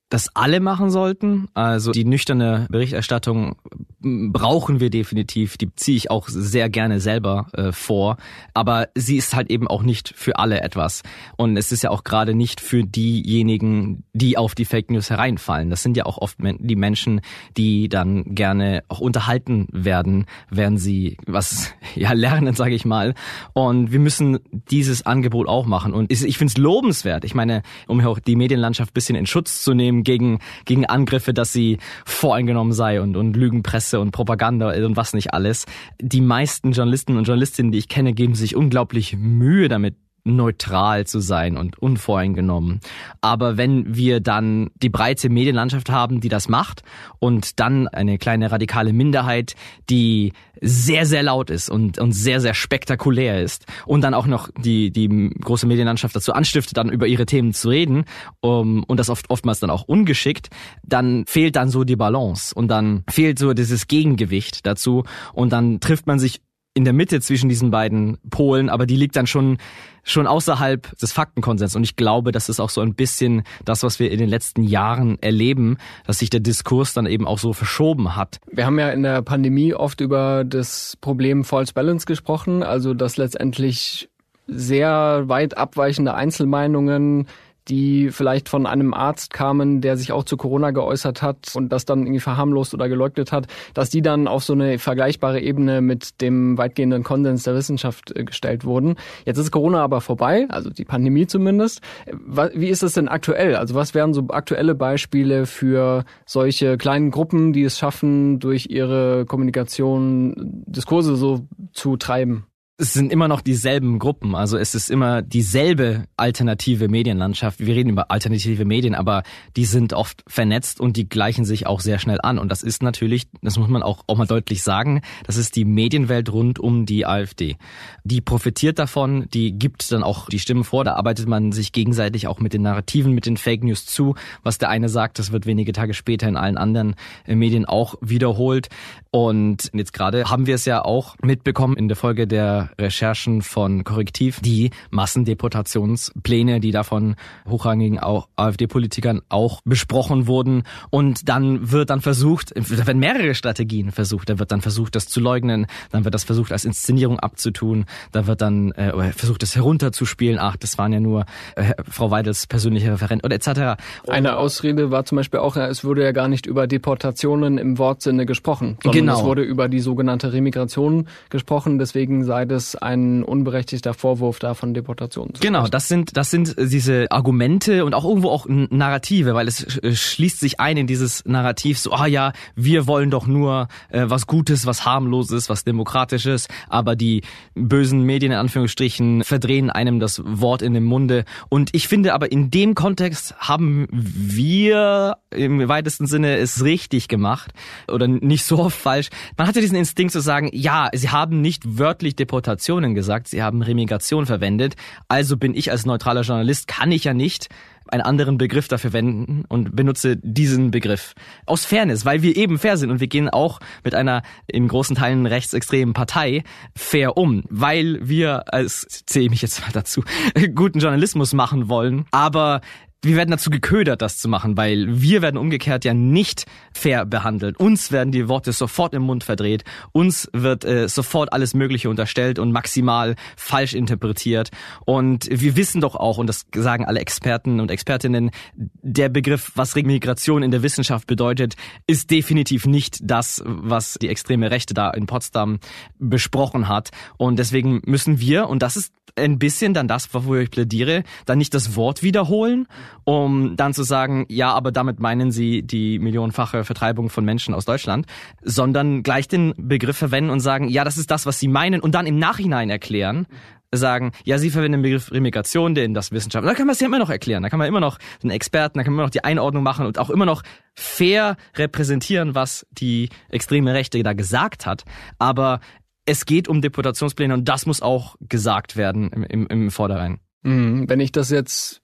das 0.10 0.30
alle 0.36 0.60
machen 0.60 0.90
sollten. 0.90 1.48
Also 1.54 1.92
die 1.92 2.06
nüchterne 2.06 2.68
Berichterstattung 2.70 3.58
brauchen 4.00 4.80
wir 4.80 4.90
definitiv. 4.90 5.58
Die 5.58 5.74
ziehe 5.76 5.98
ich 5.98 6.12
auch 6.12 6.30
sehr 6.30 6.70
gerne 6.70 7.00
selber 7.00 7.48
äh, 7.54 7.72
vor. 7.72 8.18
Aber 8.54 8.88
sie 8.96 9.18
ist 9.18 9.36
halt 9.36 9.50
eben 9.50 9.68
auch 9.68 9.84
nicht 9.84 10.14
für 10.16 10.40
alle 10.40 10.62
etwas. 10.62 11.04
Und 11.36 11.58
es 11.58 11.72
ist 11.72 11.84
ja 11.84 11.90
auch 11.90 12.04
gerade 12.04 12.34
nicht 12.34 12.62
für 12.62 12.84
diejenigen, 12.84 14.04
die 14.14 14.38
auf 14.38 14.56
die 14.56 14.66
Fake 14.66 14.92
News 14.92 15.10
hereinfallen. 15.10 15.70
Das 15.70 15.84
sind 15.84 15.98
ja 15.98 16.06
auch 16.06 16.18
oft 16.18 16.38
die 16.40 16.76
Menschen, 16.76 17.22
die 17.58 17.90
dann 17.90 18.36
gerne 18.36 18.84
auch 18.88 19.00
unterhalten 19.00 19.68
werden, 19.72 20.26
während 20.50 20.80
sie 20.80 21.18
was 21.26 21.74
ja 21.96 22.14
lernen, 22.14 22.54
sage 22.54 22.76
ich 22.76 22.86
mal. 22.86 23.14
Und 23.54 23.92
wir 23.92 24.00
müssen 24.00 24.40
dieses 24.52 25.06
Angebot 25.06 25.48
auch 25.48 25.66
machen. 25.66 25.94
Und 25.94 26.12
ich 26.12 26.38
finde 26.38 26.52
es 26.52 26.58
lobenswert. 26.58 27.26
Ich 27.26 27.36
meine, 27.36 27.64
um 27.88 28.00
auch 28.06 28.20
die 28.20 28.36
Medienlandschaft 28.36 28.94
bisschen 28.94 29.16
in 29.16 29.26
Schutz 29.26 29.64
zu 29.64 29.74
nehmen, 29.74 29.97
gegen, 30.04 30.40
gegen 30.66 30.86
Angriffe, 30.86 31.34
dass 31.34 31.54
sie 31.54 31.78
voreingenommen 32.06 32.74
sei 32.74 33.02
und, 33.02 33.16
und 33.18 33.36
Lügenpresse 33.36 34.00
und 34.00 34.12
Propaganda 34.12 34.74
und 34.86 34.98
was 34.98 35.14
nicht 35.14 35.34
alles. 35.34 35.66
Die 36.02 36.22
meisten 36.22 36.72
Journalisten 36.72 37.18
und 37.18 37.26
Journalistinnen, 37.26 37.72
die 37.72 37.78
ich 37.80 37.90
kenne, 37.90 38.14
geben 38.14 38.36
sich 38.36 38.56
unglaublich 38.56 39.16
Mühe 39.18 39.68
damit, 39.68 39.96
neutral 40.36 41.06
zu 41.08 41.20
sein 41.20 41.58
und 41.58 41.80
unvoreingenommen. 41.80 42.82
Aber 43.22 43.58
wenn 43.58 43.96
wir 43.96 44.20
dann 44.20 44.70
die 44.76 44.90
breite 44.90 45.30
Medienlandschaft 45.30 45.90
haben, 45.90 46.22
die 46.22 46.30
das 46.30 46.50
macht 46.50 46.84
und 47.20 47.60
dann 47.60 47.88
eine 47.88 48.18
kleine 48.18 48.52
radikale 48.52 48.94
Minderheit, 48.94 49.56
die 49.90 50.34
sehr, 50.62 51.06
sehr 51.06 51.24
laut 51.24 51.50
ist 51.50 51.70
und, 51.70 52.00
und 52.00 52.12
sehr, 52.12 52.42
sehr 52.42 52.54
spektakulär 52.54 53.42
ist 53.42 53.66
und 53.86 54.02
dann 54.02 54.14
auch 54.14 54.28
noch 54.28 54.50
die, 54.58 54.92
die 54.92 55.08
große 55.40 55.68
Medienlandschaft 55.68 56.16
dazu 56.16 56.34
anstiftet, 56.34 56.78
dann 56.78 56.90
über 56.90 57.08
ihre 57.08 57.26
Themen 57.26 57.54
zu 57.54 57.70
reden 57.70 58.06
um, 58.42 58.84
und 58.84 59.00
das 59.00 59.10
oft, 59.10 59.30
oftmals 59.30 59.60
dann 59.60 59.70
auch 59.70 59.84
ungeschickt, 59.84 60.50
dann 60.84 61.26
fehlt 61.28 61.56
dann 61.56 61.70
so 61.70 61.84
die 61.84 61.96
Balance 61.96 62.54
und 62.56 62.70
dann 62.70 63.04
fehlt 63.10 63.40
so 63.40 63.54
dieses 63.54 63.88
Gegengewicht 63.88 64.66
dazu 64.66 65.04
und 65.34 65.52
dann 65.54 65.80
trifft 65.80 66.08
man 66.08 66.20
sich 66.20 66.42
in 66.78 66.84
der 66.84 66.94
Mitte 66.94 67.20
zwischen 67.22 67.50
diesen 67.50 67.72
beiden 67.72 68.20
Polen, 68.30 68.70
aber 68.70 68.86
die 68.86 68.96
liegt 68.96 69.16
dann 69.16 69.26
schon 69.26 69.58
schon 70.04 70.26
außerhalb 70.26 70.98
des 71.00 71.12
Faktenkonsens. 71.12 71.76
Und 71.76 71.84
ich 71.84 71.98
glaube, 71.98 72.32
das 72.32 72.48
ist 72.48 72.62
auch 72.62 72.70
so 72.70 72.80
ein 72.80 72.94
bisschen 72.94 73.44
das, 73.66 73.84
was 73.84 74.00
wir 74.00 74.10
in 74.10 74.20
den 74.20 74.30
letzten 74.30 74.64
Jahren 74.64 75.18
erleben, 75.22 75.78
dass 76.06 76.20
sich 76.20 76.30
der 76.30 76.40
Diskurs 76.40 76.94
dann 76.94 77.08
eben 77.08 77.28
auch 77.28 77.40
so 77.40 77.52
verschoben 77.52 78.16
hat. 78.16 78.40
Wir 78.50 78.66
haben 78.66 78.80
ja 78.80 78.90
in 78.92 79.04
der 79.04 79.22
Pandemie 79.22 79.74
oft 79.74 80.00
über 80.00 80.46
das 80.46 80.98
Problem 81.02 81.44
False 81.44 81.74
Balance 81.74 82.06
gesprochen, 82.06 82.64
also 82.64 82.94
dass 82.94 83.18
letztendlich 83.18 84.08
sehr 84.46 85.24
weit 85.28 85.58
abweichende 85.58 86.14
Einzelmeinungen 86.14 87.28
die 87.68 88.10
vielleicht 88.12 88.50
von 88.50 88.66
einem 88.66 88.94
Arzt 88.94 89.34
kamen, 89.34 89.82
der 89.82 89.98
sich 89.98 90.12
auch 90.12 90.24
zu 90.24 90.38
Corona 90.38 90.72
geäußert 90.72 91.22
hat 91.22 91.54
und 91.56 91.70
das 91.72 91.86
dann 91.86 92.02
irgendwie 92.02 92.20
verharmlost 92.20 92.74
oder 92.74 92.90
geleugnet 92.90 93.32
hat, 93.32 93.48
dass 93.74 93.90
die 93.90 94.02
dann 94.02 94.28
auf 94.28 94.44
so 94.44 94.54
eine 94.54 94.80
vergleichbare 94.80 95.40
Ebene 95.42 95.82
mit 95.82 96.22
dem 96.22 96.58
weitgehenden 96.58 97.04
Konsens 97.04 97.44
der 97.44 97.56
Wissenschaft 97.56 98.16
äh, 98.16 98.24
gestellt 98.24 98.66
wurden. 98.66 98.96
Jetzt 99.26 99.38
ist 99.38 99.52
Corona 99.52 99.84
aber 99.84 100.02
vorbei, 100.02 100.46
also 100.50 100.70
die 100.70 100.86
Pandemie 100.86 101.28
zumindest. 101.28 101.82
Wie 102.06 102.70
ist 102.70 102.84
es 102.84 102.94
denn 102.94 103.08
aktuell? 103.08 103.56
Also 103.56 103.76
was 103.76 103.94
wären 103.94 104.14
so 104.14 104.26
aktuelle 104.30 104.76
Beispiele 104.76 105.46
für 105.46 106.06
solche 106.26 106.78
kleinen 106.78 107.12
Gruppen, 107.12 107.54
die 107.54 107.64
es 107.64 107.78
schaffen, 107.78 108.40
durch 108.40 108.68
ihre 108.70 109.26
Kommunikation 109.26 110.64
Diskurse 110.66 111.16
so 111.16 111.48
zu 111.74 111.98
treiben? 111.98 112.46
Es 112.80 112.94
sind 112.94 113.12
immer 113.12 113.28
noch 113.28 113.42
dieselben 113.42 113.98
Gruppen, 113.98 114.36
also 114.36 114.56
es 114.56 114.76
ist 114.76 114.92
immer 114.92 115.24
dieselbe 115.24 116.04
alternative 116.16 116.90
Medienlandschaft. 116.90 117.60
Wir 117.60 117.76
reden 117.76 117.90
über 117.90 118.12
alternative 118.12 118.66
Medien, 118.66 118.94
aber 118.94 119.24
die 119.56 119.66
sind 119.66 119.94
oft 119.94 120.24
vernetzt 120.28 120.80
und 120.80 120.96
die 120.96 121.10
gleichen 121.10 121.44
sich 121.44 121.66
auch 121.66 121.80
sehr 121.80 121.98
schnell 121.98 122.20
an. 122.22 122.38
Und 122.38 122.52
das 122.52 122.62
ist 122.62 122.84
natürlich, 122.84 123.30
das 123.42 123.58
muss 123.58 123.68
man 123.68 123.82
auch, 123.82 124.04
auch 124.06 124.18
mal 124.18 124.28
deutlich 124.28 124.62
sagen, 124.62 125.02
das 125.26 125.38
ist 125.38 125.56
die 125.56 125.66
Medienwelt 125.66 126.32
rund 126.32 126.60
um 126.60 126.86
die 126.86 127.08
AfD. 127.08 127.58
Die 128.04 128.22
profitiert 128.22 128.78
davon, 128.78 129.26
die 129.34 129.58
gibt 129.58 129.92
dann 129.92 130.04
auch 130.04 130.30
die 130.30 130.38
Stimmen 130.38 130.64
vor, 130.64 130.84
da 130.84 130.94
arbeitet 130.94 131.28
man 131.28 131.52
sich 131.52 131.72
gegenseitig 131.72 132.28
auch 132.28 132.40
mit 132.40 132.54
den 132.54 132.62
Narrativen, 132.62 133.16
mit 133.16 133.26
den 133.26 133.38
Fake 133.38 133.64
News 133.64 133.88
zu. 133.88 134.14
Was 134.44 134.60
der 134.60 134.70
eine 134.70 134.88
sagt, 134.88 135.18
das 135.18 135.32
wird 135.32 135.48
wenige 135.48 135.72
Tage 135.72 135.96
später 135.96 136.28
in 136.28 136.38
allen 136.38 136.58
anderen 136.58 136.94
äh, 137.26 137.34
Medien 137.34 137.66
auch 137.66 137.96
wiederholt. 138.02 138.70
Und 139.18 139.72
jetzt 139.74 139.94
gerade 139.94 140.30
haben 140.30 140.46
wir 140.46 140.54
es 140.54 140.66
ja 140.66 140.86
auch 140.86 141.16
mitbekommen 141.24 141.76
in 141.76 141.88
der 141.88 141.98
Folge 141.98 142.28
der 142.28 142.70
Recherchen 142.80 143.42
von 143.42 143.84
Korrektiv 143.84 144.42
die 144.42 144.70
Massendeportationspläne, 144.92 146.60
die 146.60 146.70
da 146.70 146.84
von 146.84 147.16
hochrangigen 147.50 148.00
AfD-Politikern 148.00 149.24
auch 149.28 149.62
besprochen 149.66 150.28
wurden. 150.28 150.66
Und 150.92 151.30
dann 151.30 151.72
wird 151.72 151.90
dann 151.90 152.02
versucht, 152.02 152.54
da 152.56 152.86
werden 152.86 153.00
mehrere 153.00 153.34
Strategien 153.34 153.92
versucht. 153.92 154.30
Da 154.30 154.38
wird 154.38 154.52
dann 154.52 154.62
versucht, 154.62 154.94
das 154.94 155.08
zu 155.08 155.20
leugnen. 155.20 155.66
Dann 155.90 156.04
wird 156.04 156.14
das 156.14 156.24
versucht, 156.24 156.52
als 156.52 156.64
Inszenierung 156.64 157.20
abzutun. 157.20 157.86
Da 158.12 158.28
wird 158.28 158.42
dann 158.42 158.72
äh, 158.74 159.14
versucht, 159.14 159.42
das 159.42 159.56
herunterzuspielen. 159.56 160.38
Ach, 160.38 160.58
das 160.58 160.78
waren 160.78 160.94
ja 160.94 161.00
nur 161.00 161.26
äh, 161.56 161.74
Frau 161.90 162.12
Weidels 162.12 162.46
persönliche 162.46 162.92
Referent 162.92 163.26
oder 163.26 163.34
etc. 163.34 163.82
Eine 164.08 164.38
Ausrede 164.38 164.92
war 164.92 165.06
zum 165.06 165.16
Beispiel 165.16 165.40
auch, 165.40 165.58
es 165.58 165.84
wurde 165.84 166.04
ja 166.04 166.12
gar 166.12 166.28
nicht 166.28 166.46
über 166.46 166.68
Deportationen 166.68 167.58
im 167.58 167.80
Wortsinne 167.80 168.28
gesprochen, 168.28 168.78
sondern 168.84 169.07
genau. 169.08 169.20
es 169.20 169.26
wurde 169.26 169.42
über 169.42 169.68
die 169.68 169.80
sogenannte 169.80 170.34
Remigration 170.34 171.08
gesprochen. 171.30 171.80
Deswegen 171.80 172.24
sei 172.24 172.46
das 172.46 172.76
ein 172.76 173.24
unberechtigter 173.24 173.94
Vorwurf 173.94 174.40
da 174.40 174.54
von 174.54 174.74
Deportationen. 174.74 175.34
Genau, 175.40 175.68
das 175.68 175.88
sind 175.88 176.18
das 176.18 176.32
sind 176.32 176.56
diese 176.58 177.08
Argumente 177.10 177.86
und 177.86 177.94
auch 177.94 178.06
irgendwo 178.06 178.30
auch 178.30 178.46
Narrative, 178.48 179.34
weil 179.34 179.48
es 179.48 179.80
schließt 179.84 180.40
sich 180.40 180.60
ein 180.60 180.78
in 180.78 180.88
dieses 180.88 181.26
Narrativ 181.26 181.80
so, 181.80 181.92
ah 181.92 182.06
ja, 182.06 182.34
wir 182.56 182.88
wollen 182.88 183.12
doch 183.12 183.28
nur 183.28 183.68
äh, 183.90 184.06
was 184.08 184.28
Gutes, 184.28 184.66
was 184.66 184.86
harmloses, 184.86 185.50
was 185.50 185.64
demokratisches, 185.64 186.48
aber 186.70 186.96
die 186.96 187.22
bösen 187.56 188.04
Medien 188.04 188.32
in 188.32 188.38
Anführungsstrichen 188.38 189.24
verdrehen 189.24 189.70
einem 189.70 190.00
das 190.00 190.22
Wort 190.26 190.62
in 190.62 190.74
den 190.74 190.84
Munde 190.84 191.26
und 191.50 191.70
ich 191.74 191.88
finde 191.88 192.14
aber 192.14 192.32
in 192.32 192.52
dem 192.52 192.76
Kontext 192.76 193.36
haben 193.40 193.88
wir 193.92 195.18
im 195.32 195.68
weitesten 195.68 196.08
Sinne 196.08 196.38
es 196.38 196.64
richtig 196.64 197.08
gemacht 197.08 197.52
oder 197.88 198.08
nicht 198.08 198.46
so 198.46 198.60
oft 198.60 198.78
falsch. 198.88 199.10
Man 199.38 199.48
hatte 199.48 199.62
diesen 199.62 199.76
Instinkt 199.76 200.14
zu 200.14 200.22
sagen, 200.22 200.50
ja, 200.54 200.90
sie 200.94 201.10
haben 201.10 201.42
nicht 201.42 201.78
wörtlich 201.78 202.16
Deportation 202.16 202.38
Deportationen 202.38 202.94
gesagt, 202.96 203.28
sie 203.28 203.42
haben 203.42 203.62
Remigration 203.62 204.26
verwendet. 204.26 204.76
Also 205.08 205.38
bin 205.38 205.56
ich 205.56 205.72
als 205.72 205.86
neutraler 205.86 206.22
Journalist, 206.22 206.68
kann 206.68 206.92
ich 206.92 207.04
ja 207.04 207.14
nicht 207.14 207.50
einen 207.90 208.02
anderen 208.02 208.38
Begriff 208.38 208.68
dafür 208.68 208.94
wenden 208.94 209.46
und 209.48 209.76
benutze 209.76 210.18
diesen 210.18 210.72
Begriff. 210.72 211.14
Aus 211.46 211.66
Fairness, 211.66 212.06
weil 212.06 212.22
wir 212.22 212.36
eben 212.36 212.60
fair 212.60 212.78
sind 212.78 212.92
und 212.92 213.00
wir 213.00 213.08
gehen 213.08 213.30
auch 213.30 213.60
mit 213.84 213.96
einer 213.96 214.24
in 214.48 214.68
großen 214.68 214.96
Teilen 214.96 215.26
rechtsextremen 215.26 215.94
Partei 215.94 216.44
fair 216.76 217.18
um, 217.18 217.44
weil 217.50 218.00
wir 218.02 218.54
als, 218.54 218.86
zähle 219.06 219.26
ich 219.26 219.32
mich 219.32 219.42
jetzt 219.42 219.62
mal 219.62 219.72
dazu, 219.72 220.04
guten 220.56 220.80
Journalismus 220.80 221.34
machen 221.34 221.70
wollen, 221.70 222.06
aber 222.12 222.62
wir 223.04 223.16
werden 223.16 223.32
dazu 223.32 223.50
geködert, 223.50 224.02
das 224.02 224.18
zu 224.18 224.28
machen, 224.28 224.58
weil 224.58 225.02
wir 225.02 225.22
werden 225.22 225.38
umgekehrt 225.38 225.86
ja 225.86 225.94
nicht 225.94 226.46
fair 226.74 227.06
behandelt. 227.06 227.60
Uns 227.60 227.92
werden 227.92 228.12
die 228.12 228.28
Worte 228.28 228.52
sofort 228.52 228.94
im 228.94 229.04
Mund 229.04 229.24
verdreht, 229.24 229.64
uns 229.92 230.30
wird 230.34 230.66
äh, 230.66 230.90
sofort 230.90 231.32
alles 231.32 231.54
Mögliche 231.54 231.90
unterstellt 231.90 232.40
und 232.40 232.52
maximal 232.52 233.16
falsch 233.36 233.74
interpretiert. 233.74 234.50
Und 234.86 235.28
wir 235.30 235.56
wissen 235.56 235.82
doch 235.82 235.96
auch, 235.96 236.18
und 236.18 236.28
das 236.28 236.46
sagen 236.56 236.86
alle 236.86 237.00
Experten 237.00 237.60
und 237.60 237.70
Expertinnen, 237.72 238.32
der 238.56 239.10
Begriff, 239.10 239.52
was 239.56 239.76
Migration 239.76 240.42
in 240.42 240.52
der 240.52 240.64
Wissenschaft 240.64 241.08
bedeutet, 241.08 241.56
ist 241.86 242.10
definitiv 242.10 242.66
nicht 242.66 243.00
das, 243.04 243.44
was 243.46 243.98
die 244.02 244.10
extreme 244.10 244.50
Rechte 244.50 244.74
da 244.74 244.90
in 244.90 245.06
Potsdam 245.06 245.60
besprochen 246.00 246.68
hat. 246.68 246.90
Und 247.18 247.38
deswegen 247.38 247.82
müssen 247.86 248.20
wir, 248.20 248.50
und 248.50 248.64
das 248.64 248.76
ist 248.76 248.92
ein 249.16 249.40
bisschen 249.40 249.74
dann 249.74 249.88
das, 249.88 250.14
wofür 250.14 250.42
ich 250.42 250.52
plädiere, 250.52 251.04
dann 251.26 251.38
nicht 251.38 251.54
das 251.54 251.76
Wort 251.76 252.04
wiederholen, 252.04 252.68
um 253.04 253.56
dann 253.56 253.74
zu 253.74 253.84
sagen, 253.84 254.26
ja, 254.30 254.52
aber 254.52 254.72
damit 254.72 255.00
meinen 255.00 255.32
sie 255.32 255.64
die 255.64 256.00
millionenfache 256.00 256.64
Vertreibung 256.64 257.10
von 257.10 257.26
Menschen 257.26 257.54
aus 257.54 257.66
Deutschland, 257.66 258.06
sondern 258.44 259.04
gleich 259.04 259.28
den 259.28 259.54
Begriff 259.58 259.98
verwenden 259.98 260.30
und 260.30 260.40
sagen, 260.40 260.68
ja, 260.70 260.84
das 260.84 260.98
ist 260.98 261.12
das, 261.12 261.26
was 261.26 261.40
sie 261.40 261.48
meinen 261.48 261.82
und 261.82 261.96
dann 261.96 262.08
im 262.08 262.20
Nachhinein 262.20 262.70
erklären, 262.70 263.28
sagen, 263.72 264.12
ja, 264.24 264.38
sie 264.38 264.50
verwenden 264.50 264.80
den 264.80 264.84
Begriff 264.84 265.12
Remigration, 265.12 265.76
den 265.76 265.94
das 265.94 266.12
Wissenschaft. 266.12 266.46
Da 266.46 266.54
kann 266.54 266.68
man 266.68 266.74
es 266.74 266.80
ja 266.80 266.88
immer 266.88 267.00
noch 267.00 267.10
erklären. 267.10 267.44
Da 267.44 267.50
kann 267.50 267.60
man 267.60 267.68
immer 267.68 267.80
noch 267.80 267.98
den 268.24 268.30
Experten, 268.30 268.78
da 268.78 268.84
kann 268.84 268.94
man 268.94 269.00
immer 269.00 269.08
noch 269.08 269.12
die 269.12 269.24
Einordnung 269.24 269.64
machen 269.64 269.86
und 269.86 270.00
auch 270.00 270.10
immer 270.10 270.26
noch 270.26 270.44
fair 270.74 271.36
repräsentieren, 271.56 272.36
was 272.36 272.66
die 272.72 273.10
extreme 273.30 273.74
Rechte 273.74 274.02
da 274.04 274.14
gesagt 274.14 274.66
hat. 274.66 274.84
Aber 275.20 275.60
es 276.06 276.26
geht 276.26 276.48
um 276.48 276.62
Deportationspläne 276.62 277.34
und 277.34 277.50
das 277.50 277.66
muss 277.66 277.82
auch 277.82 278.16
gesagt 278.22 278.78
werden 278.78 279.10
im, 279.10 279.24
im, 279.24 279.48
im 279.48 279.72
Vorderein. 279.72 280.20
Mhm. 280.44 280.90
Wenn 280.90 281.00
ich 281.02 281.12
das 281.12 281.30
jetzt 281.30 281.82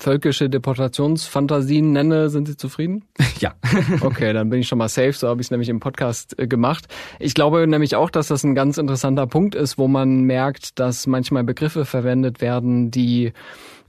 völkische 0.00 0.48
Deportationsfantasien 0.48 1.92
nenne, 1.92 2.30
sind 2.30 2.48
Sie 2.48 2.56
zufrieden? 2.56 3.04
Ja. 3.40 3.54
okay, 4.02 4.34
dann 4.34 4.50
bin 4.50 4.60
ich 4.60 4.68
schon 4.68 4.76
mal 4.76 4.90
safe, 4.90 5.14
so 5.14 5.26
habe 5.26 5.40
ich 5.40 5.46
es 5.46 5.50
nämlich 5.50 5.70
im 5.70 5.80
Podcast 5.80 6.38
äh, 6.38 6.46
gemacht. 6.46 6.88
Ich 7.18 7.32
glaube 7.32 7.66
nämlich 7.66 7.96
auch, 7.96 8.10
dass 8.10 8.28
das 8.28 8.44
ein 8.44 8.54
ganz 8.54 8.76
interessanter 8.76 9.26
Punkt 9.26 9.54
ist, 9.54 9.78
wo 9.78 9.88
man 9.88 10.24
merkt, 10.24 10.78
dass 10.78 11.06
manchmal 11.06 11.42
Begriffe 11.42 11.86
verwendet 11.86 12.42
werden, 12.42 12.90
die 12.90 13.32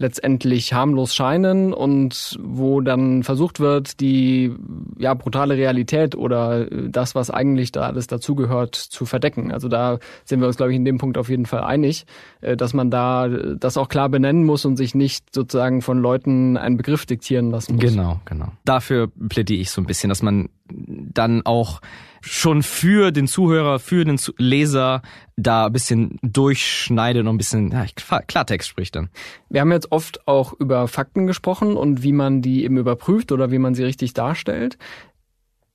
letztendlich 0.01 0.73
harmlos 0.73 1.15
scheinen 1.15 1.73
und 1.73 2.37
wo 2.41 2.81
dann 2.81 3.23
versucht 3.23 3.59
wird, 3.59 3.99
die 4.01 4.53
ja 4.97 5.13
brutale 5.13 5.55
Realität 5.55 6.15
oder 6.15 6.65
das, 6.65 7.15
was 7.15 7.29
eigentlich 7.29 7.71
da 7.71 7.81
alles 7.81 8.07
dazugehört, 8.07 8.75
zu 8.75 9.05
verdecken. 9.05 9.51
Also 9.51 9.69
da 9.69 9.99
sind 10.25 10.41
wir 10.41 10.47
uns, 10.47 10.57
glaube 10.57 10.71
ich, 10.71 10.75
in 10.75 10.85
dem 10.85 10.97
Punkt 10.97 11.17
auf 11.17 11.29
jeden 11.29 11.45
Fall 11.45 11.63
einig, 11.63 12.05
äh, 12.41 12.57
dass 12.57 12.73
man 12.73 12.91
da 12.91 13.27
das 13.27 13.77
auch 13.77 13.87
klar 13.87 14.09
benennen 14.09 14.43
muss 14.43 14.65
und 14.65 14.75
sich 14.75 14.95
nicht 14.95 15.33
sozusagen 15.33 15.81
von 15.81 15.99
Leuten 15.99 16.57
einen 16.57 16.77
Begriff 16.77 17.05
diktieren 17.05 17.51
lassen 17.51 17.75
muss. 17.75 17.83
Genau, 17.83 18.19
genau. 18.25 18.51
Dafür 18.65 19.09
plädiere 19.29 19.61
ich 19.61 19.71
so 19.71 19.81
ein 19.81 19.85
bisschen, 19.85 20.09
dass 20.09 20.21
man 20.21 20.49
dann 20.69 21.45
auch 21.45 21.81
schon 22.21 22.63
für 22.63 23.11
den 23.11 23.27
Zuhörer, 23.27 23.79
für 23.79 24.05
den 24.05 24.19
Leser 24.37 25.01
da 25.35 25.65
ein 25.65 25.73
bisschen 25.73 26.19
durchschneidet 26.21 27.21
und 27.21 27.29
ein 27.29 27.37
bisschen 27.37 27.71
ja, 27.71 27.85
Klartext 28.27 28.69
spricht 28.69 28.95
dann. 28.95 29.09
Wir 29.49 29.61
haben 29.61 29.71
jetzt 29.71 29.91
oft 29.91 30.27
auch 30.27 30.53
über 30.53 30.87
Fakten 30.87 31.27
gesprochen 31.27 31.75
und 31.75 32.03
wie 32.03 32.13
man 32.13 32.41
die 32.41 32.63
eben 32.63 32.77
überprüft 32.77 33.31
oder 33.31 33.51
wie 33.51 33.59
man 33.59 33.73
sie 33.73 33.83
richtig 33.83 34.13
darstellt. 34.13 34.77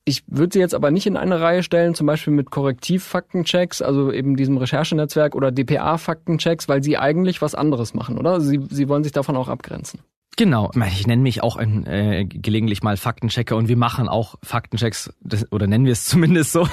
Ich 0.09 0.23
würde 0.29 0.53
sie 0.53 0.61
jetzt 0.61 0.75
aber 0.75 0.93
nicht 0.93 1.09
in 1.09 1.17
eine 1.17 1.41
Reihe 1.41 1.65
stellen, 1.65 1.97
zum 1.97 2.07
Beispiel 2.07 2.33
mit 2.33 2.53
Korrektivfaktenchecks, 2.53 3.83
also 3.83 4.13
eben 4.13 4.37
diesem 4.37 4.57
Recherchenetzwerk 4.57 5.35
oder 5.35 5.51
DPA-Faktenchecks, 5.51 6.69
weil 6.69 6.85
sie 6.85 6.97
eigentlich 6.97 7.43
was 7.43 7.57
anderes 7.57 7.93
machen, 7.93 8.17
oder? 8.17 8.41
Sie, 8.41 8.61
sie 8.71 8.89
wollen 8.89 9.03
sich 9.03 9.13
davon 9.13 9.37
auch 9.37 9.49
abgrenzen. 9.49 10.01
Genau, 10.39 10.71
ich 10.87 11.07
nenne 11.07 11.23
mich 11.23 11.43
auch 11.43 11.57
ein, 11.57 11.87
äh, 11.87 12.27
gelegentlich 12.27 12.83
mal 12.83 12.99
Faktenchecker 12.99 13.57
und 13.57 13.69
wir 13.69 13.79
machen 13.79 14.07
auch 14.07 14.35
Faktenchecks, 14.43 15.11
das, 15.23 15.51
oder 15.51 15.67
nennen 15.67 15.87
wir 15.87 15.93
es 15.93 16.05
zumindest 16.09 16.53
so. 16.53 16.69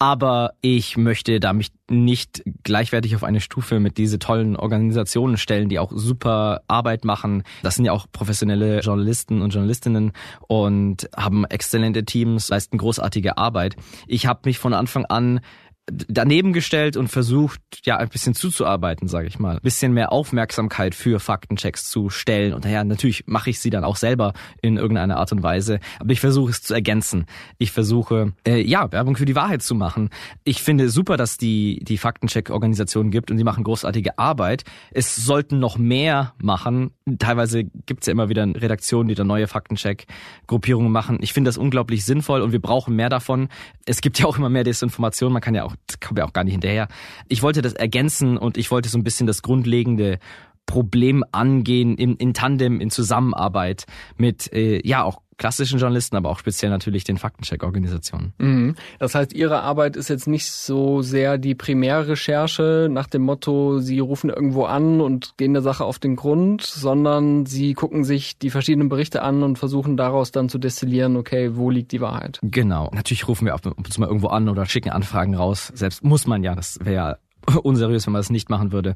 Aber 0.00 0.54
ich 0.60 0.96
möchte 0.96 1.38
da 1.38 1.52
mich 1.52 1.70
nicht 1.88 2.42
gleichwertig 2.64 3.14
auf 3.14 3.22
eine 3.22 3.40
Stufe 3.40 3.78
mit 3.78 3.98
diese 3.98 4.18
tollen 4.18 4.56
Organisationen 4.56 5.36
stellen, 5.36 5.68
die 5.68 5.78
auch 5.78 5.92
super 5.94 6.62
Arbeit 6.66 7.04
machen. 7.04 7.44
Das 7.62 7.76
sind 7.76 7.84
ja 7.84 7.92
auch 7.92 8.06
professionelle 8.10 8.80
Journalisten 8.80 9.42
und 9.42 9.50
Journalistinnen 9.50 10.10
und 10.48 11.08
haben 11.16 11.44
exzellente 11.44 12.04
Teams, 12.04 12.48
leisten 12.48 12.78
großartige 12.78 13.38
Arbeit. 13.38 13.76
Ich 14.08 14.26
habe 14.26 14.40
mich 14.44 14.58
von 14.58 14.74
Anfang 14.74 15.04
an 15.04 15.40
daneben 15.86 16.52
gestellt 16.52 16.96
und 16.96 17.08
versucht, 17.08 17.60
ja, 17.84 17.96
ein 17.96 18.08
bisschen 18.08 18.34
zuzuarbeiten, 18.34 19.08
sage 19.08 19.26
ich 19.26 19.38
mal. 19.38 19.56
Ein 19.56 19.62
bisschen 19.62 19.92
mehr 19.92 20.12
Aufmerksamkeit 20.12 20.94
für 20.94 21.20
Faktenchecks 21.20 21.90
zu 21.90 22.10
stellen. 22.10 22.52
Und 22.52 22.64
naja, 22.64 22.84
natürlich 22.84 23.24
mache 23.26 23.50
ich 23.50 23.60
sie 23.60 23.70
dann 23.70 23.84
auch 23.84 23.96
selber 23.96 24.32
in 24.62 24.76
irgendeiner 24.76 25.16
Art 25.16 25.32
und 25.32 25.42
Weise. 25.42 25.80
Aber 25.98 26.12
ich 26.12 26.20
versuche 26.20 26.50
es 26.50 26.62
zu 26.62 26.74
ergänzen. 26.74 27.26
Ich 27.58 27.72
versuche, 27.72 28.32
äh, 28.46 28.60
ja, 28.60 28.90
Werbung 28.92 29.16
für 29.16 29.24
die 29.24 29.34
Wahrheit 29.34 29.62
zu 29.62 29.74
machen. 29.74 30.10
Ich 30.44 30.62
finde 30.62 30.88
super, 30.88 31.16
dass 31.16 31.38
die, 31.38 31.80
die 31.82 31.98
Faktencheck-Organisation 31.98 33.10
gibt 33.10 33.30
und 33.30 33.36
die 33.36 33.44
machen 33.44 33.64
großartige 33.64 34.18
Arbeit. 34.18 34.64
Es 34.92 35.16
sollten 35.16 35.58
noch 35.58 35.78
mehr 35.78 36.34
machen. 36.40 36.92
Teilweise 37.18 37.64
gibt's 37.64 38.06
ja 38.06 38.12
immer 38.12 38.28
wieder 38.28 38.46
Redaktionen, 38.46 39.08
die 39.08 39.14
da 39.14 39.24
neue 39.24 39.46
Faktencheck-Gruppierungen 39.46 40.92
machen. 40.92 41.18
Ich 41.20 41.32
finde 41.32 41.48
das 41.48 41.58
unglaublich 41.58 42.04
sinnvoll 42.04 42.42
und 42.42 42.52
wir 42.52 42.60
brauchen 42.60 42.96
mehr 42.96 43.08
davon. 43.08 43.48
Es 43.86 44.00
gibt 44.00 44.18
ja 44.18 44.26
auch 44.26 44.38
immer 44.38 44.48
mehr 44.48 44.64
Desinformation. 44.64 45.32
Man 45.32 45.42
kann 45.42 45.54
ja 45.54 45.64
auch 45.64 45.74
kommt 46.00 46.18
ja 46.18 46.24
auch 46.24 46.32
gar 46.32 46.44
nicht 46.44 46.52
hinterher. 46.52 46.88
Ich 47.28 47.42
wollte 47.42 47.62
das 47.62 47.72
ergänzen 47.72 48.36
und 48.36 48.56
ich 48.56 48.70
wollte 48.70 48.88
so 48.88 48.98
ein 48.98 49.04
bisschen 49.04 49.26
das 49.26 49.42
grundlegende 49.42 50.18
Problem 50.66 51.24
angehen 51.32 51.96
in, 51.96 52.14
in 52.16 52.32
Tandem, 52.32 52.80
in 52.80 52.90
Zusammenarbeit 52.90 53.86
mit 54.16 54.52
äh, 54.52 54.86
ja 54.86 55.02
auch 55.02 55.20
klassischen 55.40 55.78
Journalisten, 55.78 56.16
aber 56.16 56.28
auch 56.28 56.38
speziell 56.38 56.70
natürlich 56.70 57.02
den 57.04 57.16
Faktencheck-Organisationen. 57.16 58.34
Mhm. 58.38 58.74
Das 58.98 59.14
heißt, 59.14 59.32
Ihre 59.32 59.62
Arbeit 59.62 59.96
ist 59.96 60.10
jetzt 60.10 60.28
nicht 60.28 60.52
so 60.52 61.00
sehr 61.00 61.38
die 61.38 61.54
Primärrecherche 61.54 62.88
nach 62.90 63.06
dem 63.06 63.22
Motto, 63.22 63.78
Sie 63.78 63.98
rufen 64.00 64.28
irgendwo 64.28 64.64
an 64.64 65.00
und 65.00 65.38
gehen 65.38 65.54
der 65.54 65.62
Sache 65.62 65.84
auf 65.84 65.98
den 65.98 66.14
Grund, 66.14 66.62
sondern 66.62 67.46
Sie 67.46 67.72
gucken 67.72 68.04
sich 68.04 68.38
die 68.38 68.50
verschiedenen 68.50 68.90
Berichte 68.90 69.22
an 69.22 69.42
und 69.42 69.58
versuchen 69.58 69.96
daraus 69.96 70.30
dann 70.30 70.50
zu 70.50 70.58
destillieren, 70.58 71.16
okay, 71.16 71.56
wo 71.56 71.70
liegt 71.70 71.92
die 71.92 72.02
Wahrheit? 72.02 72.38
Genau. 72.42 72.90
Natürlich 72.92 73.26
rufen 73.26 73.46
wir 73.46 73.54
ab 73.54 73.64
und 73.64 73.90
zu 73.90 73.98
mal 73.98 74.08
irgendwo 74.08 74.28
an 74.28 74.50
oder 74.50 74.66
schicken 74.66 74.90
Anfragen 74.90 75.34
raus. 75.34 75.72
Selbst 75.74 76.04
muss 76.04 76.26
man 76.26 76.44
ja, 76.44 76.54
das 76.54 76.78
wäre 76.82 76.94
ja 76.94 77.16
unseriös, 77.62 78.06
wenn 78.06 78.12
man 78.12 78.20
das 78.20 78.30
nicht 78.30 78.50
machen 78.50 78.72
würde. 78.72 78.94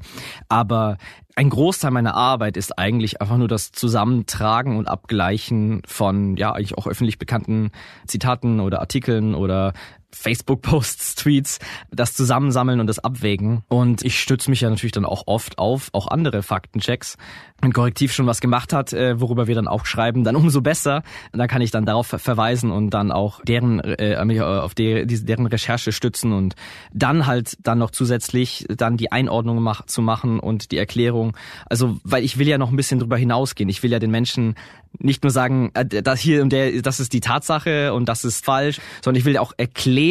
Aber 0.49 0.97
ein 1.35 1.49
Großteil 1.49 1.91
meiner 1.91 2.15
Arbeit 2.15 2.57
ist 2.57 2.77
eigentlich 2.77 3.21
einfach 3.21 3.37
nur 3.37 3.47
das 3.47 3.71
Zusammentragen 3.71 4.77
und 4.77 4.87
Abgleichen 4.87 5.81
von 5.85 6.37
ja 6.37 6.53
eigentlich 6.53 6.77
auch 6.77 6.87
öffentlich 6.87 7.19
bekannten 7.19 7.71
Zitaten 8.07 8.59
oder 8.59 8.79
Artikeln 8.79 9.35
oder 9.35 9.73
Facebook-Posts, 10.15 11.15
Tweets, 11.15 11.59
das 11.91 12.13
Zusammensammeln 12.13 12.79
und 12.79 12.87
das 12.87 12.99
Abwägen. 12.99 13.63
Und 13.67 14.03
ich 14.03 14.19
stütze 14.19 14.49
mich 14.49 14.61
ja 14.61 14.69
natürlich 14.69 14.93
dann 14.93 15.05
auch 15.05 15.23
oft 15.27 15.57
auf 15.57 15.89
auch 15.93 16.07
andere 16.07 16.41
Faktenchecks. 16.41 17.17
Wenn 17.61 17.73
Korrektiv 17.73 18.13
schon 18.13 18.27
was 18.27 18.41
gemacht 18.41 18.73
hat, 18.73 18.93
äh, 18.93 19.19
worüber 19.19 19.47
wir 19.47 19.55
dann 19.55 19.67
auch 19.67 19.85
schreiben, 19.85 20.23
dann 20.23 20.35
umso 20.35 20.61
besser. 20.61 21.03
Dann 21.31 21.47
kann 21.47 21.61
ich 21.61 21.71
dann 21.71 21.85
darauf 21.85 22.07
verweisen 22.07 22.71
und 22.71 22.89
dann 22.89 23.11
auch 23.11 23.41
deren 23.43 23.79
äh, 23.79 24.23
mich 24.25 24.41
auf 24.41 24.73
deren 24.75 25.45
Recherche 25.47 25.91
stützen 25.91 26.33
und 26.33 26.55
dann 26.93 27.25
halt 27.25 27.57
dann 27.61 27.77
noch 27.77 27.91
zusätzlich 27.91 28.65
dann 28.69 28.97
die 28.97 29.11
Einordnung 29.11 29.61
mach, 29.61 29.85
zu 29.85 30.01
machen 30.01 30.39
und 30.39 30.71
die 30.71 30.77
Erklärung. 30.77 31.37
Also, 31.67 31.97
weil 32.03 32.23
ich 32.23 32.37
will 32.37 32.47
ja 32.47 32.57
noch 32.57 32.71
ein 32.71 32.75
bisschen 32.75 32.99
drüber 32.99 33.17
hinausgehen. 33.17 33.69
Ich 33.69 33.83
will 33.83 33.91
ja 33.91 33.99
den 33.99 34.11
Menschen 34.11 34.55
nicht 34.99 35.23
nur 35.23 35.31
sagen, 35.31 35.71
äh, 35.73 35.85
das 35.85 36.19
hier 36.19 36.41
und 36.41 36.51
der, 36.51 36.81
das 36.81 36.99
ist 36.99 37.13
die 37.13 37.19
Tatsache 37.19 37.93
und 37.93 38.07
das 38.09 38.23
ist 38.25 38.45
falsch, 38.45 38.79
sondern 39.03 39.19
ich 39.19 39.25
will 39.25 39.37
auch 39.37 39.53
erklären, 39.57 40.04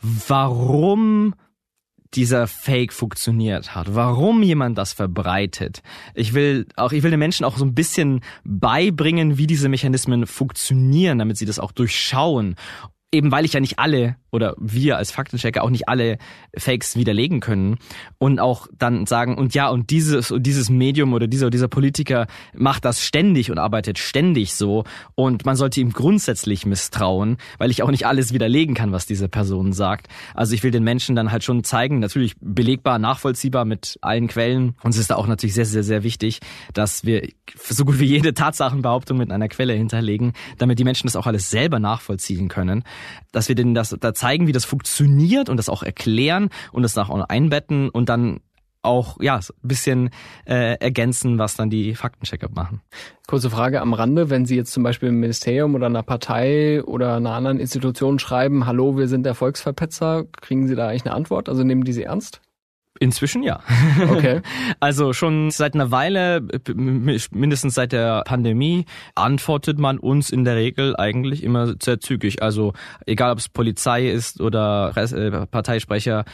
warum 0.00 1.34
dieser 2.14 2.46
Fake 2.46 2.92
funktioniert 2.92 3.74
hat, 3.74 3.94
warum 3.94 4.42
jemand 4.42 4.78
das 4.78 4.92
verbreitet. 4.92 5.82
Ich 6.14 6.32
will 6.32 6.66
auch, 6.76 6.92
ich 6.92 7.02
will 7.02 7.10
den 7.10 7.18
Menschen 7.18 7.44
auch 7.44 7.58
so 7.58 7.64
ein 7.64 7.74
bisschen 7.74 8.20
beibringen, 8.44 9.36
wie 9.36 9.46
diese 9.46 9.68
Mechanismen 9.68 10.26
funktionieren, 10.26 11.18
damit 11.18 11.36
sie 11.36 11.44
das 11.44 11.58
auch 11.58 11.72
durchschauen 11.72 12.54
eben 13.10 13.32
weil 13.32 13.44
ich 13.44 13.54
ja 13.54 13.60
nicht 13.60 13.78
alle 13.78 14.16
oder 14.30 14.54
wir 14.58 14.98
als 14.98 15.10
Faktenchecker 15.10 15.64
auch 15.64 15.70
nicht 15.70 15.88
alle 15.88 16.18
Fakes 16.54 16.94
widerlegen 16.94 17.40
können 17.40 17.78
und 18.18 18.38
auch 18.38 18.66
dann 18.76 19.06
sagen 19.06 19.38
und 19.38 19.54
ja 19.54 19.68
und 19.68 19.88
dieses 19.88 20.30
und 20.30 20.42
dieses 20.42 20.68
Medium 20.68 21.14
oder 21.14 21.26
dieser 21.26 21.48
dieser 21.48 21.68
Politiker 21.68 22.26
macht 22.54 22.84
das 22.84 23.02
ständig 23.02 23.50
und 23.50 23.58
arbeitet 23.58 23.98
ständig 23.98 24.52
so 24.52 24.84
und 25.14 25.46
man 25.46 25.56
sollte 25.56 25.80
ihm 25.80 25.92
grundsätzlich 25.92 26.66
misstrauen, 26.66 27.38
weil 27.56 27.70
ich 27.70 27.82
auch 27.82 27.90
nicht 27.90 28.06
alles 28.06 28.34
widerlegen 28.34 28.74
kann, 28.74 28.92
was 28.92 29.06
diese 29.06 29.28
Person 29.30 29.72
sagt. 29.72 30.08
Also 30.34 30.54
ich 30.54 30.62
will 30.62 30.70
den 30.70 30.84
Menschen 30.84 31.16
dann 31.16 31.32
halt 31.32 31.44
schon 31.44 31.64
zeigen, 31.64 32.00
natürlich 32.00 32.34
belegbar, 32.40 32.98
nachvollziehbar 32.98 33.64
mit 33.64 33.98
allen 34.02 34.28
Quellen. 34.28 34.74
Uns 34.82 34.98
ist 34.98 35.10
da 35.10 35.16
auch 35.16 35.26
natürlich 35.26 35.54
sehr 35.54 35.64
sehr 35.64 35.82
sehr 35.82 36.02
wichtig, 36.02 36.40
dass 36.74 37.06
wir 37.06 37.26
so 37.56 37.86
gut 37.86 37.98
wie 38.00 38.04
jede 38.04 38.34
Tatsachenbehauptung 38.34 39.16
mit 39.16 39.32
einer 39.32 39.48
Quelle 39.48 39.72
hinterlegen, 39.72 40.34
damit 40.58 40.78
die 40.78 40.84
Menschen 40.84 41.06
das 41.06 41.16
auch 41.16 41.26
alles 41.26 41.48
selber 41.48 41.78
nachvollziehen 41.78 42.48
können 42.48 42.84
dass 43.32 43.48
wir 43.48 43.54
denen 43.54 43.74
das 43.74 43.96
da 43.98 44.14
zeigen, 44.14 44.46
wie 44.46 44.52
das 44.52 44.64
funktioniert 44.64 45.48
und 45.48 45.56
das 45.56 45.68
auch 45.68 45.82
erklären 45.82 46.50
und 46.72 46.82
das 46.82 46.96
auch 46.96 47.10
einbetten 47.10 47.88
und 47.90 48.08
dann 48.08 48.40
auch 48.82 49.20
ja 49.20 49.36
ein 49.36 49.68
bisschen 49.68 50.10
äh, 50.46 50.76
ergänzen, 50.78 51.38
was 51.38 51.56
dann 51.56 51.70
die 51.70 51.94
Faktenchecker 51.94 52.48
machen. 52.54 52.80
Kurze 53.26 53.50
Frage 53.50 53.80
am 53.80 53.92
Rande, 53.92 54.30
wenn 54.30 54.46
Sie 54.46 54.56
jetzt 54.56 54.72
zum 54.72 54.82
Beispiel 54.82 55.10
im 55.10 55.20
Ministerium 55.20 55.74
oder 55.74 55.86
einer 55.86 56.02
Partei 56.02 56.82
oder 56.84 57.16
einer 57.16 57.32
anderen 57.32 57.60
Institution 57.60 58.18
schreiben, 58.18 58.66
hallo, 58.66 58.96
wir 58.96 59.08
sind 59.08 59.24
der 59.24 59.34
Volksverpetzer, 59.34 60.24
kriegen 60.40 60.66
Sie 60.66 60.74
da 60.74 60.88
eigentlich 60.88 61.06
eine 61.06 61.14
Antwort? 61.14 61.48
Also 61.48 61.64
nehmen 61.64 61.84
die 61.84 61.92
Sie 61.92 62.04
ernst? 62.04 62.40
Inzwischen 63.00 63.42
ja. 63.42 63.60
Okay. 64.08 64.40
Also 64.80 65.12
schon 65.12 65.50
seit 65.50 65.74
einer 65.74 65.90
Weile, 65.90 66.42
mindestens 66.74 67.74
seit 67.74 67.92
der 67.92 68.22
Pandemie, 68.24 68.84
antwortet 69.14 69.78
man 69.78 69.98
uns 69.98 70.30
in 70.30 70.44
der 70.44 70.56
Regel 70.56 70.96
eigentlich 70.96 71.42
immer 71.42 71.74
sehr 71.80 72.00
zügig. 72.00 72.42
Also 72.42 72.72
egal 73.06 73.32
ob 73.32 73.38
es 73.38 73.48
Polizei 73.48 74.08
ist 74.08 74.40
oder 74.40 74.92
äh, 74.96 75.46
Parteisprecher, 75.46 76.24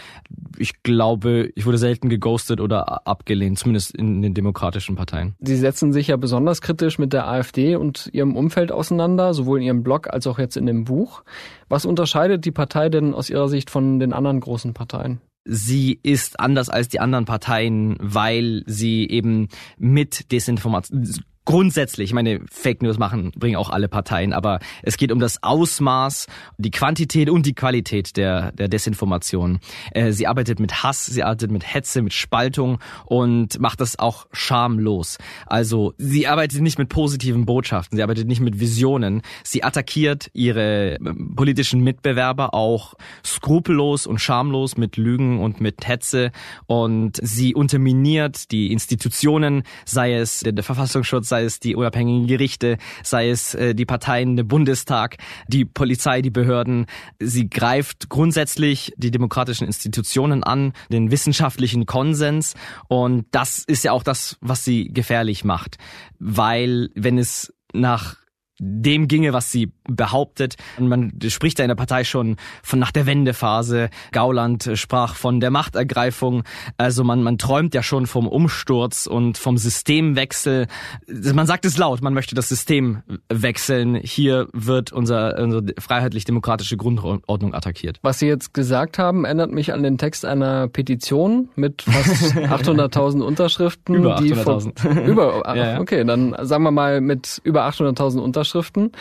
ich 0.57 0.83
glaube, 0.83 1.50
ich 1.55 1.66
wurde 1.66 1.79
selten 1.79 2.09
geghostet 2.09 2.61
oder 2.61 3.07
abgelehnt, 3.07 3.59
zumindest 3.59 3.94
in 3.94 4.22
den 4.22 4.35
demokratischen 4.35 4.96
Parteien. 4.96 5.35
Sie 5.40 5.57
setzen 5.57 5.92
sich 5.92 6.09
ja 6.09 6.16
besonders 6.16 6.61
kritisch 6.61 6.98
mit 6.98 7.12
der 7.12 7.29
AfD 7.29 7.77
und 7.77 8.09
ihrem 8.12 8.37
Umfeld 8.37 8.72
auseinander, 8.72 9.35
sowohl 9.35 9.59
in 9.59 9.64
Ihrem 9.64 9.83
Blog 9.83 10.12
als 10.12 10.27
auch 10.27 10.38
jetzt 10.38 10.57
in 10.57 10.66
dem 10.66 10.85
Buch. 10.85 11.22
Was 11.68 11.85
unterscheidet 11.85 12.44
die 12.44 12.50
Partei 12.50 12.88
denn 12.88 13.14
aus 13.14 13.31
Ihrer 13.31 13.48
Sicht 13.48 13.70
von 13.70 13.98
den 13.98 14.12
anderen 14.12 14.40
großen 14.40 14.74
Parteien? 14.74 15.20
Sie 15.44 15.98
ist 16.02 16.40
anders 16.40 16.68
als 16.68 16.88
die 16.88 17.00
anderen 17.00 17.24
Parteien, 17.24 17.96
weil 18.00 18.62
sie 18.66 19.09
eben 19.09 19.48
mit 19.78 20.33
Desinformation 20.33 21.24
grundsätzlich, 21.44 22.11
ich 22.11 22.14
meine, 22.14 22.40
Fake 22.50 22.83
News 22.83 22.98
machen, 22.98 23.30
bringen 23.37 23.57
auch 23.57 23.70
alle 23.70 23.88
Parteien, 23.88 24.33
aber 24.33 24.61
es 24.83 24.96
geht 24.96 25.12
um 25.12 25.18
das 25.18 25.42
Ausmaß, 25.42 26.26
die 26.59 26.70
Quantität 26.70 27.28
und 27.28 27.44
die 27.44 27.54
Qualität 27.54 28.16
der, 28.16 28.52
der 28.52 28.68
Desinformation. 28.68 29.61
Äh, 29.92 30.12
sie 30.12 30.26
arbeitet 30.26 30.59
mit 30.59 30.83
Hass, 30.83 31.04
sie 31.04 31.22
arbeitet 31.22 31.50
mit 31.50 31.74
Hetze, 31.74 32.02
mit 32.02 32.14
Spaltung 32.14 32.78
und 33.04 33.59
macht 33.61 33.80
das 33.80 33.98
auch 33.98 34.26
schamlos. 34.33 35.18
Also 35.46 35.92
sie 35.98 36.26
arbeitet 36.26 36.62
nicht 36.62 36.78
mit 36.78 36.88
positiven 36.88 37.44
Botschaften, 37.44 37.96
sie 37.96 38.02
arbeitet 38.02 38.26
nicht 38.26 38.40
mit 38.40 38.59
Visionen, 38.59 39.22
sie 39.42 39.62
attackiert 39.62 40.30
ihre 40.33 40.94
ähm, 40.94 41.35
politischen 41.37 41.80
Mitbewerber 41.80 42.54
auch 42.54 42.94
skrupellos 43.24 44.07
und 44.07 44.18
schamlos 44.18 44.76
mit 44.76 44.96
Lügen 44.96 45.40
und 45.40 45.61
mit 45.61 45.87
Hetze 45.87 46.33
und 46.66 47.18
sie 47.22 47.54
unterminiert 47.54 48.50
die 48.50 48.72
Institutionen, 48.72 49.62
sei 49.85 50.14
es 50.14 50.40
der, 50.40 50.52
der 50.52 50.64
Verfassungsschutz, 50.64 51.33
sei 51.34 51.42
es 51.42 51.58
die 51.58 51.74
unabhängigen 51.74 52.28
Gerichte, 52.28 52.78
sei 53.02 53.28
es 53.28 53.54
äh, 53.54 53.74
die 53.74 53.86
Parteien, 53.86 54.36
der 54.36 54.44
Bundestag, 54.44 55.16
die 55.48 55.64
Polizei, 55.64 56.22
die 56.22 56.30
Behörden. 56.30 56.86
Sie 57.18 57.50
greift 57.50 58.08
grundsätzlich 58.08 58.92
die 58.96 59.10
demokratischen 59.10 59.66
Institutionen 59.66 60.44
an, 60.44 60.74
den 60.92 61.10
wissenschaftlichen 61.10 61.86
Konsens 61.86 62.54
und 62.86 63.26
das 63.32 63.64
ist 63.66 63.82
ja 63.82 63.90
auch 63.90 64.04
das, 64.04 64.36
was 64.40 64.64
sie 64.64 64.92
gefährlich 64.92 65.44
macht, 65.44 65.78
weil 66.20 66.90
wenn 66.94 67.18
es 67.18 67.52
nach 67.72 68.14
dem 68.60 69.08
ginge, 69.08 69.32
was 69.32 69.50
sie 69.50 69.72
behauptet. 69.88 70.56
Und 70.78 70.88
man 70.88 71.12
spricht 71.28 71.58
da 71.58 71.64
in 71.64 71.68
der 71.68 71.74
Partei 71.74 72.04
schon 72.04 72.36
von 72.62 72.78
nach 72.78 72.92
der 72.92 73.06
Wendephase. 73.06 73.90
Gauland 74.12 74.70
sprach 74.74 75.14
von 75.14 75.40
der 75.40 75.50
Machtergreifung. 75.50 76.44
Also 76.76 77.04
man, 77.04 77.22
man 77.22 77.38
träumt 77.38 77.74
ja 77.74 77.82
schon 77.82 78.06
vom 78.06 78.28
Umsturz 78.28 79.06
und 79.06 79.38
vom 79.38 79.58
Systemwechsel. 79.58 80.66
Man 81.06 81.46
sagt 81.46 81.64
es 81.64 81.78
laut, 81.78 82.02
man 82.02 82.14
möchte 82.14 82.34
das 82.34 82.48
System 82.48 83.02
wechseln. 83.28 83.96
Hier 83.96 84.48
wird 84.52 84.92
unser, 84.92 85.38
unsere 85.38 85.64
freiheitlich-demokratische 85.78 86.76
Grundordnung 86.76 87.54
attackiert. 87.54 87.98
Was 88.02 88.18
Sie 88.18 88.26
jetzt 88.26 88.54
gesagt 88.54 88.98
haben, 88.98 89.24
erinnert 89.24 89.50
mich 89.50 89.72
an 89.72 89.82
den 89.82 89.98
Text 89.98 90.24
einer 90.24 90.68
Petition 90.68 91.48
mit 91.56 91.82
fast 91.82 92.34
800.000 92.36 93.22
Unterschriften. 93.22 93.94
Über 93.94 94.18
800.000. 94.18 95.04
Über, 95.06 95.42
ja, 95.56 95.72
ja. 95.72 95.80
okay, 95.80 96.04
dann 96.04 96.34
sagen 96.42 96.64
wir 96.64 96.70
mal 96.70 97.00
mit 97.00 97.40
über 97.44 97.66
800.000 97.68 98.20
Unterschriften 98.20 98.34
Unterschriften, 98.34 98.92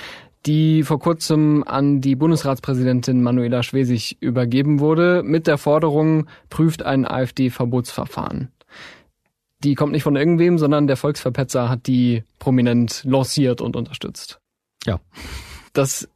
die 0.45 0.83
vor 0.83 0.99
kurzem 0.99 1.63
an 1.65 2.01
die 2.01 2.15
Bundesratspräsidentin 2.15 3.21
Manuela 3.21 3.63
Schwesig 3.63 4.17
übergeben 4.19 4.79
wurde, 4.79 5.23
mit 5.23 5.47
der 5.47 5.57
Forderung, 5.57 6.27
prüft 6.49 6.83
ein 6.83 7.05
AfD-Verbotsverfahren. 7.05 8.49
Die 9.63 9.75
kommt 9.75 9.93
nicht 9.93 10.03
von 10.03 10.17
irgendwem, 10.17 10.57
sondern 10.57 10.87
der 10.87 10.97
Volksverpetzer 10.97 11.69
hat 11.69 11.87
die 11.87 12.23
prominent 12.39 13.03
lanciert 13.05 13.61
und 13.61 13.77
unterstützt. 13.77 14.39
Ja. 14.85 14.99
Das 15.71 16.09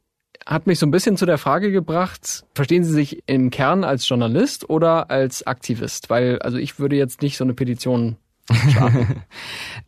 hat 0.44 0.66
mich 0.66 0.78
so 0.78 0.86
ein 0.86 0.90
bisschen 0.90 1.16
zu 1.16 1.24
der 1.24 1.38
Frage 1.38 1.72
gebracht, 1.72 2.44
verstehen 2.54 2.84
Sie 2.84 2.92
sich 2.92 3.22
im 3.26 3.50
Kern 3.50 3.84
als 3.84 4.06
Journalist 4.08 4.68
oder 4.68 5.10
als 5.10 5.46
Aktivist? 5.46 6.10
Weil, 6.10 6.38
also 6.40 6.58
ich 6.58 6.78
würde 6.78 6.96
jetzt 6.96 7.22
nicht 7.22 7.36
so 7.38 7.44
eine 7.44 7.54
Petition 7.54 8.16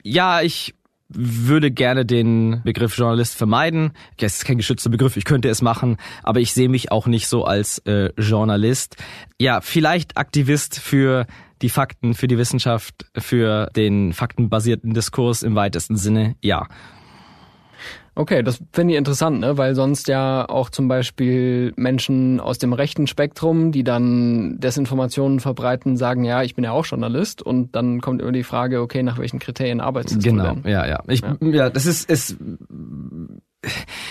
ja, 0.03 0.42
ich 0.42 0.74
würde 1.12 1.70
gerne 1.70 2.07
den 2.07 2.62
Begriff 2.64 2.96
Journalist 2.96 3.35
vermeiden. 3.35 3.92
Es 4.18 4.37
ist 4.37 4.44
kein 4.44 4.59
geschützter 4.59 4.90
Begriff, 4.90 5.16
ich 5.16 5.25
könnte 5.25 5.49
es 5.49 5.62
machen, 5.62 5.96
aber 6.23 6.40
ich 6.40 6.53
sehe 6.53 6.68
mich 6.68 6.92
auch 6.92 7.07
nicht 7.07 7.27
so 7.27 7.44
als 7.44 7.79
äh, 7.81 8.11
Journalist. 8.16 8.96
Ja, 9.38 9.61
vielleicht 9.61 10.16
Aktivist 10.16 10.79
für 10.79 11.27
die 11.62 11.68
Fakten, 11.68 12.14
für 12.14 12.29
die 12.29 12.38
Wissenschaft, 12.38 13.07
für 13.16 13.66
den 13.77 14.12
faktenbasierten 14.12 14.94
Diskurs 14.94 15.42
im 15.42 15.55
weitesten 15.55 15.96
Sinne, 15.96 16.37
ja. 16.40 16.68
Okay, 18.20 18.42
das 18.42 18.62
finde 18.74 18.92
ich 18.92 18.98
interessant, 18.98 19.40
ne? 19.40 19.56
weil 19.56 19.74
sonst 19.74 20.06
ja 20.06 20.46
auch 20.46 20.68
zum 20.68 20.88
Beispiel 20.88 21.72
Menschen 21.76 22.38
aus 22.38 22.59
dem 22.59 22.74
rechten 22.74 23.06
Spektrum, 23.06 23.72
die 23.72 23.83
dann 23.83 24.61
Desinformationen 24.61 25.40
verbreiten, 25.40 25.96
sagen, 25.96 26.24
ja, 26.24 26.42
ich 26.42 26.54
bin 26.54 26.62
ja 26.62 26.72
auch 26.72 26.85
Journalist 26.85 27.40
und 27.40 27.74
dann 27.74 28.02
kommt 28.02 28.20
immer 28.20 28.33
die 28.33 28.42
Frage, 28.42 28.83
okay, 28.83 29.02
nach 29.02 29.16
welchen 29.16 29.38
Kriterien 29.38 29.80
arbeitest 29.80 30.22
genau, 30.22 30.42
du 30.42 30.48
denn? 30.50 30.62
Genau, 30.64 30.68
ja, 30.68 30.87
ja. 30.87 31.02
Ich, 31.09 31.22
ja. 31.22 31.35
ja, 31.40 31.70
das 31.70 31.87
ist, 31.87 32.11
ist 32.11 32.37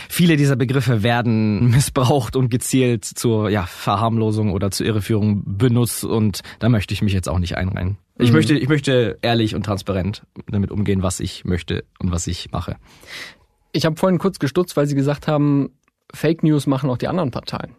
viele 0.09 0.37
dieser 0.37 0.55
Begriffe 0.55 1.03
werden 1.03 1.69
missbraucht 1.69 2.35
und 2.35 2.49
gezielt 2.49 3.05
zur 3.05 3.51
ja, 3.51 3.67
Verharmlosung 3.67 4.53
oder 4.53 4.71
zur 4.71 4.87
Irreführung 4.87 5.43
benutzt 5.45 6.03
und 6.03 6.41
da 6.57 6.69
möchte 6.69 6.95
ich 6.95 7.03
mich 7.03 7.13
jetzt 7.13 7.29
auch 7.29 7.37
nicht 7.37 7.57
einreihen. 7.57 7.97
Ich 8.17 8.29
mhm. 8.29 8.37
möchte, 8.37 8.57
ich 8.57 8.69
möchte 8.69 9.19
ehrlich 9.21 9.53
und 9.53 9.67
transparent 9.67 10.23
damit 10.49 10.71
umgehen, 10.71 11.03
was 11.03 11.19
ich 11.19 11.45
möchte 11.45 11.85
und 11.99 12.11
was 12.11 12.25
ich 12.25 12.51
mache. 12.51 12.75
Ich 13.71 13.85
habe 13.85 13.95
vorhin 13.95 14.19
kurz 14.19 14.39
gestutzt, 14.39 14.75
weil 14.77 14.87
Sie 14.87 14.95
gesagt 14.95 15.27
haben, 15.27 15.71
Fake 16.13 16.43
News 16.43 16.67
machen 16.67 16.89
auch 16.89 16.97
die 16.97 17.07
anderen 17.07 17.31
Parteien. 17.31 17.75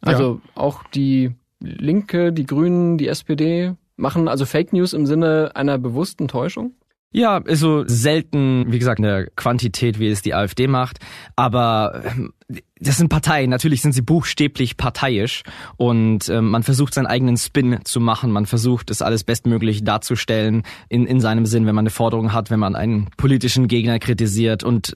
Also 0.00 0.40
ja. 0.44 0.50
auch 0.54 0.84
die 0.94 1.34
Linke, 1.60 2.32
die 2.32 2.46
Grünen, 2.46 2.98
die 2.98 3.08
SPD 3.08 3.74
machen 3.96 4.28
also 4.28 4.46
Fake 4.46 4.72
News 4.72 4.92
im 4.92 5.06
Sinne 5.06 5.52
einer 5.54 5.78
bewussten 5.78 6.28
Täuschung? 6.28 6.74
Ja, 7.14 7.38
ist 7.38 7.60
so 7.60 7.84
selten, 7.86 8.72
wie 8.72 8.78
gesagt, 8.78 8.98
eine 8.98 9.28
Quantität, 9.36 9.98
wie 9.98 10.08
es 10.08 10.22
die 10.22 10.32
AfD 10.34 10.66
macht. 10.66 10.98
Aber 11.36 12.02
ähm, 12.06 12.32
das 12.80 12.96
sind 12.96 13.10
Parteien, 13.10 13.50
natürlich 13.50 13.82
sind 13.82 13.92
sie 13.92 14.00
buchstäblich 14.00 14.78
parteiisch 14.78 15.42
und 15.76 16.30
äh, 16.30 16.40
man 16.40 16.62
versucht 16.62 16.94
seinen 16.94 17.06
eigenen 17.06 17.36
Spin 17.36 17.80
zu 17.84 18.00
machen, 18.00 18.30
man 18.30 18.46
versucht 18.46 18.90
es 18.90 19.02
alles 19.02 19.24
bestmöglich 19.24 19.84
darzustellen 19.84 20.62
in, 20.88 21.06
in 21.06 21.20
seinem 21.20 21.44
Sinn, 21.44 21.66
wenn 21.66 21.74
man 21.74 21.82
eine 21.82 21.90
Forderung 21.90 22.32
hat, 22.32 22.50
wenn 22.50 22.60
man 22.60 22.74
einen 22.74 23.08
politischen 23.18 23.68
Gegner 23.68 23.98
kritisiert 23.98 24.64
und 24.64 24.94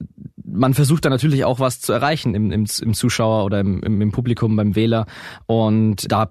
man 0.56 0.74
versucht 0.74 1.04
da 1.04 1.10
natürlich 1.10 1.44
auch 1.44 1.60
was 1.60 1.80
zu 1.80 1.92
erreichen 1.92 2.34
im, 2.34 2.50
im, 2.50 2.66
im 2.80 2.94
Zuschauer 2.94 3.44
oder 3.44 3.60
im, 3.60 3.82
im, 3.82 4.12
Publikum, 4.12 4.56
beim 4.56 4.74
Wähler. 4.74 5.06
Und 5.46 6.10
da 6.10 6.30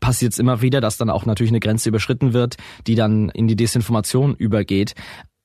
passiert 0.00 0.32
es 0.32 0.38
immer 0.38 0.62
wieder, 0.62 0.80
dass 0.80 0.96
dann 0.96 1.10
auch 1.10 1.26
natürlich 1.26 1.50
eine 1.50 1.60
Grenze 1.60 1.88
überschritten 1.88 2.32
wird, 2.32 2.56
die 2.86 2.94
dann 2.94 3.28
in 3.30 3.48
die 3.48 3.56
Desinformation 3.56 4.34
übergeht. 4.34 4.94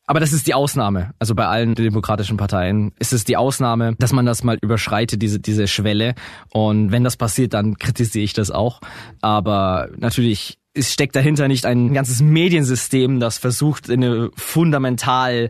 Aber 0.06 0.20
das 0.20 0.34
ist 0.34 0.48
die 0.48 0.56
Ausnahme. 0.56 1.12
Also 1.20 1.36
bei 1.36 1.46
allen 1.46 1.76
demokratischen 1.76 2.38
Parteien 2.38 2.94
ist 2.98 3.13
es 3.13 3.26
die 3.26 3.38
Ausnahme, 3.38 3.96
dass 4.00 4.12
man 4.12 4.26
das 4.26 4.44
mal 4.44 4.58
überschreitet, 4.60 5.22
diese, 5.22 5.39
diese 5.39 5.68
Schwelle. 5.68 6.15
Und 6.52 6.92
wenn 6.92 7.04
das 7.04 7.15
passiert, 7.15 7.54
dann 7.54 7.78
kritisiere 7.78 8.24
ich 8.24 8.34
das 8.34 8.50
auch. 8.50 8.82
Aber 9.22 9.89
natürlich 9.98 10.58
es 10.74 10.94
steckt 10.94 11.15
dahinter 11.15 11.48
nicht 11.48 11.65
ein 11.65 11.94
ganzes 11.94 12.22
Mediensystem, 12.22 13.20
das 13.20 13.38
versucht, 13.38 13.89
eine 13.89 14.30
fundamental 14.36 15.50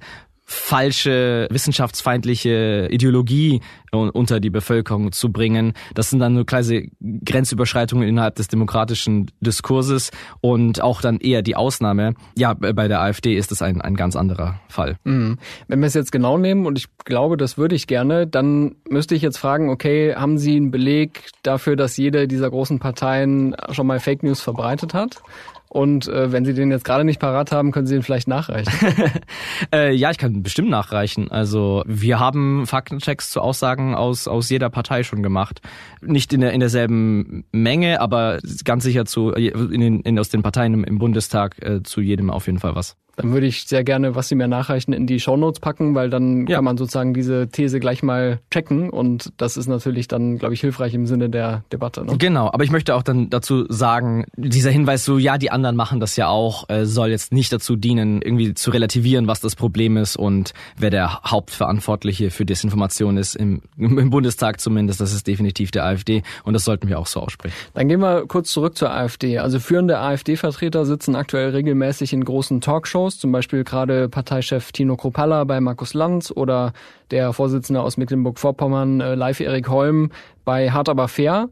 falsche 0.50 1.48
wissenschaftsfeindliche 1.52 2.88
Ideologie 2.90 3.62
unter 3.92 4.40
die 4.40 4.50
Bevölkerung 4.50 5.12
zu 5.12 5.32
bringen. 5.32 5.74
Das 5.94 6.10
sind 6.10 6.20
dann 6.20 6.34
nur 6.34 6.46
kleine 6.46 6.88
Grenzüberschreitungen 7.02 8.08
innerhalb 8.08 8.36
des 8.36 8.48
demokratischen 8.48 9.32
Diskurses 9.42 10.10
und 10.42 10.82
auch 10.82 11.02
dann 11.02 11.20
eher 11.20 11.44
die 11.44 11.56
Ausnahme. 11.56 12.16
Ja, 12.36 12.56
bei 12.56 12.88
der 12.88 13.02
AfD 13.02 13.36
ist 13.36 13.52
das 13.52 13.62
ein, 13.62 13.80
ein 13.82 13.96
ganz 13.96 14.16
anderer 14.16 14.60
Fall. 14.68 14.98
Mhm. 15.04 15.38
Wenn 15.68 15.80
wir 15.80 15.88
es 15.88 15.94
jetzt 15.94 16.12
genau 16.12 16.38
nehmen, 16.40 16.66
und 16.66 16.80
ich 16.80 16.88
glaube, 17.06 17.38
das 17.38 17.60
würde 17.60 17.76
ich 17.76 17.86
gerne, 17.86 18.26
dann 18.26 18.76
müsste 18.90 19.14
ich 19.14 19.22
jetzt 19.22 19.38
fragen, 19.38 19.70
okay, 19.70 20.16
haben 20.16 20.40
Sie 20.40 20.56
einen 20.56 20.72
Beleg 20.72 21.30
dafür, 21.44 21.76
dass 21.76 21.96
jede 21.98 22.28
dieser 22.28 22.50
großen 22.50 22.80
Parteien 22.80 23.56
schon 23.72 23.86
mal 23.86 24.00
Fake 24.00 24.24
News 24.24 24.42
verbreitet 24.42 24.96
hat? 24.96 25.22
Und 25.70 26.08
äh, 26.08 26.32
wenn 26.32 26.46
Sie 26.46 26.56
den 26.56 26.72
jetzt 26.72 26.84
gerade 26.84 27.04
nicht 27.04 27.20
parat 27.20 27.52
haben, 27.52 27.72
können 27.72 27.86
Sie 27.86 27.96
ihn 27.96 28.02
vielleicht 28.02 28.28
nachreichen. 28.28 28.74
äh, 29.74 29.94
ja, 29.94 30.10
ich 30.10 30.18
kann 30.18 30.42
bestimmt 30.42 30.70
nachreichen. 30.70 31.30
Also 31.30 31.84
wir 31.86 32.20
haben 32.20 32.66
Faktenchecks 32.66 33.30
zu 33.30 33.40
Aussagen 33.40 33.94
aus, 33.94 34.28
aus 34.28 34.50
jeder 34.50 34.72
Partei 34.72 35.04
schon 35.04 35.22
gemacht. 35.22 35.62
Nicht 36.02 36.34
in, 36.34 36.42
der, 36.42 36.54
in 36.54 36.60
derselben 36.60 37.46
Menge, 37.52 38.02
aber 38.02 38.40
ganz 38.64 38.84
sicher 38.84 39.06
zu 39.06 39.30
in 39.32 39.80
den, 39.80 40.00
in, 40.02 40.18
aus 40.18 40.30
den 40.30 40.42
Parteien 40.42 40.74
im, 40.74 40.84
im 40.84 40.98
Bundestag 40.98 41.62
äh, 41.62 41.84
zu 41.84 42.02
jedem 42.02 42.32
auf 42.32 42.48
jeden 42.48 42.60
Fall 42.60 42.74
was. 42.74 42.98
Dann 43.20 43.34
würde 43.34 43.48
ich 43.48 43.66
sehr 43.66 43.84
gerne, 43.84 44.16
was 44.16 44.30
Sie 44.30 44.36
mir 44.36 44.48
nachreichen, 44.48 44.94
in 44.94 45.06
die 45.06 45.20
Shownotes 45.20 45.60
packen, 45.60 45.94
weil 45.94 46.10
dann 46.10 46.48
ja. 46.48 46.56
kann 46.56 46.64
man 46.64 46.78
sozusagen 46.78 47.14
diese 47.14 47.50
These 47.50 47.82
gleich 47.82 48.02
mal 48.02 48.40
checken 48.50 48.90
und 48.90 49.34
das 49.36 49.58
ist 49.58 49.68
natürlich 49.68 50.08
dann, 50.08 50.38
glaube 50.38 50.54
ich, 50.54 50.62
hilfreich 50.62 50.94
im 50.94 51.06
Sinne 51.06 51.30
der 51.30 51.64
Debatte. 51.74 52.06
Ne? 52.06 52.16
Genau, 52.18 52.48
aber 52.48 52.64
ich 52.64 52.72
möchte 52.72 52.96
auch 52.96 53.04
dann 53.04 53.30
dazu 53.30 53.66
sagen, 53.68 54.24
dieser 54.38 54.72
Hinweis 54.72 55.04
so, 55.04 55.18
ja, 55.18 55.38
die 55.38 55.52
anderen 55.52 55.76
machen 55.76 56.00
das 56.00 56.16
ja 56.16 56.30
auch, 56.30 56.70
äh, 56.70 56.86
soll 56.86 57.10
jetzt 57.10 57.34
nicht 57.34 57.52
dazu 57.52 57.76
dienen, 57.76 58.22
irgendwie 58.22 58.54
zu 58.54 58.72
relativieren, 58.72 59.28
was 59.28 59.42
das 59.42 59.58
Problem 59.58 59.98
ist 59.98 60.16
und 60.16 60.54
wer 60.78 60.90
der 60.90 61.22
Hauptverantwortliche 61.24 62.32
für 62.32 62.46
Desinformation 62.46 63.18
ist, 63.18 63.36
im, 63.36 63.62
im 63.78 64.10
Bundestag 64.10 64.62
zumindest, 64.62 65.02
das 65.02 65.12
ist 65.12 65.28
definitiv 65.28 65.72
der 65.72 65.84
AfD 65.84 66.24
und 66.46 66.54
das 66.54 66.64
sollten 66.64 66.88
wir 66.88 67.00
auch 67.00 67.08
so 67.08 67.20
aussprechen. 67.20 67.56
Dann 67.74 67.90
gehen 67.90 68.00
wir 68.00 68.28
kurz 68.28 68.50
zurück 68.52 68.78
zur 68.78 68.92
AfD. 68.92 69.40
Also 69.40 69.60
führende 69.60 70.00
AfD-Vertreter 70.00 70.86
sitzen 70.86 71.18
aktuell 71.18 71.50
regelmäßig 71.50 72.14
in 72.14 72.24
großen 72.24 72.62
Talkshows 72.62 73.09
Shows, 73.10 73.20
zum 73.20 73.32
Beispiel 73.32 73.64
gerade 73.64 74.08
Parteichef 74.10 74.72
Tino 74.72 74.96
Kropalla 74.96 75.44
bei 75.44 75.60
Markus 75.60 75.94
Lanz 75.94 76.32
oder 76.32 76.74
der 77.12 77.34
Vorsitzende 77.34 77.82
aus 77.82 77.98
Mecklenburg-Vorpommern, 77.98 79.02
äh, 79.02 79.16
Live 79.16 79.40
Erik 79.40 79.70
Holm 79.70 80.12
bei 80.46 80.72
Hart 80.72 80.90
aber 80.90 81.08
fair. 81.08 81.50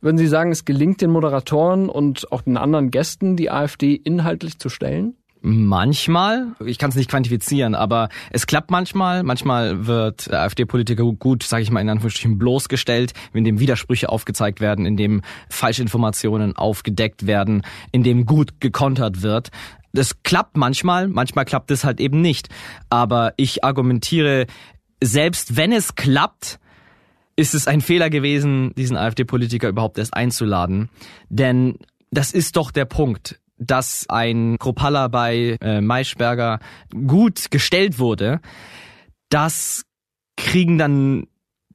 Würden 0.00 0.18
Sie 0.18 0.26
sagen, 0.26 0.52
es 0.52 0.64
gelingt 0.64 1.00
den 1.00 1.10
Moderatoren 1.10 1.88
und 1.88 2.30
auch 2.32 2.42
den 2.42 2.56
anderen 2.56 2.90
Gästen, 2.90 3.36
die 3.36 3.50
AfD 3.50 3.94
inhaltlich 3.94 4.58
zu 4.58 4.68
stellen? 4.68 5.14
Manchmal, 5.42 6.54
ich 6.64 6.78
kann 6.78 6.90
es 6.90 6.96
nicht 6.96 7.10
quantifizieren, 7.10 7.74
aber 7.74 8.08
es 8.30 8.46
klappt 8.46 8.70
manchmal. 8.70 9.22
Manchmal 9.22 9.86
wird 9.86 10.32
AfD-Politiker 10.32 11.04
gut, 11.04 11.44
sage 11.44 11.62
ich 11.62 11.70
mal 11.70 11.80
in 11.80 11.88
Anführungsstrichen, 11.88 12.38
bloßgestellt, 12.38 13.12
indem 13.32 13.60
Widersprüche 13.60 14.08
aufgezeigt 14.08 14.60
werden, 14.60 14.86
indem 14.86 15.22
Falschinformationen 15.48 16.56
aufgedeckt 16.56 17.26
werden, 17.26 17.62
indem 17.92 18.26
gut 18.26 18.60
gekontert 18.60 19.22
wird. 19.22 19.50
Das 19.96 20.22
klappt 20.22 20.56
manchmal, 20.56 21.08
manchmal 21.08 21.44
klappt 21.44 21.70
es 21.70 21.84
halt 21.84 22.00
eben 22.00 22.20
nicht. 22.20 22.48
Aber 22.90 23.34
ich 23.36 23.64
argumentiere, 23.64 24.46
selbst 25.02 25.56
wenn 25.56 25.72
es 25.72 25.94
klappt, 25.94 26.58
ist 27.34 27.54
es 27.54 27.66
ein 27.66 27.80
Fehler 27.80 28.08
gewesen, 28.08 28.72
diesen 28.76 28.96
AfD-Politiker 28.96 29.68
überhaupt 29.68 29.98
erst 29.98 30.14
einzuladen. 30.14 30.88
Denn 31.28 31.78
das 32.10 32.32
ist 32.32 32.56
doch 32.56 32.70
der 32.70 32.84
Punkt 32.84 33.40
dass 33.58 34.06
ein 34.08 34.58
Kropalla 34.58 35.08
bei 35.08 35.56
äh, 35.60 35.80
Maischberger 35.80 36.60
gut 37.06 37.50
gestellt 37.50 37.98
wurde, 37.98 38.40
das 39.28 39.84
kriegen 40.36 40.78
dann 40.78 41.26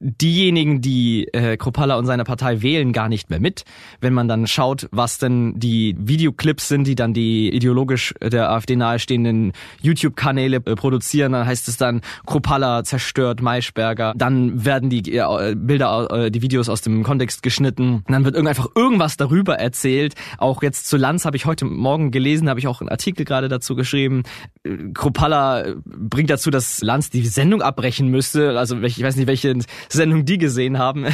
diejenigen, 0.02 0.80
die 0.80 1.28
äh, 1.32 1.56
Kropala 1.56 1.96
und 1.96 2.06
seine 2.06 2.24
Partei 2.24 2.60
wählen, 2.60 2.92
gar 2.92 3.08
nicht 3.08 3.30
mehr 3.30 3.40
mit. 3.40 3.64
Wenn 4.00 4.12
man 4.12 4.26
dann 4.26 4.46
schaut, 4.46 4.88
was 4.90 5.18
denn 5.18 5.58
die 5.58 5.94
Videoclips 5.98 6.68
sind, 6.68 6.86
die 6.86 6.96
dann 6.96 7.14
die 7.14 7.54
ideologisch 7.54 8.14
der 8.20 8.50
AfD 8.50 8.74
nahestehenden 8.74 9.52
YouTube-Kanäle 9.80 10.56
äh, 10.56 10.74
produzieren, 10.74 11.32
dann 11.32 11.46
heißt 11.46 11.68
es 11.68 11.76
dann, 11.76 12.00
Kropala 12.26 12.82
zerstört 12.82 13.42
Maischberger. 13.42 14.14
Dann 14.16 14.64
werden 14.64 14.90
die 14.90 15.12
äh, 15.16 15.54
Bilder, 15.56 16.08
äh, 16.10 16.30
die 16.30 16.42
Videos 16.42 16.68
aus 16.68 16.80
dem 16.80 17.04
Kontext 17.04 17.42
geschnitten. 17.42 18.04
dann 18.08 18.24
wird 18.24 18.36
einfach 18.36 18.68
irgendwas 18.74 19.16
darüber 19.16 19.56
erzählt. 19.58 20.14
Auch 20.38 20.62
jetzt 20.62 20.88
zu 20.88 20.96
Lanz 20.96 21.24
habe 21.24 21.36
ich 21.36 21.46
heute 21.46 21.64
Morgen 21.64 22.10
gelesen, 22.10 22.48
habe 22.48 22.58
ich 22.58 22.66
auch 22.66 22.80
einen 22.80 22.90
Artikel 22.90 23.24
gerade 23.24 23.48
dazu 23.48 23.76
geschrieben. 23.76 24.24
Äh, 24.64 24.78
Kropala 24.94 25.74
bringt 25.84 26.30
dazu, 26.30 26.50
dass 26.50 26.82
Lanz 26.82 27.10
die 27.10 27.26
Sendung 27.26 27.62
abbrechen 27.62 28.08
müsste. 28.08 28.58
Also 28.58 28.80
ich 28.80 29.00
weiß 29.00 29.14
nicht, 29.16 29.28
welche 29.28 29.54
Sendung 29.92 30.24
die 30.24 30.38
gesehen 30.38 30.78
haben. 30.78 31.06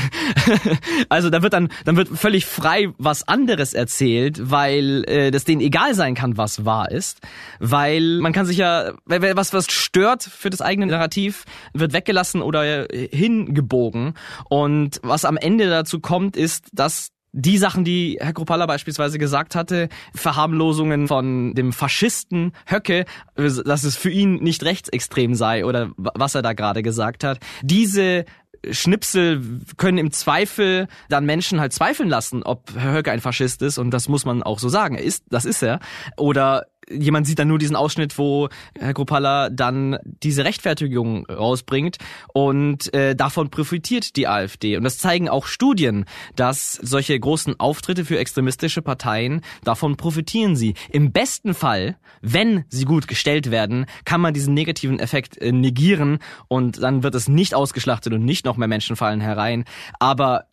also 1.09 1.31
da 1.31 1.43
wird 1.43 1.53
dann, 1.53 1.69
dann 1.85 1.97
wird 1.97 2.09
völlig 2.09 2.47
frei 2.47 2.89
was 2.99 3.27
anderes 3.27 3.75
erzählt, 3.75 4.51
weil 4.51 5.05
äh, 5.09 5.31
das 5.31 5.45
denen 5.45 5.61
egal 5.61 5.95
sein 5.95 6.15
kann, 6.15 6.37
was 6.37 6.65
wahr 6.65 6.91
ist. 6.91 7.21
Weil 7.59 8.19
man 8.21 8.33
kann 8.33 8.47
sich 8.47 8.59
ja, 8.59 8.93
was 9.07 9.53
was 9.53 9.67
stört 9.71 10.23
für 10.23 10.51
das 10.51 10.61
eigene 10.61 10.87
Narrativ, 10.87 11.45
wird 11.73 11.93
weggelassen 11.93 12.43
oder 12.43 12.87
hingebogen. 12.91 14.15
Und 14.49 15.01
was 15.03 15.25
am 15.25 15.37
Ende 15.37 15.69
dazu 15.69 16.01
kommt, 16.01 16.37
ist, 16.37 16.69
dass 16.73 17.11
die 17.33 17.59
Sachen, 17.59 17.85
die 17.85 18.19
Herr 18.21 18.33
Kropalla 18.33 18.67
beispielsweise 18.67 19.19
gesagt 19.19 19.55
hatte, 19.55 19.89
Verharmlosungen 20.15 21.09
von 21.09 21.55
dem 21.55 21.73
Faschisten 21.73 22.53
Höcke, 22.67 23.05
dass 23.37 23.85
es 23.85 23.97
für 23.97 24.11
ihn 24.11 24.37
nicht 24.37 24.65
rechtsextrem 24.65 25.35
sei 25.35 25.65
oder 25.65 25.91
was 25.97 26.35
er 26.35 26.43
da 26.43 26.55
gerade 26.55 26.83
gesagt 26.83 27.25
hat, 27.25 27.39
diese 27.63 28.25
Schnipsel 28.71 29.61
können 29.77 29.99
im 29.99 30.11
Zweifel 30.11 30.89
dann 31.09 31.25
Menschen 31.27 31.61
halt 31.61 31.73
zweifeln 31.73 32.09
lassen, 32.09 32.43
ob 32.43 32.73
Herr 32.75 32.93
Höcke 32.93 33.13
ein 33.13 33.21
Faschist 33.21 33.63
ist 33.63 33.79
und 33.79 33.91
das 33.91 34.09
muss 34.09 34.25
man 34.25 34.43
auch 34.43 34.59
so 34.59 34.69
sagen. 34.69 34.97
Er 34.97 35.03
ist, 35.03 35.25
das 35.31 35.45
ist 35.45 35.63
er. 35.63 35.81
Oder 36.17 36.67
jemand 36.91 37.27
sieht 37.27 37.39
dann 37.39 37.49
nur 37.49 37.59
diesen 37.59 37.77
Ausschnitt, 37.77 38.19
wo 38.19 38.49
Herr 38.79 38.95
Kropala 38.95 39.51
dann 39.51 39.99
diese 40.05 40.45
Rechtfertigung 40.45 41.27
rausbringt 41.27 41.99
und 42.33 42.93
äh, 42.95 43.15
davon 43.15 43.51
profitiert 43.51 44.17
die 44.17 44.29
AfD. 44.29 44.77
Und 44.77 44.85
das 44.85 44.99
zeigen 44.99 45.29
auch 45.29 45.47
Studien, 45.47 46.05
dass 46.37 46.73
solche 46.73 47.19
großen 47.19 47.59
Auftritte 47.59 48.05
für 48.05 48.19
extremistische 48.19 48.83
Parteien, 48.83 49.43
davon 49.65 49.97
profitieren 49.97 50.57
sie. 50.57 50.75
Im 50.91 51.13
besten 51.13 51.55
Fall, 51.55 51.97
wenn 52.21 52.65
sie 52.69 52.85
gut 52.85 53.09
gestellt 53.09 53.51
werden, 53.51 53.87
kann 54.05 54.21
man 54.21 54.35
diesen 54.35 54.55
negativen 54.55 54.99
Effekt 54.99 55.39
äh, 55.39 55.53
negieren 55.53 56.19
und 56.49 56.83
dann 56.83 57.03
wird 57.03 57.15
es 57.15 57.29
nicht 57.29 57.55
ausgeschlachtet 57.55 58.13
und 58.13 58.25
nicht 58.25 58.45
noch 58.45 58.57
mehr 58.57 58.69
Menschen 58.69 58.97
fallen 58.97 59.21
herein. 59.21 59.65
Aber 59.99 60.45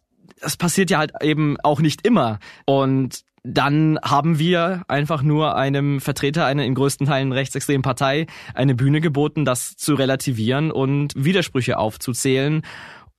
das 0.42 0.58
passiert 0.58 0.90
ja 0.90 0.98
halt 0.98 1.12
eben 1.22 1.58
auch 1.62 1.80
nicht 1.80 2.06
immer. 2.06 2.40
Und 2.66 3.24
dann 3.46 4.00
haben 4.04 4.40
wir 4.40 4.84
einfach 4.88 5.22
nur 5.22 5.56
einem 5.56 6.02
Vertreter 6.02 6.46
einer 6.46 6.66
in 6.66 6.74
größten 6.74 7.08
Teilen 7.08 7.32
rechtsextremen 7.32 7.84
Partei 7.84 8.26
eine 8.54 8.74
Bühne 8.76 9.02
geboten, 9.02 9.46
das 9.46 9.76
zu 9.78 9.94
relativieren 9.94 10.72
und 10.72 11.14
Widersprüche 11.16 11.78
aufzuzählen. 11.78 12.64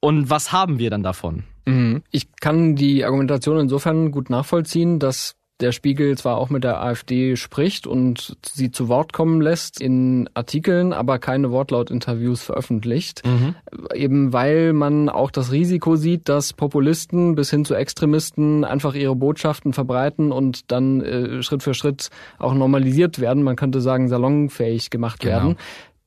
Und 0.00 0.28
was 0.28 0.52
haben 0.52 0.78
wir 0.78 0.90
dann 0.90 1.02
davon? 1.02 1.44
Mhm. 1.64 2.02
Ich 2.10 2.28
kann 2.40 2.74
die 2.74 3.04
Argumentation 3.04 3.58
insofern 3.58 4.10
gut 4.10 4.28
nachvollziehen, 4.28 4.98
dass 4.98 5.35
der 5.60 5.72
Spiegel 5.72 6.18
zwar 6.18 6.36
auch 6.36 6.50
mit 6.50 6.64
der 6.64 6.82
AfD 6.82 7.36
spricht 7.36 7.86
und 7.86 8.36
sie 8.44 8.70
zu 8.70 8.88
Wort 8.88 9.12
kommen 9.12 9.40
lässt 9.40 9.80
in 9.80 10.28
Artikeln, 10.34 10.92
aber 10.92 11.18
keine 11.18 11.50
Wortlautinterviews 11.50 12.42
veröffentlicht. 12.42 13.22
Mhm. 13.24 13.54
Eben 13.94 14.32
weil 14.32 14.72
man 14.72 15.08
auch 15.08 15.30
das 15.30 15.52
Risiko 15.52 15.96
sieht, 15.96 16.28
dass 16.28 16.52
Populisten 16.52 17.34
bis 17.34 17.50
hin 17.50 17.64
zu 17.64 17.74
Extremisten 17.74 18.64
einfach 18.64 18.94
ihre 18.94 19.16
Botschaften 19.16 19.72
verbreiten 19.72 20.30
und 20.30 20.70
dann 20.70 21.00
äh, 21.00 21.42
Schritt 21.42 21.62
für 21.62 21.74
Schritt 21.74 22.10
auch 22.38 22.52
normalisiert 22.52 23.18
werden. 23.18 23.42
Man 23.42 23.56
könnte 23.56 23.80
sagen, 23.80 24.08
salonfähig 24.08 24.90
gemacht 24.90 25.20
genau. 25.20 25.32
werden. 25.32 25.56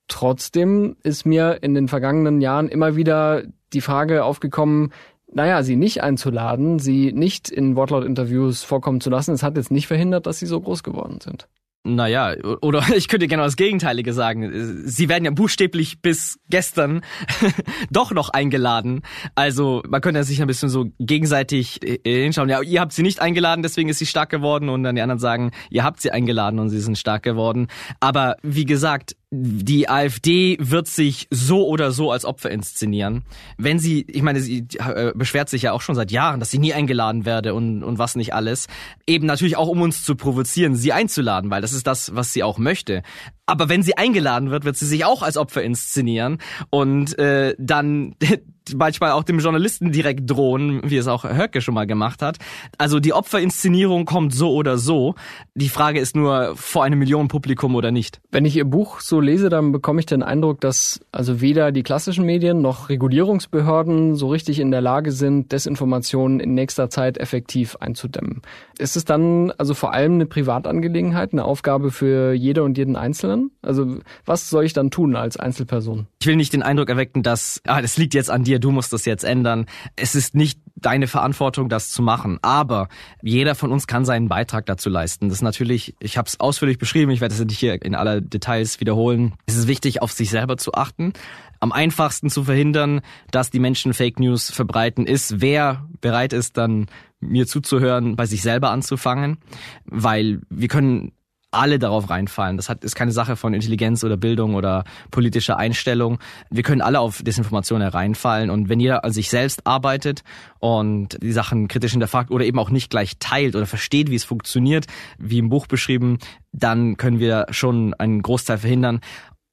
Trotzdem 0.08 0.96
ist 1.04 1.26
mir 1.26 1.60
in 1.62 1.74
den 1.74 1.88
vergangenen 1.88 2.42
Jahren 2.42 2.68
immer 2.68 2.96
wieder 2.96 3.44
die 3.74 3.82
Frage 3.82 4.24
aufgekommen, 4.24 4.92
naja, 5.32 5.64
sie 5.64 5.76
nicht 5.76 6.02
einzuladen, 6.04 6.80
sie 6.80 7.14
nicht 7.14 7.50
in 7.50 7.76
Wortlaut-Interviews 7.76 8.64
vorkommen 8.64 9.02
zu 9.02 9.10
lassen, 9.10 9.34
es 9.34 9.44
hat 9.44 9.58
jetzt 9.58 9.72
nicht 9.72 9.88
verhindert, 9.88 10.26
dass 10.26 10.40
sie 10.40 10.46
so 10.46 10.60
groß 10.60 10.84
geworden 10.84 11.20
sind. 11.22 11.48
Naja, 11.86 12.36
oder 12.62 12.84
ich 12.96 13.08
könnte 13.08 13.28
gerne 13.28 13.44
das 13.44 13.56
Gegenteilige 13.56 14.14
sagen. 14.14 14.84
Sie 14.86 15.08
werden 15.08 15.26
ja 15.26 15.32
buchstäblich 15.32 16.02
bis 16.02 16.40
gestern 16.50 17.02
doch 17.90 18.12
noch 18.12 18.30
eingeladen. 18.30 19.02
Also 19.36 19.82
man 19.88 20.02
könnte 20.02 20.24
sich 20.24 20.42
ein 20.42 20.48
bisschen 20.48 20.70
so 20.70 20.88
gegenseitig 21.00 21.80
äh, 21.84 22.24
hinschauen. 22.24 22.50
Ja, 22.50 22.62
ihr 22.62 22.82
habt 22.82 22.92
sie 22.92 23.02
nicht 23.02 23.22
eingeladen, 23.22 23.64
deswegen 23.64 23.90
ist 23.90 24.00
sie 24.00 24.06
stark 24.06 24.30
geworden. 24.30 24.68
Und 24.68 24.84
dann 24.84 24.96
die 24.96 25.02
anderen 25.02 25.20
sagen, 25.20 25.52
ihr 25.70 25.84
habt 25.84 26.02
sie 26.02 26.12
eingeladen 26.12 26.60
und 26.60 26.70
sie 26.70 26.82
sind 26.82 26.98
stark 26.98 27.24
geworden. 27.24 27.68
Aber 28.02 28.36
wie 28.44 28.66
gesagt, 28.66 29.16
die 29.32 29.88
AfD 29.88 30.58
wird 30.60 30.88
sich 30.88 31.28
so 31.30 31.68
oder 31.68 31.92
so 31.92 32.12
als 32.12 32.26
Opfer 32.26 32.50
inszenieren. 32.50 33.26
Wenn 33.58 33.78
sie, 33.78 34.06
ich 34.10 34.24
meine, 34.24 34.40
sie 34.42 34.66
äh, 34.80 35.12
beschwert 35.14 35.50
sich 35.50 35.62
ja 35.62 35.72
auch 35.72 35.82
schon 35.82 35.94
seit 35.94 36.10
Jahren, 36.10 36.40
dass 36.40 36.50
sie 36.50 36.58
nie 36.58 36.74
eingeladen 36.74 37.26
werde 37.26 37.54
und, 37.54 37.84
und 37.84 38.00
was 38.00 38.16
nicht 38.16 38.34
alles. 38.34 38.68
Eben 39.06 39.28
natürlich 39.28 39.56
auch, 39.56 39.68
um 39.68 39.82
uns 39.82 40.04
zu 40.04 40.16
provozieren, 40.16 40.76
sie 40.76 40.94
einzuladen, 40.94 41.52
weil 41.52 41.62
das 41.62 41.74
ist 41.74 41.86
das, 41.86 42.16
was 42.16 42.34
sie 42.34 42.42
auch 42.42 42.58
möchte. 42.58 43.04
Aber 43.46 43.70
wenn 43.70 43.84
sie 43.84 43.98
eingeladen 43.98 44.50
wird, 44.50 44.66
wird 44.66 44.78
sie 44.78 44.88
sich 44.88 45.06
auch 45.06 45.22
als 45.22 45.38
Opfer 45.38 45.62
inszenieren 45.62 46.40
und 46.72 47.18
äh, 47.20 47.56
dann 47.60 48.16
manchmal 48.76 49.12
auch 49.12 49.24
dem 49.24 49.40
Journalisten 49.40 49.92
direkt 49.92 50.30
drohen, 50.30 50.82
wie 50.84 50.98
es 50.98 51.08
auch 51.08 51.24
Höcke 51.24 51.62
schon 51.62 51.74
mal 51.74 51.88
gemacht 51.88 52.22
hat. 52.22 52.38
Also 52.78 53.00
die 53.00 53.14
Opferinszenierung 53.14 54.06
kommt 54.06 54.34
so 54.34 54.52
oder 54.54 54.78
so. 54.78 55.16
Die 55.56 55.70
Frage 55.70 56.00
ist 56.00 56.16
nur 56.16 56.56
vor 56.56 56.84
einem 56.84 57.00
Millionenpublikum 57.00 57.76
oder 57.76 57.92
nicht. 57.92 58.22
Wenn 58.32 58.46
ich 58.46 58.56
Ihr 58.56 58.66
Buch 58.66 59.00
so 59.00 59.20
lese, 59.20 59.50
dann 59.50 59.72
bekomme 59.72 60.00
ich 60.00 60.06
den 60.06 60.24
Eindruck, 60.24 60.62
dass 60.62 61.00
also 61.12 61.42
weder 61.42 61.72
die 61.72 61.84
klassischen 61.84 62.26
Medien 62.26 62.62
noch 62.62 62.90
Regulierungsbehörden 62.90 64.16
so 64.16 64.30
richtig 64.30 64.60
in 64.60 64.72
der 64.72 64.82
Lage 64.82 65.12
sind, 65.12 65.52
Desinformationen 65.52 66.40
in 66.40 66.54
nächster 66.54 66.90
Zeit 66.90 67.18
effektiv 67.18 67.76
einzudämmen. 67.78 68.42
Ist 68.78 68.96
es 68.96 69.06
dann 69.06 69.52
also 69.58 69.74
vor 69.74 69.94
allem 69.94 70.14
eine 70.14 70.26
Privatangelegenheit, 70.26 71.34
eine 71.34 71.46
Aufgabe 71.46 71.92
für 71.92 72.34
jede 72.34 72.64
und 72.64 72.78
jeden 72.78 72.96
Einzelnen? 72.96 73.52
Also 73.62 73.98
was 74.26 74.50
soll 74.50 74.66
ich 74.66 74.74
dann 74.74 74.92
tun 74.92 75.16
als 75.16 75.38
Einzelperson? 75.38 76.08
Ich 76.22 76.28
will 76.28 76.36
nicht 76.36 76.54
den 76.54 76.64
Eindruck 76.64 76.90
erwecken, 76.90 77.24
dass 77.24 77.62
ah, 77.66 77.82
das 77.82 77.98
liegt 77.98 78.14
jetzt 78.14 78.30
an 78.30 78.44
dir, 78.44 78.59
du 78.60 78.72
musst 78.72 78.94
das 78.94 79.06
jetzt 79.06 79.24
ändern. 79.24 79.66
Es 79.96 80.16
ist 80.16 80.36
nicht 80.36 80.60
deine 80.76 81.08
Verantwortung, 81.08 81.70
das 81.70 81.90
zu 81.90 82.02
machen. 82.02 82.40
Aber 82.42 82.88
jeder 83.22 83.56
von 83.56 83.72
uns 83.72 83.88
kann 83.88 84.06
seinen 84.06 84.30
Beitrag 84.30 84.66
dazu 84.66 84.90
leisten. 84.90 85.30
Das 85.30 85.40
ist 85.40 85.42
natürlich, 85.44 85.96
ich 86.00 86.18
habe 86.18 86.28
es 86.28 86.40
ausführlich 86.40 86.78
beschrieben, 86.78 87.12
ich 87.12 87.22
werde 87.22 87.34
es 87.34 87.40
nicht 87.44 87.60
hier 87.60 87.82
in 87.82 87.96
aller 87.96 88.22
Details 88.22 88.80
wiederholen. 88.80 89.34
Es 89.46 89.56
ist 89.56 89.68
wichtig, 89.68 90.02
auf 90.02 90.12
sich 90.12 90.30
selber 90.30 90.58
zu 90.58 90.74
achten. 90.74 91.14
Am 91.60 91.72
einfachsten 91.72 92.30
zu 92.30 92.46
verhindern, 92.46 93.02
dass 93.32 93.50
die 93.50 93.60
Menschen 93.60 93.94
Fake 93.94 94.20
News 94.20 94.50
verbreiten, 94.50 95.06
ist, 95.06 95.42
wer 95.42 95.86
bereit 96.00 96.32
ist, 96.32 96.58
dann 96.58 96.88
mir 97.20 97.48
zuzuhören, 97.48 98.16
bei 98.16 98.26
sich 98.26 98.42
selber 98.42 98.72
anzufangen, 98.72 99.40
weil 99.86 100.40
wir 100.50 100.70
können 100.70 101.12
alle 101.52 101.80
darauf 101.80 102.10
reinfallen. 102.10 102.58
Das 102.58 102.70
hat, 102.70 102.84
ist 102.84 102.96
keine 102.96 103.12
Sache 103.12 103.36
von 103.36 103.54
Intelligenz 103.54 104.04
oder 104.04 104.18
Bildung 104.18 104.56
oder 104.56 104.84
politischer 105.12 105.58
Einstellung. 105.58 106.20
Wir 106.50 106.64
können 106.64 106.82
alle 106.82 107.00
auf 107.00 107.24
Desinformation 107.24 107.82
hereinfallen 107.82 108.50
und 108.50 108.70
wenn 108.70 108.80
jeder 108.80 109.04
an 109.04 109.12
sich 109.12 109.30
selbst 109.30 109.66
arbeitet 109.66 110.24
und 110.60 111.18
die 111.22 111.32
Sachen 111.32 111.68
kritisch 111.68 111.92
hinterfragt 111.92 112.32
oder 112.32 112.46
eben 112.46 112.60
auch 112.60 112.70
nicht 112.70 112.90
gleich 112.90 113.18
teilt 113.20 113.56
oder 113.56 113.66
versteht, 113.66 114.12
wie 114.12 114.16
es 114.16 114.26
funktioniert, 114.26 114.86
wie 115.18 115.40
im 115.40 115.50
Buch 115.50 115.66
beschrieben, 115.66 116.20
dann 116.52 116.98
können 116.98 117.20
wir 117.20 117.48
schon 117.52 117.94
einen 117.96 118.22
Großteil 118.22 118.58
verhindern. 118.58 119.02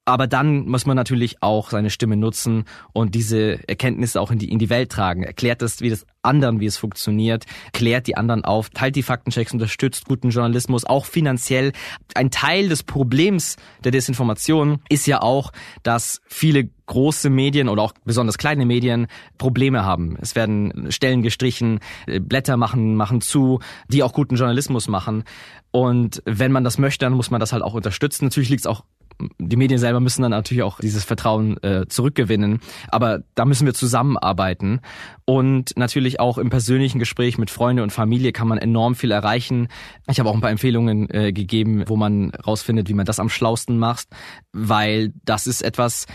Aber 0.09 0.29
dann 0.29 0.69
muss 0.69 0.87
man 0.87 0.95
natürlich 0.95 1.43
auch 1.43 1.71
seine 1.71 1.91
Stimme 1.91 2.17
nutzen 2.17 2.65
und 2.93 3.17
diese 3.17 3.69
Erkenntnisse 3.69 4.21
auch 4.21 4.31
in 4.31 4.39
die, 4.39 4.49
in 4.49 4.61
die 4.61 4.71
Welt 4.71 4.91
tragen. 4.91 5.25
Erklärt 5.25 5.63
das, 5.63 5.81
wie 5.81 5.91
das 5.91 6.07
anderen, 6.23 6.61
wie 6.61 6.67
es 6.67 6.77
funktioniert, 6.77 7.45
klärt 7.73 8.07
die 8.07 8.17
anderen 8.17 8.45
auf, 8.45 8.71
teilt 8.71 8.95
die 8.95 9.03
Faktenchecks, 9.03 9.53
unterstützt 9.53 10.07
guten 10.07 10.31
Journalismus, 10.31 10.85
auch 10.85 11.07
finanziell. 11.07 11.73
Ein 12.15 12.31
Teil 12.31 12.69
des 12.69 12.85
Problems 12.85 13.57
der 13.83 13.91
Desinformation 13.91 14.79
ist 14.89 15.09
ja 15.09 15.23
auch, 15.23 15.53
dass 15.83 16.21
viele 16.29 16.71
große 16.87 17.29
Medien 17.29 17.69
oder 17.69 17.83
auch 17.83 17.93
besonders 18.05 18.39
kleine 18.39 18.65
Medien 18.65 19.09
Probleme 19.39 19.85
haben. 19.85 20.17
Es 20.21 20.37
werden 20.37 20.93
Stellen 20.93 21.23
gestrichen, 21.23 21.81
Blätter 22.07 22.57
machen, 22.57 22.95
machen 22.95 23.21
zu, 23.21 23.59
die 23.89 24.05
auch 24.05 24.13
guten 24.13 24.37
Journalismus 24.37 24.87
machen. 24.87 25.25
Und 25.73 26.23
wenn 26.25 26.53
man 26.53 26.63
das 26.63 26.79
möchte, 26.79 27.05
dann 27.05 27.15
muss 27.15 27.33
man 27.33 27.41
das 27.41 27.53
halt 27.53 27.65
auch 27.65 27.75
unterstützen. 27.75 28.27
Natürlich 28.27 28.51
liegt 28.51 28.61
es 28.61 28.67
auch 28.67 28.85
die 29.39 29.57
Medien 29.57 29.79
selber 29.79 30.01
müssen 30.01 30.23
dann 30.23 30.31
natürlich 30.31 30.63
auch 30.63 30.81
dieses 30.81 31.05
Vertrauen 31.05 31.63
äh, 31.63 31.87
zurückgewinnen. 31.89 32.61
Aber 32.89 33.21
da 33.35 33.45
müssen 33.45 33.67
wir 33.67 33.75
zusammenarbeiten. 33.75 34.81
Und 35.25 35.77
natürlich 35.77 36.21
auch 36.21 36.39
im 36.39 36.51
persönlichen 36.51 36.99
Gespräch 36.99 37.39
mit 37.39 37.51
Freunde 37.51 37.83
und 37.83 37.91
Familie 37.91 38.33
kann 38.33 38.49
man 38.49 38.59
enorm 38.59 38.95
viel 38.95 39.11
erreichen. 39.11 39.69
Ich 40.09 40.21
habe 40.21 40.29
auch 40.29 40.35
ein 40.35 40.41
paar 40.41 40.51
Empfehlungen 40.51 41.09
äh, 41.11 41.33
gegeben, 41.33 41.85
wo 41.87 41.97
man 41.97 42.31
rausfindet, 42.31 42.89
wie 42.89 42.95
man 42.95 43.07
das 43.07 43.21
am 43.21 43.29
schlausten 43.29 43.79
macht, 43.79 44.09
weil 44.53 45.13
das 45.25 45.47
ist 45.47 45.63
etwas, 45.63 46.07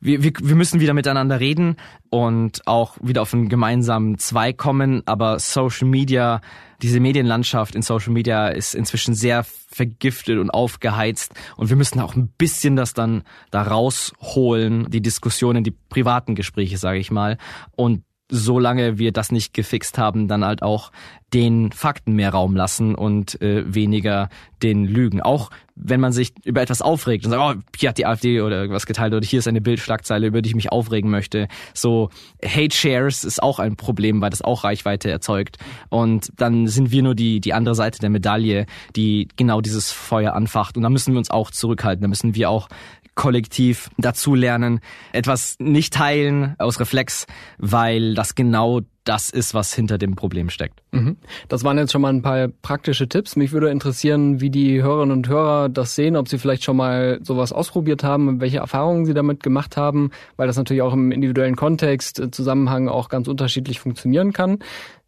wir, 0.00 0.22
wir, 0.22 0.32
wir 0.42 0.56
müssen 0.56 0.80
wieder 0.80 0.94
miteinander 0.94 1.40
reden 1.40 1.76
und 2.08 2.66
auch 2.66 2.96
wieder 3.00 3.22
auf 3.22 3.34
einen 3.34 3.48
gemeinsamen 3.48 4.18
Zweig 4.18 4.56
kommen. 4.56 5.02
Aber 5.06 5.38
Social 5.38 5.86
Media, 5.88 6.40
diese 6.82 7.00
Medienlandschaft 7.00 7.74
in 7.74 7.82
Social 7.82 8.12
Media 8.12 8.48
ist 8.48 8.74
inzwischen 8.74 9.14
sehr 9.14 9.44
vergiftet 9.44 10.38
und 10.38 10.50
aufgeheizt. 10.50 11.34
Und 11.56 11.68
wir 11.68 11.76
müssen 11.76 12.00
auch 12.00 12.16
ein 12.16 12.28
bisschen 12.28 12.76
das 12.76 12.94
dann 12.94 13.22
da 13.50 13.62
rausholen, 13.62 14.90
die 14.90 15.02
Diskussionen, 15.02 15.64
die 15.64 15.70
privaten 15.70 16.34
Gespräche, 16.34 16.78
sage 16.78 16.98
ich 16.98 17.10
mal. 17.10 17.36
Und 17.76 18.02
solange 18.30 18.98
wir 18.98 19.12
das 19.12 19.32
nicht 19.32 19.52
gefixt 19.54 19.98
haben, 19.98 20.28
dann 20.28 20.44
halt 20.44 20.62
auch 20.62 20.90
den 21.32 21.70
Fakten 21.70 22.14
mehr 22.14 22.30
Raum 22.30 22.56
lassen 22.56 22.94
und 22.94 23.40
äh, 23.40 23.62
weniger 23.72 24.28
den 24.62 24.84
Lügen. 24.84 25.20
Auch 25.20 25.50
wenn 25.76 26.00
man 26.00 26.12
sich 26.12 26.32
über 26.44 26.60
etwas 26.60 26.82
aufregt 26.82 27.24
und 27.24 27.30
sagt, 27.30 27.56
oh, 27.58 27.62
hier 27.76 27.90
hat 27.90 27.98
die 27.98 28.06
AfD 28.06 28.40
oder 28.40 28.68
was 28.68 28.84
geteilt 28.84 29.14
oder 29.14 29.24
hier 29.24 29.38
ist 29.38 29.48
eine 29.48 29.60
Bildschlagzeile, 29.60 30.26
über 30.26 30.42
die 30.42 30.50
ich 30.50 30.54
mich 30.54 30.72
aufregen 30.72 31.10
möchte. 31.10 31.48
So 31.72 32.10
Hate 32.44 32.74
Shares 32.74 33.24
ist 33.24 33.42
auch 33.42 33.58
ein 33.58 33.76
Problem, 33.76 34.20
weil 34.20 34.30
das 34.30 34.42
auch 34.42 34.64
Reichweite 34.64 35.10
erzeugt. 35.10 35.56
Und 35.88 36.32
dann 36.36 36.66
sind 36.66 36.90
wir 36.90 37.02
nur 37.02 37.14
die, 37.14 37.40
die 37.40 37.54
andere 37.54 37.74
Seite 37.74 38.00
der 38.00 38.10
Medaille, 38.10 38.66
die 38.96 39.28
genau 39.36 39.60
dieses 39.60 39.90
Feuer 39.90 40.34
anfacht. 40.34 40.76
Und 40.76 40.82
da 40.82 40.90
müssen 40.90 41.14
wir 41.14 41.18
uns 41.18 41.30
auch 41.30 41.50
zurückhalten. 41.50 42.02
Da 42.02 42.08
müssen 42.08 42.34
wir 42.34 42.50
auch 42.50 42.68
kollektiv 43.14 43.90
dazulernen, 43.98 44.80
etwas 45.12 45.56
nicht 45.58 45.92
teilen 45.92 46.54
aus 46.58 46.80
Reflex, 46.80 47.26
weil 47.58 48.14
das 48.14 48.34
genau 48.34 48.80
das 49.04 49.30
ist, 49.30 49.54
was 49.54 49.74
hinter 49.74 49.98
dem 49.98 50.14
Problem 50.14 50.50
steckt. 50.50 50.82
Mhm. 50.92 51.16
Das 51.48 51.64
waren 51.64 51.78
jetzt 51.78 51.92
schon 51.92 52.02
mal 52.02 52.12
ein 52.12 52.22
paar 52.22 52.48
praktische 52.48 53.08
Tipps. 53.08 53.34
Mich 53.34 53.52
würde 53.52 53.70
interessieren, 53.70 54.40
wie 54.40 54.50
die 54.50 54.82
Hörerinnen 54.82 55.16
und 55.16 55.28
Hörer 55.28 55.68
das 55.68 55.94
sehen, 55.94 56.16
ob 56.16 56.28
sie 56.28 56.38
vielleicht 56.38 56.64
schon 56.64 56.76
mal 56.76 57.18
sowas 57.22 57.52
ausprobiert 57.52 58.04
haben, 58.04 58.40
welche 58.40 58.58
Erfahrungen 58.58 59.06
sie 59.06 59.14
damit 59.14 59.42
gemacht 59.42 59.76
haben, 59.76 60.10
weil 60.36 60.46
das 60.46 60.56
natürlich 60.56 60.82
auch 60.82 60.92
im 60.92 61.12
individuellen 61.12 61.56
Kontext, 61.56 62.20
äh, 62.20 62.30
Zusammenhang 62.30 62.88
auch 62.88 63.08
ganz 63.08 63.26
unterschiedlich 63.26 63.80
funktionieren 63.80 64.32
kann. 64.32 64.58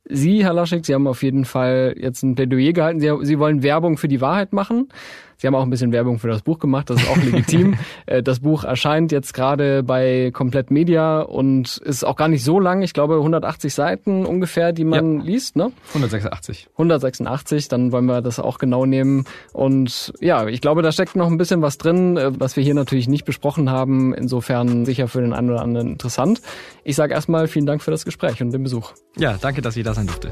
Sie, 0.09 0.45
Herr 0.45 0.53
Laschek, 0.53 0.85
Sie 0.85 0.95
haben 0.95 1.07
auf 1.07 1.23
jeden 1.23 1.45
Fall 1.45 1.95
jetzt 1.97 2.23
ein 2.23 2.35
Plädoyer 2.35 2.73
gehalten. 2.73 3.01
Sie, 3.01 3.11
Sie 3.23 3.39
wollen 3.39 3.63
Werbung 3.63 3.99
für 3.99 4.09
die 4.09 4.21
Wahrheit 4.21 4.53
machen. 4.53 4.89
Sie 5.43 5.49
haben 5.49 5.57
auch 5.57 5.65
ein 5.65 5.71
bisschen 5.71 5.91
Werbung 5.91 6.21
für 6.21 6.29
das 6.29 6.43
Buch 6.43 6.61
gemacht, 6.61 6.89
das 6.89 7.03
ist 7.03 7.11
auch 7.11 7.17
legitim. 7.17 7.75
Äh, 8.07 8.23
das 8.23 8.41
Buch 8.41 8.65
erscheint 8.65 9.13
jetzt 9.13 9.35
gerade 9.35 9.83
bei 9.83 10.31
Komplett 10.33 10.71
Media 10.71 11.21
und 11.21 11.79
ist 11.79 12.05
auch 12.05 12.17
gar 12.17 12.29
nicht 12.29 12.43
so 12.43 12.59
lang. 12.59 12.83
Ich 12.83 12.95
glaube 12.95 13.17
180 13.17 13.75
Seiten 13.75 14.25
ungefähr, 14.25 14.73
die 14.73 14.85
man 14.85 15.19
ja. 15.19 15.25
liest, 15.25 15.57
ne? 15.57 15.73
186. 15.89 16.69
186, 16.73 17.69
dann 17.69 17.93
wollen 17.93 18.07
wir 18.07 18.23
das 18.23 18.39
auch 18.39 18.59
genau 18.59 18.87
nehmen. 18.87 19.25
Und 19.53 20.13
ja, 20.21 20.47
ich 20.47 20.61
glaube, 20.61 20.83
da 20.83 20.91
steckt 20.91 21.17
noch 21.17 21.29
ein 21.29 21.39
bisschen 21.39 21.63
was 21.63 21.79
drin, 21.79 22.17
äh, 22.17 22.31
was 22.39 22.57
wir 22.57 22.63
hier 22.63 22.75
natürlich 22.75 23.09
nicht 23.09 23.25
besprochen 23.25 23.71
haben. 23.71 24.15
Insofern 24.15 24.85
sicher 24.85 25.09
für 25.09 25.21
den 25.21 25.33
einen 25.33 25.51
oder 25.51 25.63
anderen 25.63 25.89
interessant. 25.89 26.41
Ich 26.85 26.97
sage 26.97 27.15
erstmal 27.15 27.49
vielen 27.49 27.67
Dank 27.67 27.83
für 27.83 27.91
das 27.91 28.05
Gespräch 28.05 28.41
und 28.43 28.53
den 28.53 28.63
Besuch. 28.63 28.93
Ja, 29.17 29.37
danke, 29.41 29.61
dass 29.63 29.77
ich 29.77 29.85
da 29.85 29.95
sein 29.95 30.07
durfte. 30.07 30.31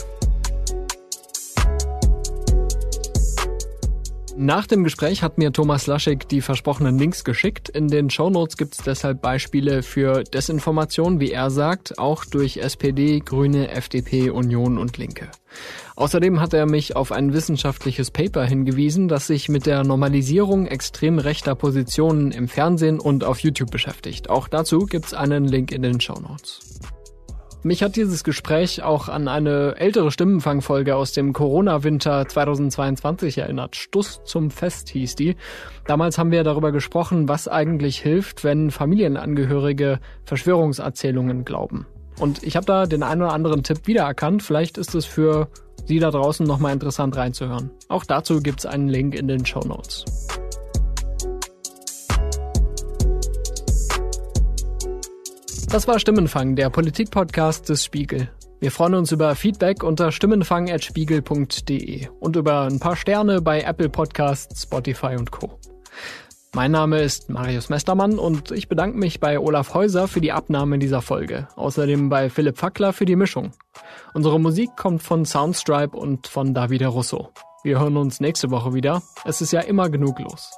Nach 4.43 4.67
dem 4.67 4.85
Gespräch 4.85 5.23
hat 5.23 5.37
mir 5.37 5.53
Thomas 5.53 5.87
Laschek 5.87 6.27
die 6.27 6.41
versprochenen 6.41 6.99
Links 6.99 7.25
geschickt. 7.25 7.69
In 7.69 7.89
den 7.89 8.09
Shownotes 8.09 8.57
gibt 8.57 8.73
es 8.73 8.83
deshalb 8.83 9.21
Beispiele 9.21 9.83
für 9.83 10.25
Desinformation, 10.25 11.21
wie 11.21 11.31
er 11.31 11.51
sagt, 11.51 11.99
auch 11.99 12.25
durch 12.25 12.57
SPD, 12.57 13.19
Grüne, 13.21 13.69
FDP, 13.69 14.31
Union 14.31 14.79
und 14.79 14.97
Linke. 14.97 15.29
Außerdem 15.95 16.41
hat 16.41 16.55
er 16.55 16.65
mich 16.65 16.97
auf 16.97 17.13
ein 17.13 17.35
wissenschaftliches 17.35 18.11
Paper 18.11 18.47
hingewiesen, 18.47 19.09
das 19.09 19.27
sich 19.27 19.51
mit 19.51 19.67
der 19.67 19.85
Normalisierung 19.85 20.67
extrem 20.67 21.19
rechter 21.19 21.55
Positionen 21.55 22.33
im 22.33 22.49
Fernsehen 22.49 22.99
und 22.99 23.25
auf 23.25 23.41
YouTube 23.41 23.71
beschäftigt. 23.71 24.31
Auch 24.31 24.49
dazu 24.49 24.87
gibt's 24.87 25.13
einen 25.13 25.45
Link 25.45 25.71
in 25.71 25.83
den 25.83 26.01
Shownotes. 26.01 26.61
Mich 27.63 27.83
hat 27.83 27.97
dieses 27.97 28.25
Gespräch 28.25 28.83
auch 28.83 29.11
an 29.11 29.29
eine 29.29 29.77
ältere 29.77 30.11
Stimmenfangfolge 30.11 30.97
aus 30.97 31.13
dem 31.13 31.35
Corona-Winter 31.35 32.27
2022 32.27 33.37
erinnert. 33.37 33.77
Stuss 33.77 34.23
zum 34.25 34.51
Fest 34.51 34.89
hieß 34.89 35.15
die. 35.15 35.37
Damals 35.87 36.17
haben 36.17 36.31
wir 36.31 36.43
darüber 36.43 36.73
gesprochen, 36.73 37.29
was 37.29 37.49
eigentlich 37.49 37.99
hilft, 37.99 38.45
wenn 38.45 38.71
Familienangehörige 38.71 40.01
Verschwörungserzählungen 40.25 41.45
glauben. 41.45 41.87
Und 42.19 42.43
ich 42.43 42.57
habe 42.57 42.65
da 42.65 42.87
den 42.87 43.03
einen 43.03 43.23
oder 43.23 43.35
anderen 43.35 43.63
Tipp 43.63 43.87
wiedererkannt. 43.87 44.43
Vielleicht 44.43 44.79
ist 44.79 44.95
es 44.95 45.05
für 45.05 45.49
Sie 45.85 45.99
da 45.99 46.11
draußen 46.11 46.47
nochmal 46.47 46.73
interessant 46.73 47.15
reinzuhören. 47.17 47.71
Auch 47.89 48.05
dazu 48.05 48.41
gibt's 48.41 48.65
einen 48.65 48.89
Link 48.89 49.15
in 49.15 49.29
den 49.29 49.45
Show 49.45 49.61
Notes. 49.61 50.07
Das 55.71 55.87
war 55.87 56.01
Stimmenfang, 56.01 56.57
der 56.57 56.69
Politikpodcast 56.69 57.69
des 57.69 57.85
Spiegel. 57.85 58.29
Wir 58.59 58.73
freuen 58.73 58.95
uns 58.95 59.13
über 59.13 59.37
Feedback 59.37 59.85
unter 59.85 60.11
stimmenfang.spiegel.de 60.11 62.09
und 62.19 62.35
über 62.35 62.63
ein 62.63 62.81
paar 62.81 62.97
Sterne 62.97 63.41
bei 63.41 63.61
Apple 63.61 63.89
Podcasts, 63.89 64.65
Spotify 64.65 65.15
und 65.17 65.31
Co. 65.31 65.61
Mein 66.55 66.73
Name 66.73 67.01
ist 67.01 67.31
Marius 67.31 67.69
Mestermann 67.69 68.19
und 68.19 68.51
ich 68.51 68.69
bedanke 68.69 68.99
mich 68.99 69.21
bei 69.21 69.39
Olaf 69.39 69.73
Häuser 69.73 70.09
für 70.09 70.21
die 70.21 70.33
Abnahme 70.33 70.81
dieser 70.81 71.03
Folge. 71.03 71.47
Außerdem 71.55 72.09
bei 72.09 72.31
Philipp 72.31 72.59
Fackler 72.59 72.93
für 72.93 73.05
die 73.05 73.15
Mischung. 73.15 73.53
Unsere 74.13 74.41
Musik 74.41 74.71
kommt 74.77 75.05
von 75.05 75.25
Soundstripe 75.25 75.97
und 75.97 76.27
von 76.27 76.53
Davide 76.53 76.89
Russo. 76.89 77.29
Wir 77.63 77.79
hören 77.79 77.97
uns 77.97 78.19
nächste 78.19 78.51
Woche 78.51 78.75
wieder. 78.75 79.03
Es 79.25 79.41
ist 79.41 79.53
ja 79.53 79.61
immer 79.61 79.89
genug 79.89 80.19
los. 80.19 80.51